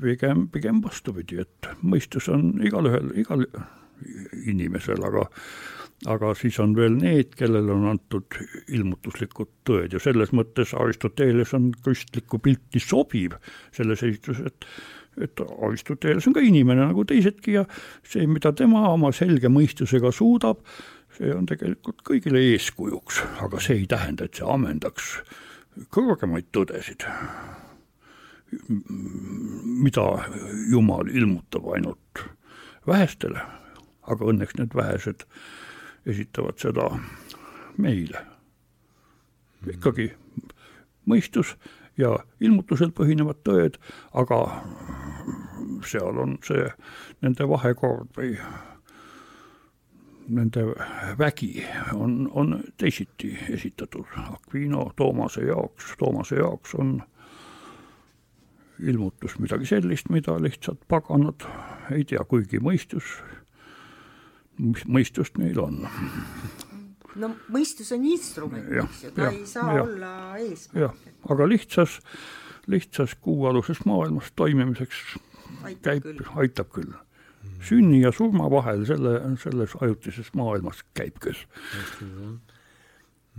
[0.00, 3.44] pigem, pigem vastupidi, et mõistus on igalühel, igal
[4.46, 5.28] inimesel, aga
[6.08, 8.38] aga siis on veel need, kellele on antud
[8.72, 9.92] ilmutuslikud tõed.
[9.92, 13.36] Ja selles mõttes Aristoteles on kristlikku pilti sobiv
[13.76, 14.72] selles esituses, et
[15.20, 17.64] et Aristoteles on ka inimene nagu teisedki ja
[18.06, 20.62] see, mida tema oma selge mõistusega suudab,
[21.18, 25.16] see on tegelikult kõigile eeskujuks, aga see ei tähenda, et see ammendaks
[25.92, 27.04] kõrgemaid tõdesid,
[29.82, 30.06] mida
[30.70, 32.24] Jumal ilmutab ainult
[32.86, 33.42] vähestele,
[34.10, 35.26] aga õnneks need vähesed
[36.06, 36.88] esitavad seda
[37.78, 38.26] meile.
[39.66, 40.08] ikkagi
[41.06, 41.56] mõistus
[42.00, 43.76] ja ilmutusel põhinevad tõed,
[44.16, 44.40] aga
[45.86, 46.64] seal on see
[47.20, 48.34] nende vahekord või
[50.30, 50.64] nende
[51.18, 51.64] vägi
[51.94, 54.06] on, on teisiti esitatud.
[54.30, 57.00] Aquino Toomase jaoks, Toomase jaoks on
[58.80, 61.44] ilmutus midagi sellist, mida lihtsalt paganad
[61.92, 63.18] ei tea, kuigi mõistus
[64.60, 65.80] mis mõistust neil on.
[67.20, 70.80] no mõistus on instrument, eks ju, ta ja, ei saa ja, olla eesmärk.
[70.84, 71.98] jah, aga lihtsas,
[72.70, 75.04] lihtsas kuualuses maailmas toimimiseks
[75.64, 76.92] aitab käib, aitab küll.
[77.64, 81.40] sünni ja surma vahel selle, selles ajutises maailmas käib küll.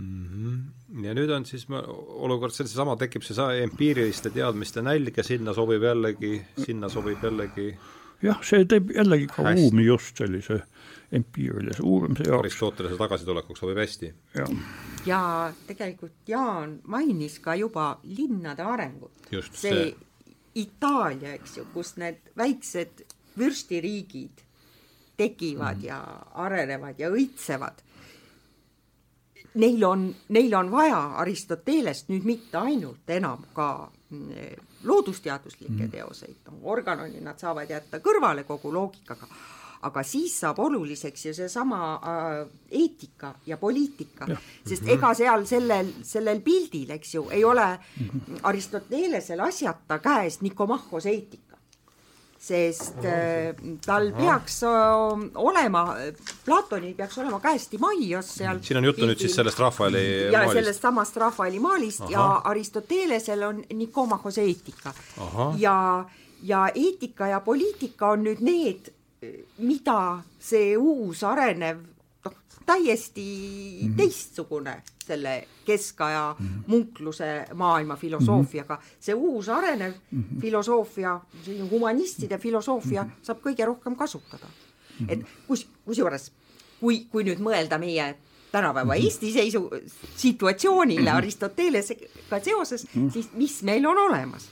[0.02, 1.04] Mm -hmm.
[1.04, 6.42] ja nüüd on siis olukord seesama, tekib seesama empiiriliste teadmiste nälg ja sinna sobib jällegi,
[6.58, 7.74] sinna sobib jällegi
[8.22, 10.62] jah, see teeb jällegi ka ruumi just sellise
[11.12, 12.38] empiirilise uurimise jaoks.
[12.38, 14.14] Aristotelese tagasitulekuks sobib hästi.
[15.06, 19.12] ja tegelikult Jaan mainis ka juba linnade arengut.
[19.30, 19.96] see, see
[20.54, 23.06] Itaalia, eks ju, kus need väiksed
[23.38, 24.42] vürstiriigid
[25.16, 25.84] tekivad mm.
[25.84, 26.02] ja
[26.34, 27.80] arenevad ja õitsevad.
[29.54, 35.90] Neil on, neil on vaja Aristotelest nüüd mitte ainult enam ka mm, loodusteaduslikke mm.
[35.92, 39.28] teoseid, organoni nad saavad jätta kõrvale kogu loogikaga
[39.82, 44.28] aga siis saab oluliseks ju seesama äh, eetika ja poliitika,
[44.66, 47.66] sest ega seal sellel, sellel pildil, eks ju, ei ole
[48.42, 51.52] Aristotelesel asjata käes Nikomahhos eetika
[52.42, 53.54] sest äh,
[53.86, 54.70] tal peaks äh,
[55.38, 55.84] olema,
[56.44, 58.58] Platonil peaks olema käes Timaios seal.
[58.66, 60.58] siin on juttu nüüd siis sellest Rafaeli ja maalist.
[60.58, 62.10] sellest samast Rafaeli maalist Aha.
[62.10, 64.94] ja Aristotelesel on Nikomahos eetika.
[65.58, 65.76] ja,
[66.42, 68.90] ja eetika ja poliitika on nüüd need
[69.58, 71.78] mida see uus arenev
[72.24, 72.34] noh,
[72.66, 73.26] täiesti
[73.82, 73.96] mm -hmm.
[73.96, 76.62] teistsugune selle keskaja mm -hmm.
[76.66, 78.84] munkluse maailma filosoofiaga, mhm.
[79.00, 80.40] see uus arenev mm -hmm.
[80.40, 83.24] filosoofia, selline humanistide filosoofia mm -hmm.
[83.26, 85.06] saab kõige rohkem kasutada mm.
[85.06, 85.12] -hmm.
[85.12, 86.32] et kus, kusjuures
[86.80, 88.16] kui, kui nüüd mõelda meie
[88.52, 89.04] tänapäeva mm -hmm.
[89.04, 89.70] Eesti seisu,
[90.16, 91.16] situatsioonile mm -hmm.
[91.16, 93.12] Aristotelesega seoses mm, -hmm.
[93.12, 94.50] siis mis meil on olemas?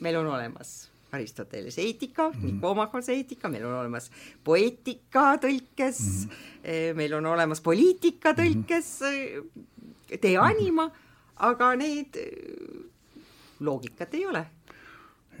[0.00, 2.52] meil on olemas Aristotelese eetika mm, -hmm.
[2.52, 4.10] Nikomachose eetika, meil on olemas
[4.44, 6.94] poeetika tõlkes mm, -hmm.
[6.94, 8.40] meil on olemas poliitika mhm.
[8.40, 10.22] tõlkes mm, -hmm.
[10.22, 10.90] De Anima,
[11.36, 12.14] aga need
[13.60, 14.46] loogikat ei ole.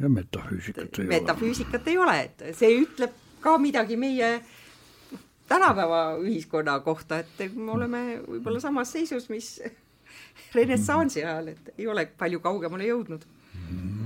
[0.00, 1.90] ja metafüüsikat ei metafüüsikat ole.
[1.90, 3.10] ei ole, et see ütleb
[3.40, 4.40] ka midagi meie
[5.48, 9.62] tänapäeva ühiskonna kohta, et me oleme võib-olla samas seisus, mis
[10.54, 13.78] renessansi ajal, et ei ole palju kaugemale jõudnud mm.
[13.78, 14.05] -hmm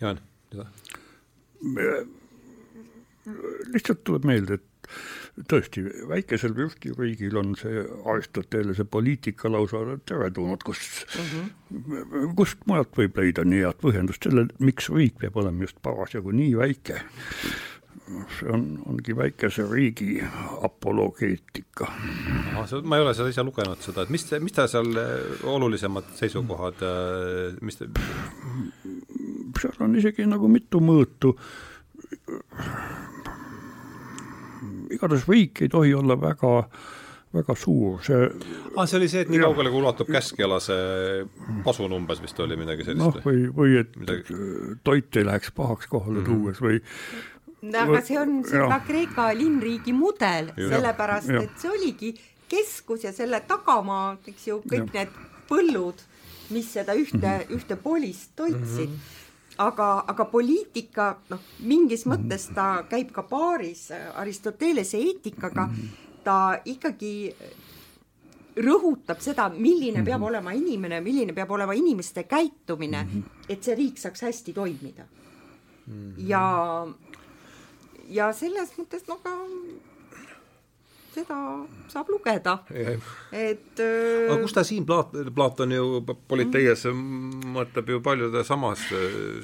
[0.00, 0.20] Jaan,
[0.52, 0.66] mida?
[3.74, 11.50] lihtsalt tuleb meelde, et tõesti, väikesel vürstiriigil on see Aristotelese poliitika lausa teretulnud, kust mm,
[11.70, 12.34] -hmm.
[12.36, 16.56] kust mujalt võib leida nii head põhjendust sellele, miks riik peab olema just parasjagu nii
[16.58, 17.00] väike
[18.10, 20.22] see on, ongi väikese riigi
[20.62, 21.86] apologeetika.
[22.82, 24.90] ma ei ole seda ise lugenud, seda, et mis, mis ta seal
[25.46, 26.82] olulisemad seisukohad,
[27.62, 27.86] mis te
[29.62, 31.34] seal on isegi nagu mitu mõõtu.
[34.90, 36.52] igatahes riik ei tohi olla väga,
[37.34, 41.22] väga suur, see ah, see oli see, et nii kaugele, kui ulatub käskjala see
[41.64, 44.38] pasun umbes vist oli midagi sellist noh, või, või et midagi...
[44.84, 46.42] toit ei läheks pahaks kohale mm -hmm.
[46.42, 46.82] tuues või
[47.84, 52.14] aga see on seda Kreeka linnriigi mudel, sellepärast et see oligi
[52.50, 55.04] keskus ja selle tagamaa, eks ju, kõik ja.
[55.04, 55.18] need
[55.50, 56.02] põllud,
[56.50, 57.56] mis seda ühte mm, -hmm.
[57.56, 58.94] ühte polist toitsid mm.
[58.94, 59.18] -hmm
[59.58, 65.68] aga, aga poliitika noh, mingis mõttes ta käib ka paaris Aristotelese eetikaga,
[66.24, 67.14] ta ikkagi
[68.60, 70.28] rõhutab seda, milline peab mhm.
[70.28, 73.46] olema inimene, milline peab olema inimeste käitumine, mhm.
[73.48, 75.06] et see riik saaks hästi toimida.
[75.90, 76.10] Mhm.
[76.28, 76.42] ja,
[78.08, 79.32] ja selles mõttes no ka
[81.20, 81.38] seda
[81.92, 82.56] saab lugeda,
[83.32, 88.86] et aga kus ta siin Plaat-, Platon ju Politeias mõtleb ju paljude samas,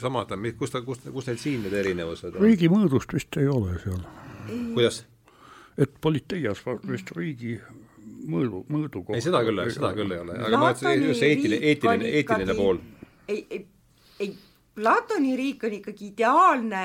[0.02, 2.42] samad, kus ta, kus, kus need siin need erinevused on?
[2.44, 4.02] riigi mõõdust vist ei ole seal.
[4.74, 5.04] kuidas?
[5.76, 7.56] et Politeias vist riigi
[8.26, 11.62] mõõdu, mõõdu ei, seda küll, seda küll ei ole, aga ma ütlesin just see eetiline,
[11.72, 12.80] eetiline, eetiline pool.
[13.28, 13.66] ei, ei,
[14.24, 14.32] ei,
[14.76, 16.84] Platoni riik on ikkagi ideaalne,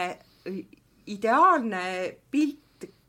[1.12, 1.82] ideaalne
[2.32, 2.60] pilt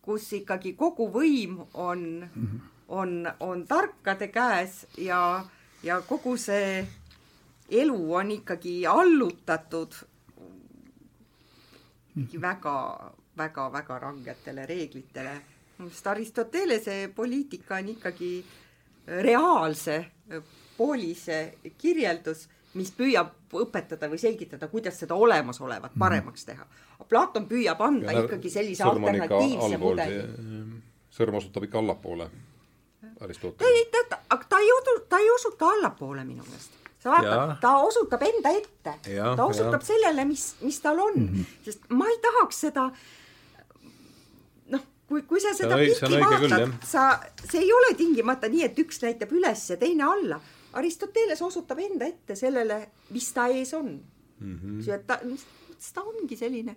[0.02, 2.60] kus ikkagi kogu võim on -hmm.
[2.88, 5.44] on, on tarkade käes ja,
[5.82, 6.86] ja kogu see
[7.70, 9.94] elu on ikkagi allutatud
[12.40, 15.40] väga, väga, väga rangetele reeglitele.
[15.88, 18.44] sest Aristotelese poliitika on ikkagi
[19.06, 20.04] reaalse
[20.76, 26.66] poolise kirjeldus mis püüab õpetada või selgitada, kuidas seda olemasolevat paremaks teha.
[27.08, 30.22] Platon püüab anda ja, ikkagi sellise alternatiivse mudeli.
[31.12, 32.28] sõrm osutab ikka allapoole,
[33.20, 33.58] Aristoteles.
[33.60, 36.78] ta ei, ta, aga ta ei osu-, ta ei osuta allapoole minu meelest.
[37.02, 38.94] sa vaata, ta osutab enda ette.
[39.20, 39.86] ta osutab ja.
[39.90, 41.44] sellele, mis, mis tal on mm, -hmm.
[41.64, 42.86] sest ma ei tahaks seda
[44.70, 49.02] noh, kui, kui sa seda pilti vaatad, sa, see ei ole tingimata nii, et üks
[49.02, 50.40] näitab üles ja teine alla
[50.72, 52.78] Aristoteles osutab enda ette sellele,
[53.10, 53.92] mis ta ees on
[54.40, 54.58] mm.
[54.58, 55.04] -hmm.
[55.06, 55.18] ta,
[55.94, 56.76] ta ongi selline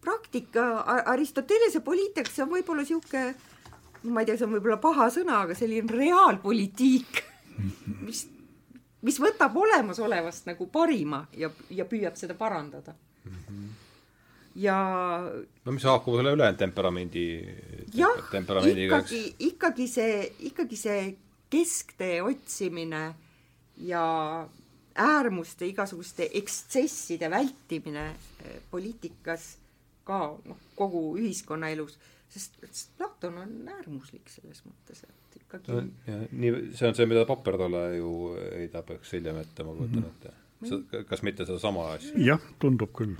[0.00, 3.22] praktika, Aristotelese poliitika, see on võib-olla sihuke,
[4.02, 7.22] ma ei tea, see on võib-olla paha sõna, aga selline reaalpoliitik,
[8.04, 8.26] mis,
[9.00, 12.94] mis võtab olemasolevast nagu parima ja, ja püüab seda parandada
[13.24, 13.40] mm.
[13.48, 13.72] -hmm
[14.54, 14.76] ja
[15.64, 17.24] no mis haakub selle ülejäänud temperamendi
[17.94, 20.18] jah, ikkagi, ikkagi see,
[20.50, 21.00] ikkagi see
[21.50, 23.02] kesktee otsimine
[23.76, 24.04] ja
[24.94, 28.06] äärmuste, igasuguste ekstsesside vältimine
[28.44, 29.56] eh, poliitikas
[30.04, 31.96] ka noh, kogu ühiskonnaelus,
[32.28, 37.08] sest, sest Platon on äärmuslik selles mõttes, et ikkagi no, ja, nii, see on see,
[37.10, 40.10] mida Papertolle ju heidab, eks hiljem ette, ma kujutan mhm.
[40.12, 40.68] ette mm.
[40.68, 41.04] -hmm.
[41.10, 42.12] kas mitte sedasama asja?
[42.30, 43.16] jah, tundub küll.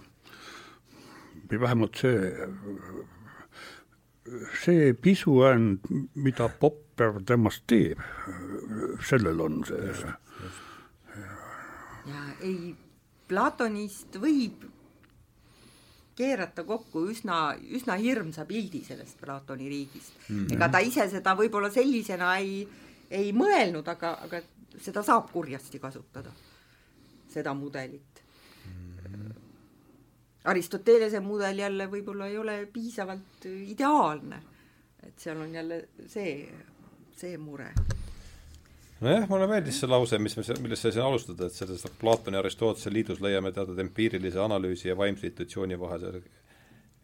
[1.50, 2.14] või vähemalt see,
[4.64, 5.84] see pisuänd,
[6.14, 8.00] mida Popper temast teeb,
[9.08, 10.14] sellel on see
[12.08, 12.74] ja ei,
[13.28, 14.64] Platonist võib
[16.14, 20.36] keerata kokku üsna, üsna hirmsa pildi sellest Platoni riigist mm.
[20.36, 20.56] -hmm.
[20.56, 22.68] ega ta ise seda võib-olla sellisena ei,
[23.10, 24.42] ei mõelnud, aga, aga
[24.80, 26.32] seda saab kurjasti kasutada,
[27.30, 28.13] seda mudelit.
[30.44, 34.40] Aristotelese mudel jälle võib-olla ei ole piisavalt ideaalne,
[35.06, 36.34] et seal on jälle see,
[37.16, 37.70] see mure.
[39.00, 42.42] Nojah, mulle meeldis see lause, mis me, millest sa siin alustad, et selles Platoni ja
[42.44, 46.20] Aristotelese liidus leiame teatud empiirilise analüüsi ja vaimse intuitsiooni vahel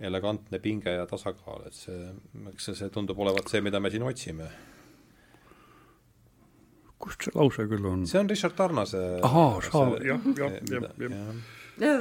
[0.01, 2.11] elegantne pinge ja tasakaal, et see,
[2.53, 4.51] eks see, see tundub olevat see, mida me siin otsime.
[7.01, 8.05] kust see lause küll on?
[8.09, 11.41] see on Richard Tarnase ahaa, saa-, jah, jah, jah, jah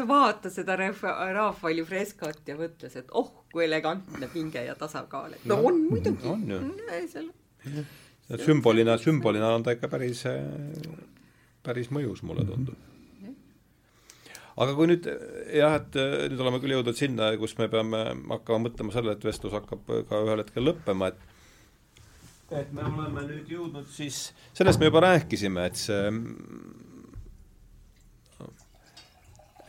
[0.08, 5.58] vaatas seda Rafaeli freskot ja mõtles, et oh, kui elegantne pinge ja tasakaal, et no,
[5.58, 6.28] no on muidugi.
[6.28, 7.86] on ju.
[8.40, 10.24] Sümbolina, sümbolina on ta ikka päris,
[11.66, 12.86] päris mõjus, mulle tundub.
[14.60, 15.06] aga kui nüüd
[15.56, 18.04] jah, et nüüd oleme küll jõudnud sinna, kus me peame
[18.36, 21.28] hakkama mõtlema sellele, et vestlus hakkab ka ühel hetkel lõppema, et
[22.60, 26.12] et me oleme nüüd jõudnud siis, sellest me juba rääkisime, et see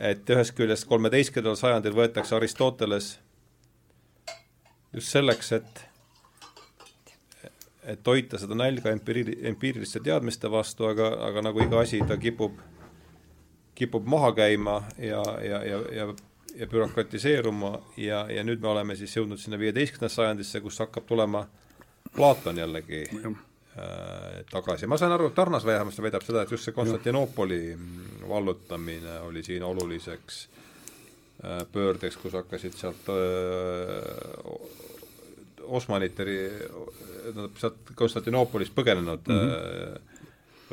[0.01, 3.13] et ühest küljest kolmeteistkümnendal sajandil võetakse Aristoteles
[4.93, 5.87] just selleks, et
[7.91, 12.59] et toita seda nälga empiiri-, empiiriliste teadmiste vastu, aga, aga nagu iga asi, ta kipub,
[13.77, 16.07] kipub maha käima ja, ja, ja, ja,
[16.55, 21.47] ja bürokratiseeruma ja, ja nüüd me oleme siis jõudnud sinna viieteistkümnendasse sajandisse, kus hakkab tulema
[22.15, 23.05] Platon jällegi
[24.51, 24.87] tagasi.
[24.87, 27.77] ma saan aru, et Tarnas vähemasti väidab seda, et just see Konstantinoopoli
[28.29, 30.41] vallutamine oli siin oluliseks
[31.45, 33.15] äh, pöördeks, kus hakkasid sealt äh,
[35.61, 39.99] Osmanite, tähendab sealt Konstantinoopolist põgenenud mm -hmm.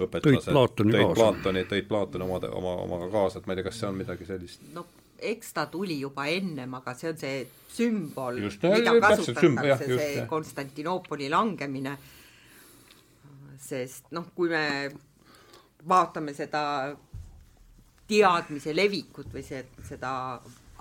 [0.07, 1.15] õpetlased tõid Platoni tõid.
[1.15, 4.27] Platoni, tõid Platoni oma, oma, omaga kaasa, et ma ei tea, kas see on midagi
[4.27, 4.87] sellist no
[5.19, 10.29] eks ta tuli juba ennem, aga see on see sümbol, mida kasutatakse, see jah.
[10.31, 11.97] Konstantinoopoli langemine,
[13.69, 14.65] sest noh, kui me
[15.89, 16.63] vaatame seda
[18.09, 20.13] teadmise levikut või see, seda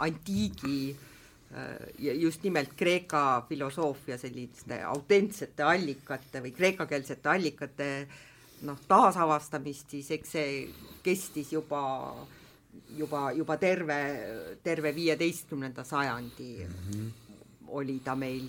[0.04, 7.90] antiigi äh, ja just nimelt Kreeka filosoofia selliste autentsete allikate või kreekakeelsete allikate
[8.68, 10.54] noh, taasavastamist, siis eks see
[11.06, 11.82] kestis juba,
[12.98, 14.00] juba, juba terve,
[14.64, 17.12] terve viieteistkümnenda sajandi mm -hmm.
[17.68, 18.48] oli ta meil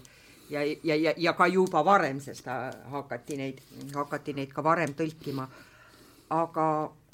[0.51, 2.47] ja, ja, ja, ja ka juba varem, sest
[2.93, 3.61] hakati neid,
[3.95, 5.49] hakati neid ka varem tõlkima.
[6.31, 6.67] aga,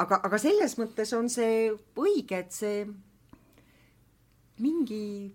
[0.03, 2.85] aga, aga selles mõttes on see õige, et see
[4.59, 5.31] mingi,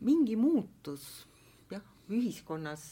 [0.00, 1.26] mingi muutus
[1.70, 2.86] jah, ühiskonnas,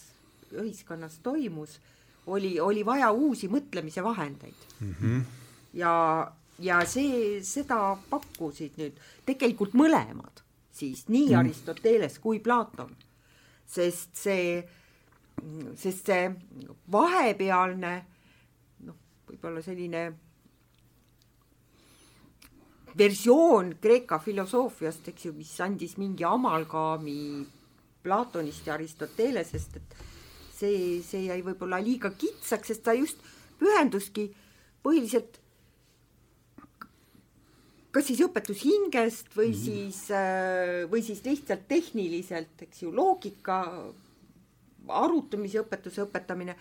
[0.52, 1.78] ühiskonnas toimus,
[2.26, 4.94] oli, oli vaja uusi mõtlemise vahendeid mm.
[5.00, 5.22] -hmm.
[5.74, 5.92] ja,
[6.58, 10.44] ja see, seda pakkusid nüüd tegelikult mõlemad
[10.78, 11.38] siis, nii mm.
[11.38, 12.94] Aristoteles kui Platon.
[13.68, 14.62] Sest see,
[15.78, 16.24] sest see
[16.92, 17.92] vahepealne
[18.86, 18.96] noh,
[19.28, 20.06] võib-olla selline
[22.98, 27.18] versioon Kreeka filosoofiast, eks ju, mis andis mingi amalgaami
[28.02, 29.98] Platonist ja Aristotelesest, et
[30.54, 33.20] see, see jäi võib-olla liiga kitsaks, sest ta just
[33.60, 34.28] pühenduski
[34.82, 35.38] põhiliselt
[37.94, 39.60] kas siis õpetus hingest või mm.
[39.62, 40.00] siis,
[40.92, 43.62] või siis lihtsalt tehniliselt, eks ju, loogika,
[44.88, 46.56] arutamise õpetuse õpetamine,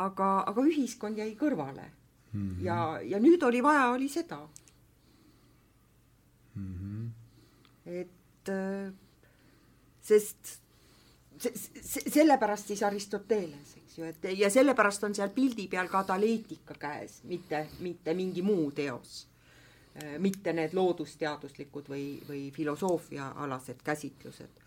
[0.00, 2.42] aga, aga ühiskond jäi kõrvale mm.
[2.42, 2.62] -hmm.
[2.64, 4.38] ja, ja nüüd oli vaja, oli seda
[6.54, 6.74] mm.
[6.74, 7.10] -hmm.
[8.02, 8.52] et
[10.00, 10.60] sest
[11.38, 16.04] se, se, sellepärast siis Aristoteles, eks ju, et ja sellepärast on seal pildi peal ka
[16.04, 19.26] taleetika käes, mitte, mitte mingi muu teos
[20.18, 24.64] mitte need loodusteaduslikud või, või filosoofiaalased käsitlused.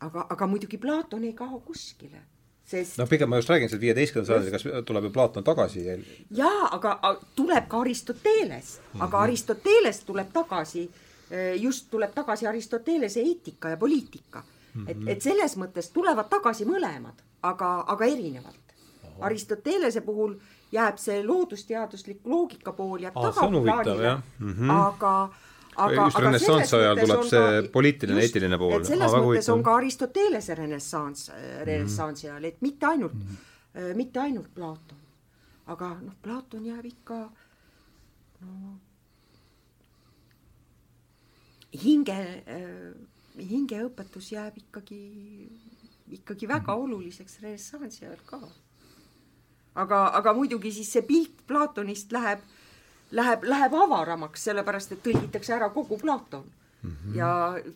[0.00, 2.20] aga, aga muidugi Platon ei kao kuskile,
[2.64, 5.86] sest no pigem ma just räägin, see viieteistkümnenda sajandi, kas tuleb ju Platon tagasi?
[6.30, 6.98] jaa, aga
[7.36, 9.04] tuleb ka Aristoteles mm, -hmm.
[9.04, 10.90] aga Aristoteles tuleb tagasi,
[11.60, 14.42] just tuleb tagasi Aristotelese eetika ja poliitika
[14.74, 14.84] mm.
[14.84, 14.90] -hmm.
[14.90, 18.62] et, et selles mõttes tulevad tagasi mõlemad, aga, aga erinevalt.
[19.20, 24.72] Aristotelese puhul äh, jääb see loodusteaduslik loogika pool jääb tagaplaanile, mm -hmm.
[24.72, 25.12] aga
[25.76, 28.84] aga, just renessansi ajal tuleb see ka, poliitiline, eetiline pool.
[28.88, 31.30] selles ah, mõttes on ka Aristotelese renessanss,
[31.68, 33.36] renessansi ajal, et mitte ainult mm,
[33.74, 33.94] -hmm.
[34.02, 35.04] mitte ainult Platon.
[35.66, 37.20] aga noh, Platon jääb ikka
[38.40, 38.76] no
[41.84, 42.20] hinge,
[43.50, 45.02] hingeõpetus jääb ikkagi,
[46.20, 46.84] ikkagi väga -hmm.
[46.84, 48.40] oluliseks renessansi ajal ka
[49.82, 52.42] aga, aga muidugi siis see pilt Platonist läheb,
[53.16, 56.44] läheb, läheb avaramaks, sellepärast et tõlgitakse ära kogu Platon
[56.82, 56.90] mm.
[56.90, 57.16] -hmm.
[57.16, 57.30] ja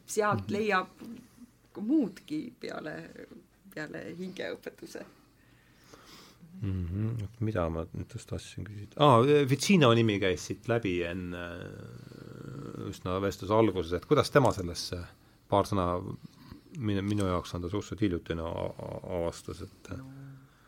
[0.06, 0.52] sealt mm -hmm.
[0.52, 0.86] leiab
[1.81, 3.10] muudki peale,
[3.74, 5.05] peale hingeõpetuse
[6.62, 6.86] mm.
[6.86, 7.28] -hmm.
[7.40, 11.47] mida ma nüüd just tahtsin küsida ah,, Vicino nimi käis siit läbi enne
[12.90, 14.98] üsna vestluse alguses, et kuidas tema sellesse
[15.48, 15.86] paar sõna,
[16.78, 20.05] minu, minu jaoks on ta suhteliselt hiljutine avastas, et no,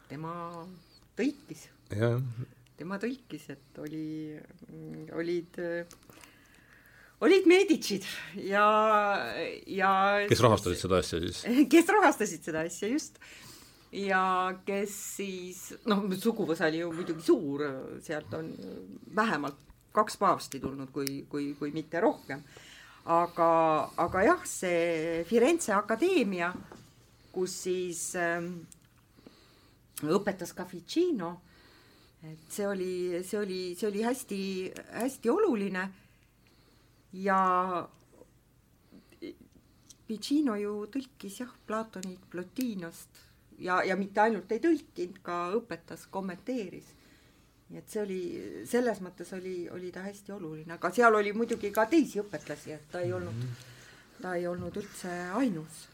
[0.09, 0.34] tema
[1.18, 1.66] tõlkis.
[2.78, 4.34] tema tõlkis, et oli,
[5.18, 5.60] olid,
[7.22, 8.06] olid Medicid
[8.43, 8.66] ja,
[9.68, 9.93] ja
[10.30, 11.44] kes rahastasid seda asja siis?
[11.72, 13.20] kes rahastasid seda asja, just.
[13.93, 14.24] ja
[14.66, 17.66] kes siis, noh, suguvõsa oli ju muidugi suur,
[18.05, 18.51] sealt on
[19.14, 22.43] vähemalt kaks paavsti tulnud, kui, kui, kui mitte rohkem.
[23.12, 23.48] aga,
[23.98, 26.52] aga jah, see Firenze Akadeemia,
[27.34, 28.39] kus siis äh,
[30.11, 31.41] õpetas ka Ficino.
[32.23, 35.89] et see oli, see oli, see oli hästi-hästi oluline.
[37.12, 37.89] ja
[40.07, 43.20] Ficino ju tõlkis jah, Platonit Plotinost
[43.59, 46.91] ja, ja mitte ainult ei tõlkinud, ka õpetas, kommenteeris.
[47.69, 48.23] nii et see oli,
[48.69, 52.91] selles mõttes oli, oli ta hästi oluline, aga seal oli muidugi ka teisi õpetlasi, et
[52.93, 53.47] ta ei olnud,
[54.20, 55.87] ta ei olnud üldse ainus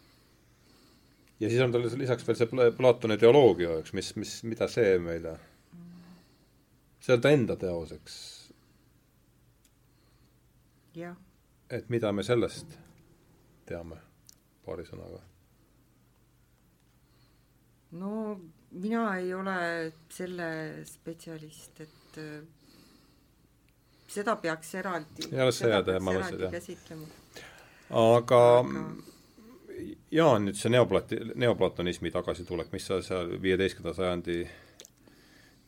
[1.40, 5.36] ja siis on tal lisaks veel see Platoni teoloogia, eks, mis, mis, mida see meile,
[7.01, 8.19] see on ta enda teos, eks.
[11.70, 12.78] et mida me sellest
[13.69, 14.01] teame
[14.66, 15.20] paari sõnaga?
[18.01, 18.15] no
[18.70, 19.59] mina ei ole
[20.12, 20.48] selle
[20.85, 22.19] spetsialist, et
[24.09, 25.31] seda peaks eraldi.
[25.31, 27.47] ei ole see teha, ma mõtlesin, jah.
[28.02, 29.18] aga, aga
[30.11, 34.39] Jaan, nüüd see neoplati-, neoplatonismi tagasitulek, mis sa seal viieteistkümnenda sajandi,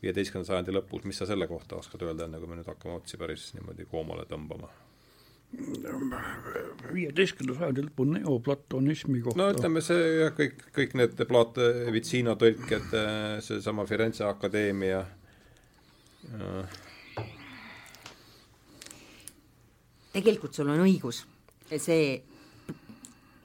[0.02, 3.20] viieteistkümnenda sajandi lõpus, mis sa selle kohta oskad öelda, enne kui me nüüd hakkame otsi
[3.20, 4.70] päris niimoodi koomale tõmbama?
[6.94, 9.40] viieteistkümnenda sajandi lõpu neoplatonismi kohta.
[9.40, 11.58] no ütleme, see kõik, kõik need Plat-,
[11.90, 12.94] Vitsino tõlked,
[13.46, 15.02] seesama Firenze Akadeemia,
[20.14, 21.24] tegelikult sul on õigus,
[21.70, 22.20] see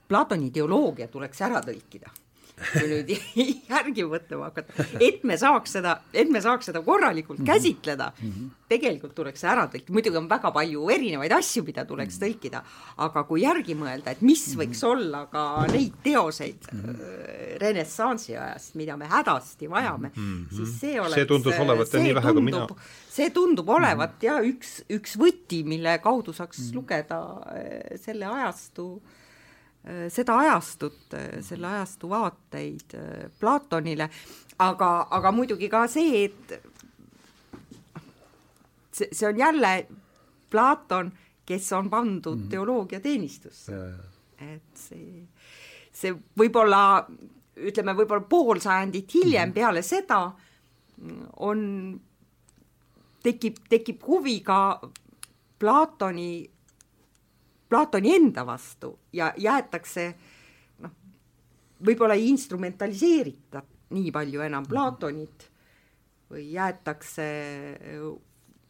[0.08, 2.12] Platoni ideoloogia tuleks ära tõlkida
[2.56, 3.10] kui nüüd
[3.72, 7.48] järgi mõtlema hakata, et me saaks seda, et me saaks seda korralikult mhm.
[7.50, 8.54] käsitleda mm, -hmm.
[8.72, 12.24] tegelikult tuleks see ära tõlkida, muidugi on väga palju erinevaid asju, mida tuleks mhm.
[12.24, 12.62] tõlkida,
[13.06, 14.62] aga kui järgi mõelda, et mis mhm.
[14.62, 15.42] võiks olla ka
[15.72, 17.58] neid teoseid mm -hmm.
[17.60, 20.56] renessansi ajast, mida me hädasti vajame mm, -hmm.
[20.56, 22.66] siis see oleks see tundus olevat nii vähe kui mina
[23.10, 24.24] see tundub olevat mm -hmm.
[24.24, 26.74] ja üks, üks võti, mille kaudu saaks mm -hmm.
[26.74, 27.20] lugeda
[27.52, 29.24] äh, selle ajastu äh, Äh,
[30.10, 34.08] seda ajastut, äh, selle ajastu vaateid äh, Platonile,
[34.58, 36.56] aga, aga muidugi ka see, et
[38.90, 39.72] see, see on jälle
[40.50, 41.12] Platon,
[41.46, 42.48] kes on pandud mm.
[42.50, 43.78] teoloogia teenistusse.
[44.42, 45.22] et see,
[45.92, 47.06] see võib-olla,
[47.56, 49.54] ütleme võib-olla pool sajandit hiljem mm.
[49.54, 50.20] peale seda
[51.46, 51.60] on,
[53.22, 54.80] tekib, tekib huvi ka
[55.58, 56.44] Platoni
[57.68, 60.06] Platoni enda vastu ja jäetakse
[60.82, 60.92] noh,
[61.86, 63.62] võib-olla ei instrumentaliseerita
[63.96, 64.70] nii palju enam mhm.
[64.70, 65.50] Platonit
[66.30, 67.26] või jäetakse,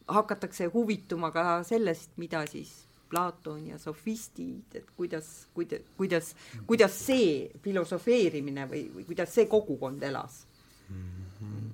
[0.07, 6.33] hakatakse huvituma ka sellest, mida siis Platon ja sofistid, et kuidas, kuida-, kuidas,
[6.67, 10.41] kuidas see filosofeerimine või, või kuidas see kogukond elas
[10.89, 11.23] mm.
[11.39, 11.69] -hmm.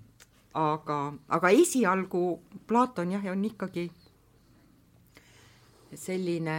[0.62, 3.88] aga, aga esialgu Platon jah, on ikkagi
[5.96, 6.58] selline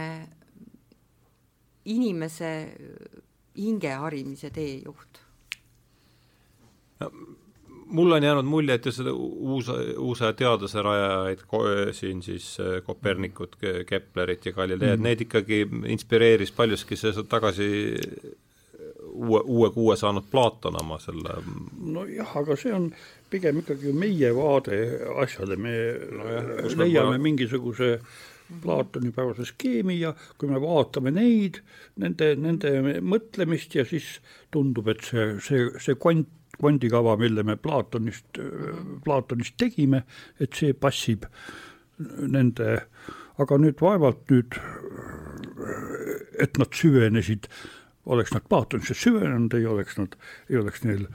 [1.85, 2.51] inimese
[3.57, 5.21] hingeharimise teejuht
[6.99, 7.11] no,?
[7.85, 9.67] mul on jäänud mulje, et seda uus,
[10.01, 11.43] uuse teaduse rajajaid,
[11.93, 13.55] siin siis äh, Kopernikut,
[13.85, 15.03] Keplerit ja Galileed mm, -hmm.
[15.03, 17.69] need ikkagi inspireeris paljuski see tagasi
[19.03, 21.37] uue, uue kuue saanud Platon oma selle
[21.79, 22.89] nojah, aga see on
[23.29, 24.81] pigem ikkagi meie vaade
[25.21, 25.75] asjale, me
[26.11, 27.23] no jah, leiame ma...
[27.29, 31.61] mingisuguse äh, Platoni-päevase skeemi ja kui me vaatame neid,
[32.01, 34.19] nende, nende mõtlemist ja siis
[34.53, 38.39] tundub, et see, see, see kvant, kvandikava, mille me Platonist,
[39.03, 40.03] Platonist tegime,
[40.39, 41.25] et see passib
[41.99, 42.77] nende,
[43.41, 44.59] aga nüüd vaevalt nüüd,
[46.41, 47.49] et nad süvenesid,
[48.05, 50.15] oleks nad Platonisse süvenenud, ei oleks nad,
[50.51, 51.07] ei oleks neil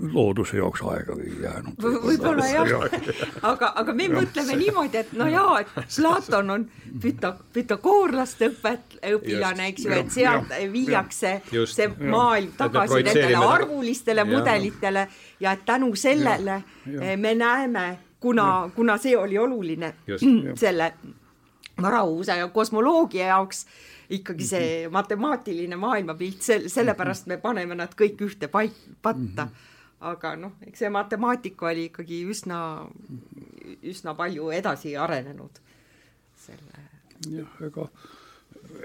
[0.00, 1.90] looduse jaoks aega ei jäänud v.
[2.06, 2.78] võib-olla jah ja.
[3.44, 6.64] aga, aga me mõtleme niimoodi, et no jaa, et Platon on
[7.02, 11.64] püta-, pütagoorlaste õpet-, õpilane, eks ju, et sealt viiakse ja.
[11.68, 14.28] see maailm tagasi nendele arvulistele ja.
[14.30, 15.06] mudelitele
[15.44, 16.56] ja et tänu sellele
[16.86, 17.10] ja.
[17.10, 17.16] Ja.
[17.20, 17.86] me näeme,
[18.20, 20.24] kuna, kuna see oli oluline Just.
[20.64, 20.92] selle
[21.82, 23.66] varauuse ja kosmoloogia jaoks
[24.12, 24.92] ikkagi see mhm.
[24.92, 29.52] matemaatiline maailmapilt, sel-, sellepärast me paneme nad kõik ühte paik-, patta mm.
[29.52, 29.68] -hmm
[30.02, 32.58] aga noh, eks see matemaatika oli ikkagi üsna,
[33.82, 35.62] üsna palju edasi arenenud
[36.42, 36.88] selle.
[37.30, 37.86] jah, ega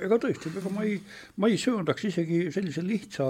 [0.04, 0.98] ega tõesti, ega ma ei,
[1.42, 3.28] ma ei söandaks isegi sellise lihtsa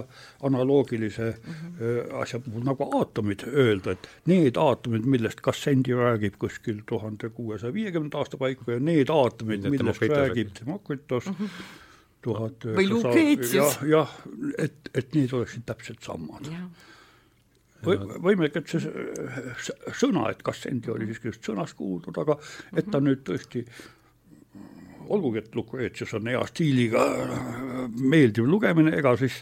[0.48, 2.14] analoogilise mm -hmm.
[2.22, 8.18] asja puhul nagu aatomid öelda, et need aatomid, millest Kassendi räägib kuskil tuhande kuuesaja viiekümnenda
[8.18, 11.72] aasta paiku ja need aatomid, millest räägib Demokritos mm -hmm.
[12.22, 14.20] tuhat üheksasada jah, jah,
[14.58, 16.52] et, et need oleksid täpselt samad
[17.86, 17.98] või,
[18.30, 18.82] võimalik, et see
[19.98, 22.38] sõna, et Kassendi oli siiski just sõnast kuuldud, aga
[22.78, 23.64] et ta nüüd tõesti
[25.14, 27.04] olgugi, et Lucretius on hea stiiliga
[27.98, 29.40] meeldiv lugemine, ega siis,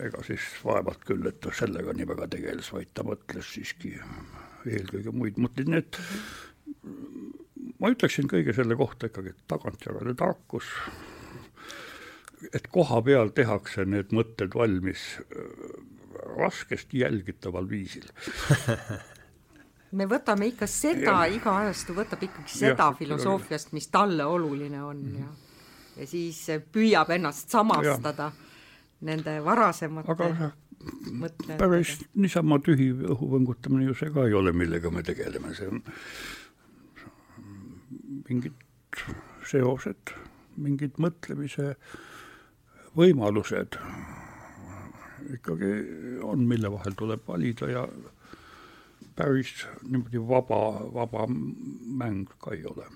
[0.00, 3.96] ega siis vaevalt küll, et ta sellega nii väga tegeles, vaid ta mõtles siiski
[4.66, 6.00] eelkõige muid mõtteid, nii et
[7.82, 10.70] ma ütleksin kõige selle kohta ikkagi tagantjärele tarkus,
[12.52, 15.04] et koha peal tehakse need mõtted valmis
[16.36, 18.06] raskesti jälgitaval viisil
[19.98, 25.02] me võtame ikka seda, iga ajastu võtab ikkagi seda ja, filosoofiast, mis talle oluline on
[25.02, 25.18] mm.
[25.24, 25.34] ja
[25.96, 26.38] ja siis
[26.72, 28.46] püüab ennast samastada ja.
[29.08, 31.58] nende varasemate aga mõtlejatega.
[31.60, 35.82] päris niisama tühi õhu võngutamine ju see ka ei ole, millega me tegeleme, see on
[38.28, 38.54] mingid
[39.46, 40.12] seosed,
[40.60, 41.74] mingid mõtlemise
[42.96, 43.78] võimalused
[45.34, 45.70] ikkagi
[46.22, 47.84] on, mille vahel tuleb valida ja
[49.16, 50.60] päris niimoodi vaba,
[50.94, 52.86] vaba mäng ka ei ole.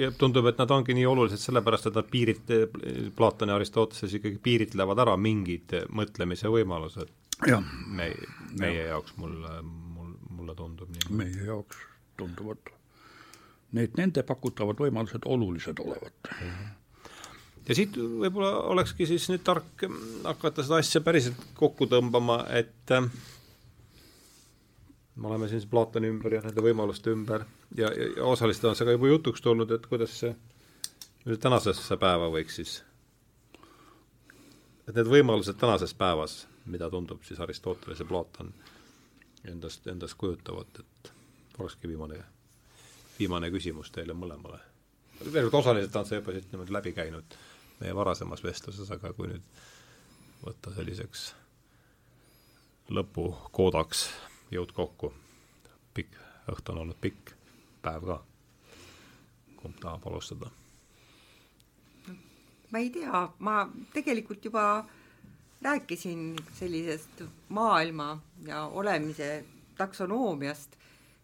[0.00, 2.54] ja tundub, et nad ongi nii olulised sellepärast, et nad piirit-,
[3.16, 7.12] Platoni Aristoteles ikkagi piiritlevad ära mingid mõtlemise võimalused.
[7.46, 8.10] me,
[8.58, 8.88] meie ja.
[8.94, 11.14] jaoks mulle, mul, mulle tundub nii.
[11.20, 11.86] meie jaoks
[12.18, 12.74] tunduvad
[13.76, 16.30] need nende pakutavad võimalused olulised olevat.
[17.68, 19.84] Ja siit võib-olla olekski siis nüüd tark
[20.24, 23.08] hakata seda asja päriselt kokku tõmbama, et äh,
[25.16, 27.44] me oleme siin Platoni ümber ja nende võimaluste ümber
[27.76, 30.34] ja, ja, ja osaliselt on see ka juba jutuks tulnud, et kuidas see
[31.42, 32.78] tänasesse päeva võiks siis,
[34.88, 36.40] et need võimalused tänases päevas,
[36.72, 38.52] mida tundub siis Aristoteles ja Platon
[39.48, 41.12] endast, endast kujutavad, et
[41.58, 42.22] olekski viimane,
[43.18, 44.62] viimane küsimus teile mõlemale.
[45.32, 47.36] veel kord osaliselt on see juba siit niimoodi läbi käinud
[47.80, 49.60] meie varasemas vestluses, aga kui nüüd
[50.44, 51.32] võtta selliseks
[52.88, 54.06] lõpukoodaks
[54.54, 55.12] jõud kokku.
[55.94, 56.16] pikk
[56.48, 57.34] õhtu on olnud pikk,
[57.82, 58.20] päev ka.
[59.56, 60.50] kumb tahab alustada?
[62.70, 64.84] ma ei tea, ma tegelikult juba
[65.62, 69.44] rääkisin sellisest maailma ja olemise
[69.76, 70.76] taksonoomiast,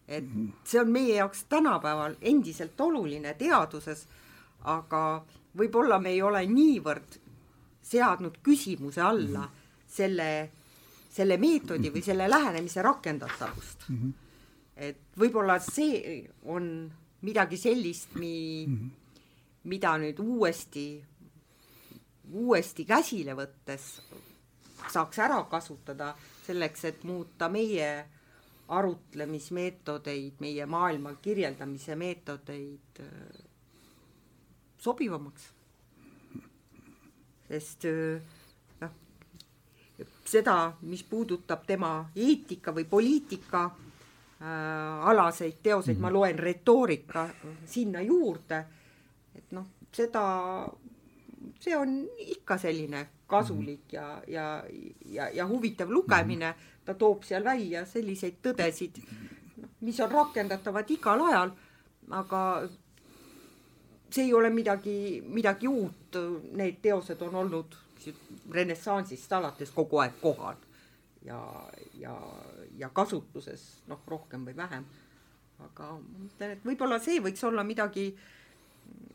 [0.07, 0.25] et
[0.63, 4.07] see on meie jaoks tänapäeval endiselt oluline teaduses,
[4.63, 5.25] aga
[5.57, 7.17] võib-olla me ei ole niivõrd
[7.85, 9.47] seadnud küsimuse alla
[9.87, 10.29] selle
[11.15, 13.97] selle meetodi või selle lähenemise rakendatavust mm.
[13.97, 14.13] -hmm.
[14.75, 16.91] et võib-olla see on
[17.25, 18.89] midagi sellist, mi- mm, -hmm.
[19.63, 21.03] mida nüüd uuesti,
[22.31, 23.87] uuesti käsile võttes
[24.91, 26.13] saaks ära kasutada
[26.45, 28.05] selleks, et muuta meie
[28.67, 33.01] arutlemismeetodeid, meie maailma kirjeldamise meetodeid
[34.77, 35.51] sobivamaks.
[37.47, 38.21] sest äh,
[40.25, 46.01] seda, mis puudutab tema eetika või poliitika äh, alaseid teoseid mm, -hmm.
[46.01, 46.15] ma mhm.
[46.15, 47.29] loen retoorika
[47.65, 48.65] sinna juurde,
[49.35, 50.23] et noh, seda,
[51.59, 53.93] see on ikka selline kasulik -hmm.
[53.93, 54.63] ja, ja,
[55.05, 56.85] ja, ja huvitav lugemine -hmm.
[56.85, 59.01] ta toob seal välja selliseid tõdesid,
[59.81, 61.51] mis on rakendatavad igal ajal,
[62.09, 62.69] aga
[64.15, 66.17] see ei ole midagi, midagi uut,
[66.55, 67.75] need teosed on olnud
[68.53, 70.59] renessansist alates kogu aeg kohal
[71.25, 71.39] ja,
[71.99, 72.13] ja,
[72.77, 74.85] ja kasutuses noh, rohkem või vähem.
[75.65, 78.09] aga ma mõtlen, et võib-olla see võiks olla midagi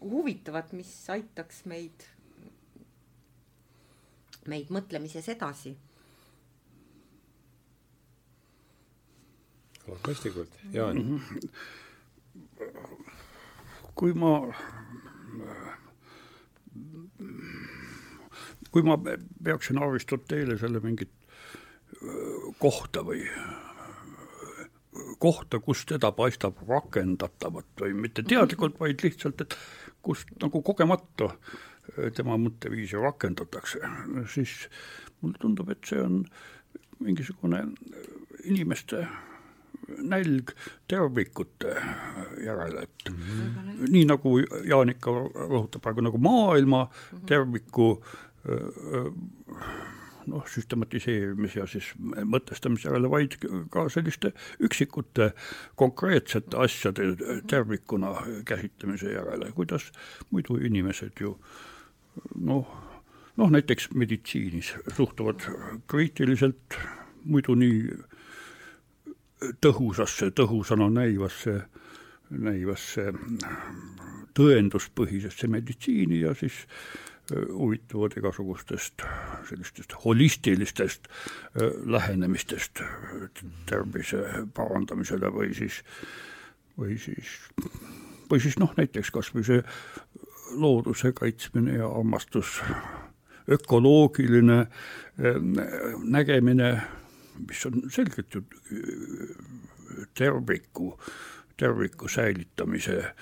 [0.00, 2.06] huvitavat, mis aitaks meid,
[4.48, 5.76] meid mõtlemises edasi.
[9.84, 11.20] kõlab mõistlikult, Jaan.
[13.94, 14.34] kui ma
[18.70, 21.10] kui ma peaksin Aristotelesele mingit
[22.58, 23.24] kohta või
[25.20, 29.56] kohta, kus teda paistab rakendatavat või mitte teadlikult, vaid lihtsalt, et
[30.02, 31.32] kust nagu kogemata
[32.16, 33.80] tema mõtteviisi rakendatakse,
[34.32, 34.54] siis
[35.20, 36.22] mulle tundub, et see on
[37.00, 37.64] mingisugune
[38.44, 39.04] inimeste
[39.98, 40.54] nälg
[40.88, 41.76] tervikute
[42.44, 43.86] järele, et mm -hmm.
[43.90, 46.88] nii nagu Jaan ikka rõhutab praegu, nagu maailma
[47.26, 48.02] terviku
[48.48, 49.90] äh,
[50.30, 53.36] noh, süstematiseerimise ja siis mõtestamise järele, vaid
[53.72, 54.32] ka selliste
[54.66, 55.30] üksikute
[55.80, 57.10] konkreetsete asjade
[57.50, 58.14] tervikuna
[58.48, 59.90] käsitlemise järele, kuidas
[60.30, 61.36] muidu inimesed ju
[62.34, 62.70] noh,
[63.36, 65.46] noh näiteks meditsiinis suhtuvad
[65.90, 66.78] kriitiliselt
[67.24, 67.82] muidu nii
[69.60, 71.60] tõhusasse, tõhusana näivasse,
[72.30, 73.12] näivasse
[74.36, 76.66] tõenduspõhisesse meditsiini ja siis
[77.30, 79.02] huvituvad igasugustest
[79.48, 81.08] sellistest holistilistest
[81.86, 82.82] lähenemistest
[83.70, 85.82] tervise parandamisele või siis,
[86.78, 87.36] või siis,
[88.30, 89.62] või siis noh, näiteks kas või see
[90.58, 92.58] looduse kaitsmine ja armastus,
[93.50, 94.64] ökoloogiline
[96.04, 96.70] nägemine,
[97.48, 98.42] mis on selgelt ju
[100.14, 100.92] terviku,
[101.56, 103.14] terviku säilitamise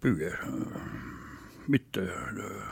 [0.00, 0.32] püüe.
[1.70, 2.70] Mitte äh,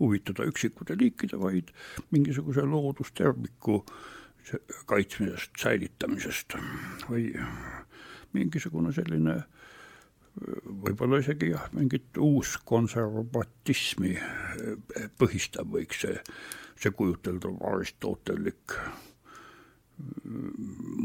[0.00, 1.70] huvitada üksikute liikide, vaid
[2.10, 3.84] mingisuguse loodusterviku
[4.86, 6.58] kaitsmisest, säilitamisest.
[7.10, 7.30] Või
[8.34, 9.40] mingisugune selline
[10.84, 16.18] võib-olla isegi jah, mingit uuskonservatismi äh, põhistav võiks see,
[16.76, 18.76] see kujuteldav aristotellik
[19.96, 20.36] äh,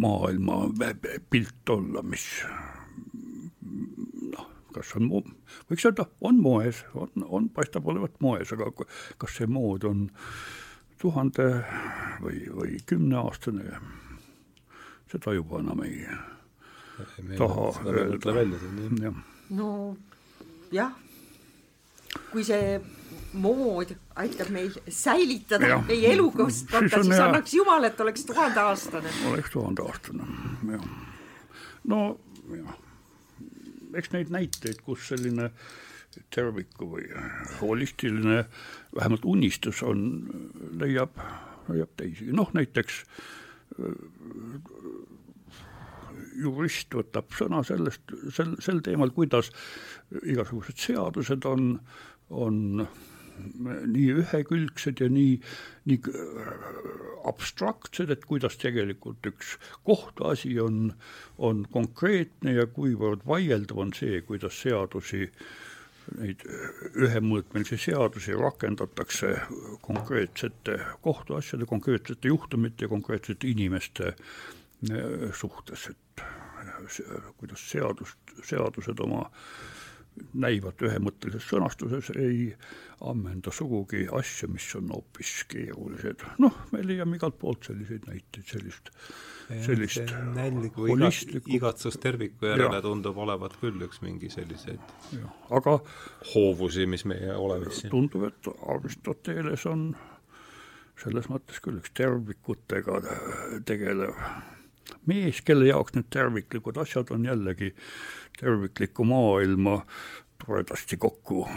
[0.02, 0.64] maailma
[1.30, 2.28] pilt olla, mis
[4.76, 5.10] kas on,
[5.70, 8.70] võiks öelda, on moes, on, on, paistab olevat moes, aga
[9.22, 10.06] kas see mood on
[11.02, 11.48] tuhande
[12.22, 13.82] või, või kümneaastane,
[15.12, 16.06] seda juba enam ei
[17.38, 19.14] taha öelda.
[19.58, 19.72] no
[20.72, 20.94] jah,
[22.32, 22.80] kui see
[23.34, 25.86] mood aitab meil säilitada Jah.
[25.88, 29.14] meie elukeskkonda, Siis siis annaks jumal, et oleks tuhandeaastane.
[29.32, 30.28] oleks tuhandeaastane,
[30.72, 30.90] jah.
[31.88, 32.02] no
[32.56, 32.76] jah,
[33.96, 35.52] eks neid näiteid, kus selline
[36.34, 37.08] terviku või
[37.62, 38.44] holistiline
[38.96, 40.02] vähemalt unistus on,
[40.80, 41.16] leiab,
[41.72, 43.06] leiab teisigi, noh näiteks
[46.42, 49.52] jurist võtab sõna sellest, sel, sel teemal, kuidas
[50.22, 51.74] igasugused seadused on,
[52.32, 52.88] on
[53.92, 55.40] nii ühekülgsed ja nii,
[55.90, 56.00] nii
[57.30, 59.56] abstraktsed, et kuidas tegelikult üks
[59.88, 60.94] kohtuasi on,
[61.38, 65.28] on konkreetne ja kuivõrd vaieldav on see, kuidas seadusi
[66.18, 66.44] neid
[66.98, 69.36] ühemõõtmelisi seadusi rakendatakse
[69.86, 76.26] konkreetsete kohtuasjade, konkreetsete juhtumite ja konkreetsete inimeste eh, suhtes, et
[76.92, 79.28] see, kuidas seadust, seadused oma
[80.34, 82.52] näivad ühemõttelises sõnastuses, ei
[83.08, 86.26] ammenda sugugi asju, mis on hoopis keerulised.
[86.44, 88.92] noh, me leiame igalt poolt selliseid näiteid, sellist,
[89.66, 92.86] sellist nälg või igat, holistlikku- igatsus terviku järele Jah.
[92.86, 94.80] tundub olevat küll üks mingi selliseid
[95.18, 95.80] jah, aga
[96.36, 99.92] hoovusi, mis meie olemisse tundub, et Aristoteles on
[101.02, 103.02] selles mõttes küll üks tervikutega
[103.66, 104.18] tegelev
[105.10, 107.72] mees, kelle jaoks need terviklikud asjad on jällegi
[108.40, 109.82] terviklikku maailma
[110.46, 111.48] toredasti kokku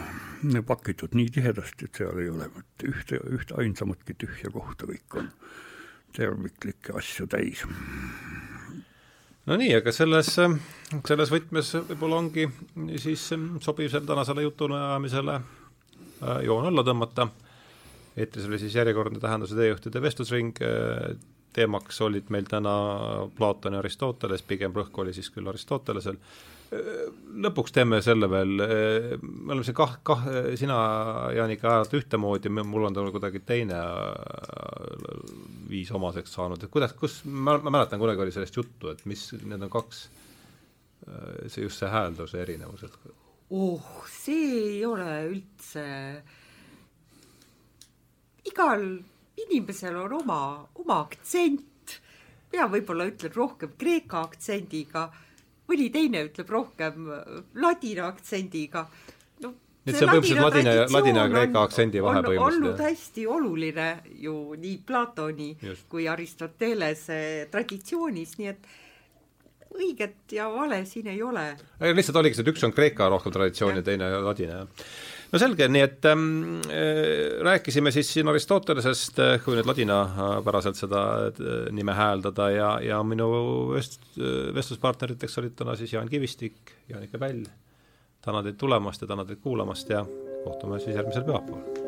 [0.66, 5.30] pakitud nii tihedasti, et seal ei ole mitte ühte, ühte ainsamatki tühja kohta, kõik on
[6.14, 7.64] terviklikke asju täis.
[9.46, 12.48] no nii, aga selles, selles võtmes võib-olla ongi
[13.00, 13.30] siis
[13.64, 17.28] sobiv selle tänasele jutuajamisele äh, joon alla tõmmata.
[18.16, 20.60] eetris oli siis järjekordne tähenduse teejuhtide vestlusring,
[21.54, 22.74] teemaks olid meil täna
[23.36, 26.18] Platon ja Aristoteles, pigem rõhk oli siis küll Aristotelesel.
[27.44, 30.26] Lõpuks teeme selle veel, me oleme siin kah-, kah-,
[30.58, 30.76] sina,
[31.36, 35.08] Jaanika, ajad ühtemoodi, mul on tal kuidagi teine äh,
[35.70, 39.26] viis omaseks saanud, et kuidas, kus, ma, ma mäletan, kunagi oli sellest juttu, et mis,
[39.42, 40.06] need on kaks,
[41.52, 42.94] see just see häälduse erinevus, et
[43.54, 45.84] oh, see ei ole üldse,
[48.48, 48.86] igal
[49.44, 50.40] inimesel on oma,
[50.80, 51.98] oma aktsent,
[52.52, 55.08] mina võib-olla ütlen rohkem kreeka aktsendiga,
[55.70, 57.08] mõni teine ütleb rohkem
[57.54, 58.84] ladina aktsendiga,
[59.44, 59.54] no
[59.86, 63.26] et see on põhimõtteliselt ladina ja- ladina ja kreeka aktsendi vahe on põhimõtteliselt, olnud hästi
[63.26, 63.88] oluline
[64.26, 65.88] ju nii Platoni Just.
[65.88, 68.66] kui Aristotelese traditsioonis, nii et
[69.74, 71.56] õiget ja vale siin ei ole.
[71.80, 74.88] lihtsalt oligi see, et üks on Kreeka rohkem traditsioon ja teine ladina, jah.
[75.34, 76.26] No selge, nii et ähm,
[76.70, 83.00] äh, rääkisime siis siin Aristotelesest, äh, kui nüüd ladinapäraselt seda äh, nime hääldada ja, ja
[83.06, 83.28] minu
[83.74, 84.12] vest-,
[84.54, 87.48] vestluspartneriteks olid täna siis Jaan Kivistik, Jaanika Päll,
[88.24, 90.04] tänan teid tulemast ja tänan teid kuulamast ja
[90.44, 91.82] kohtume siis järgmisel pühapäeval.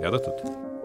[0.00, 0.75] head õhtut!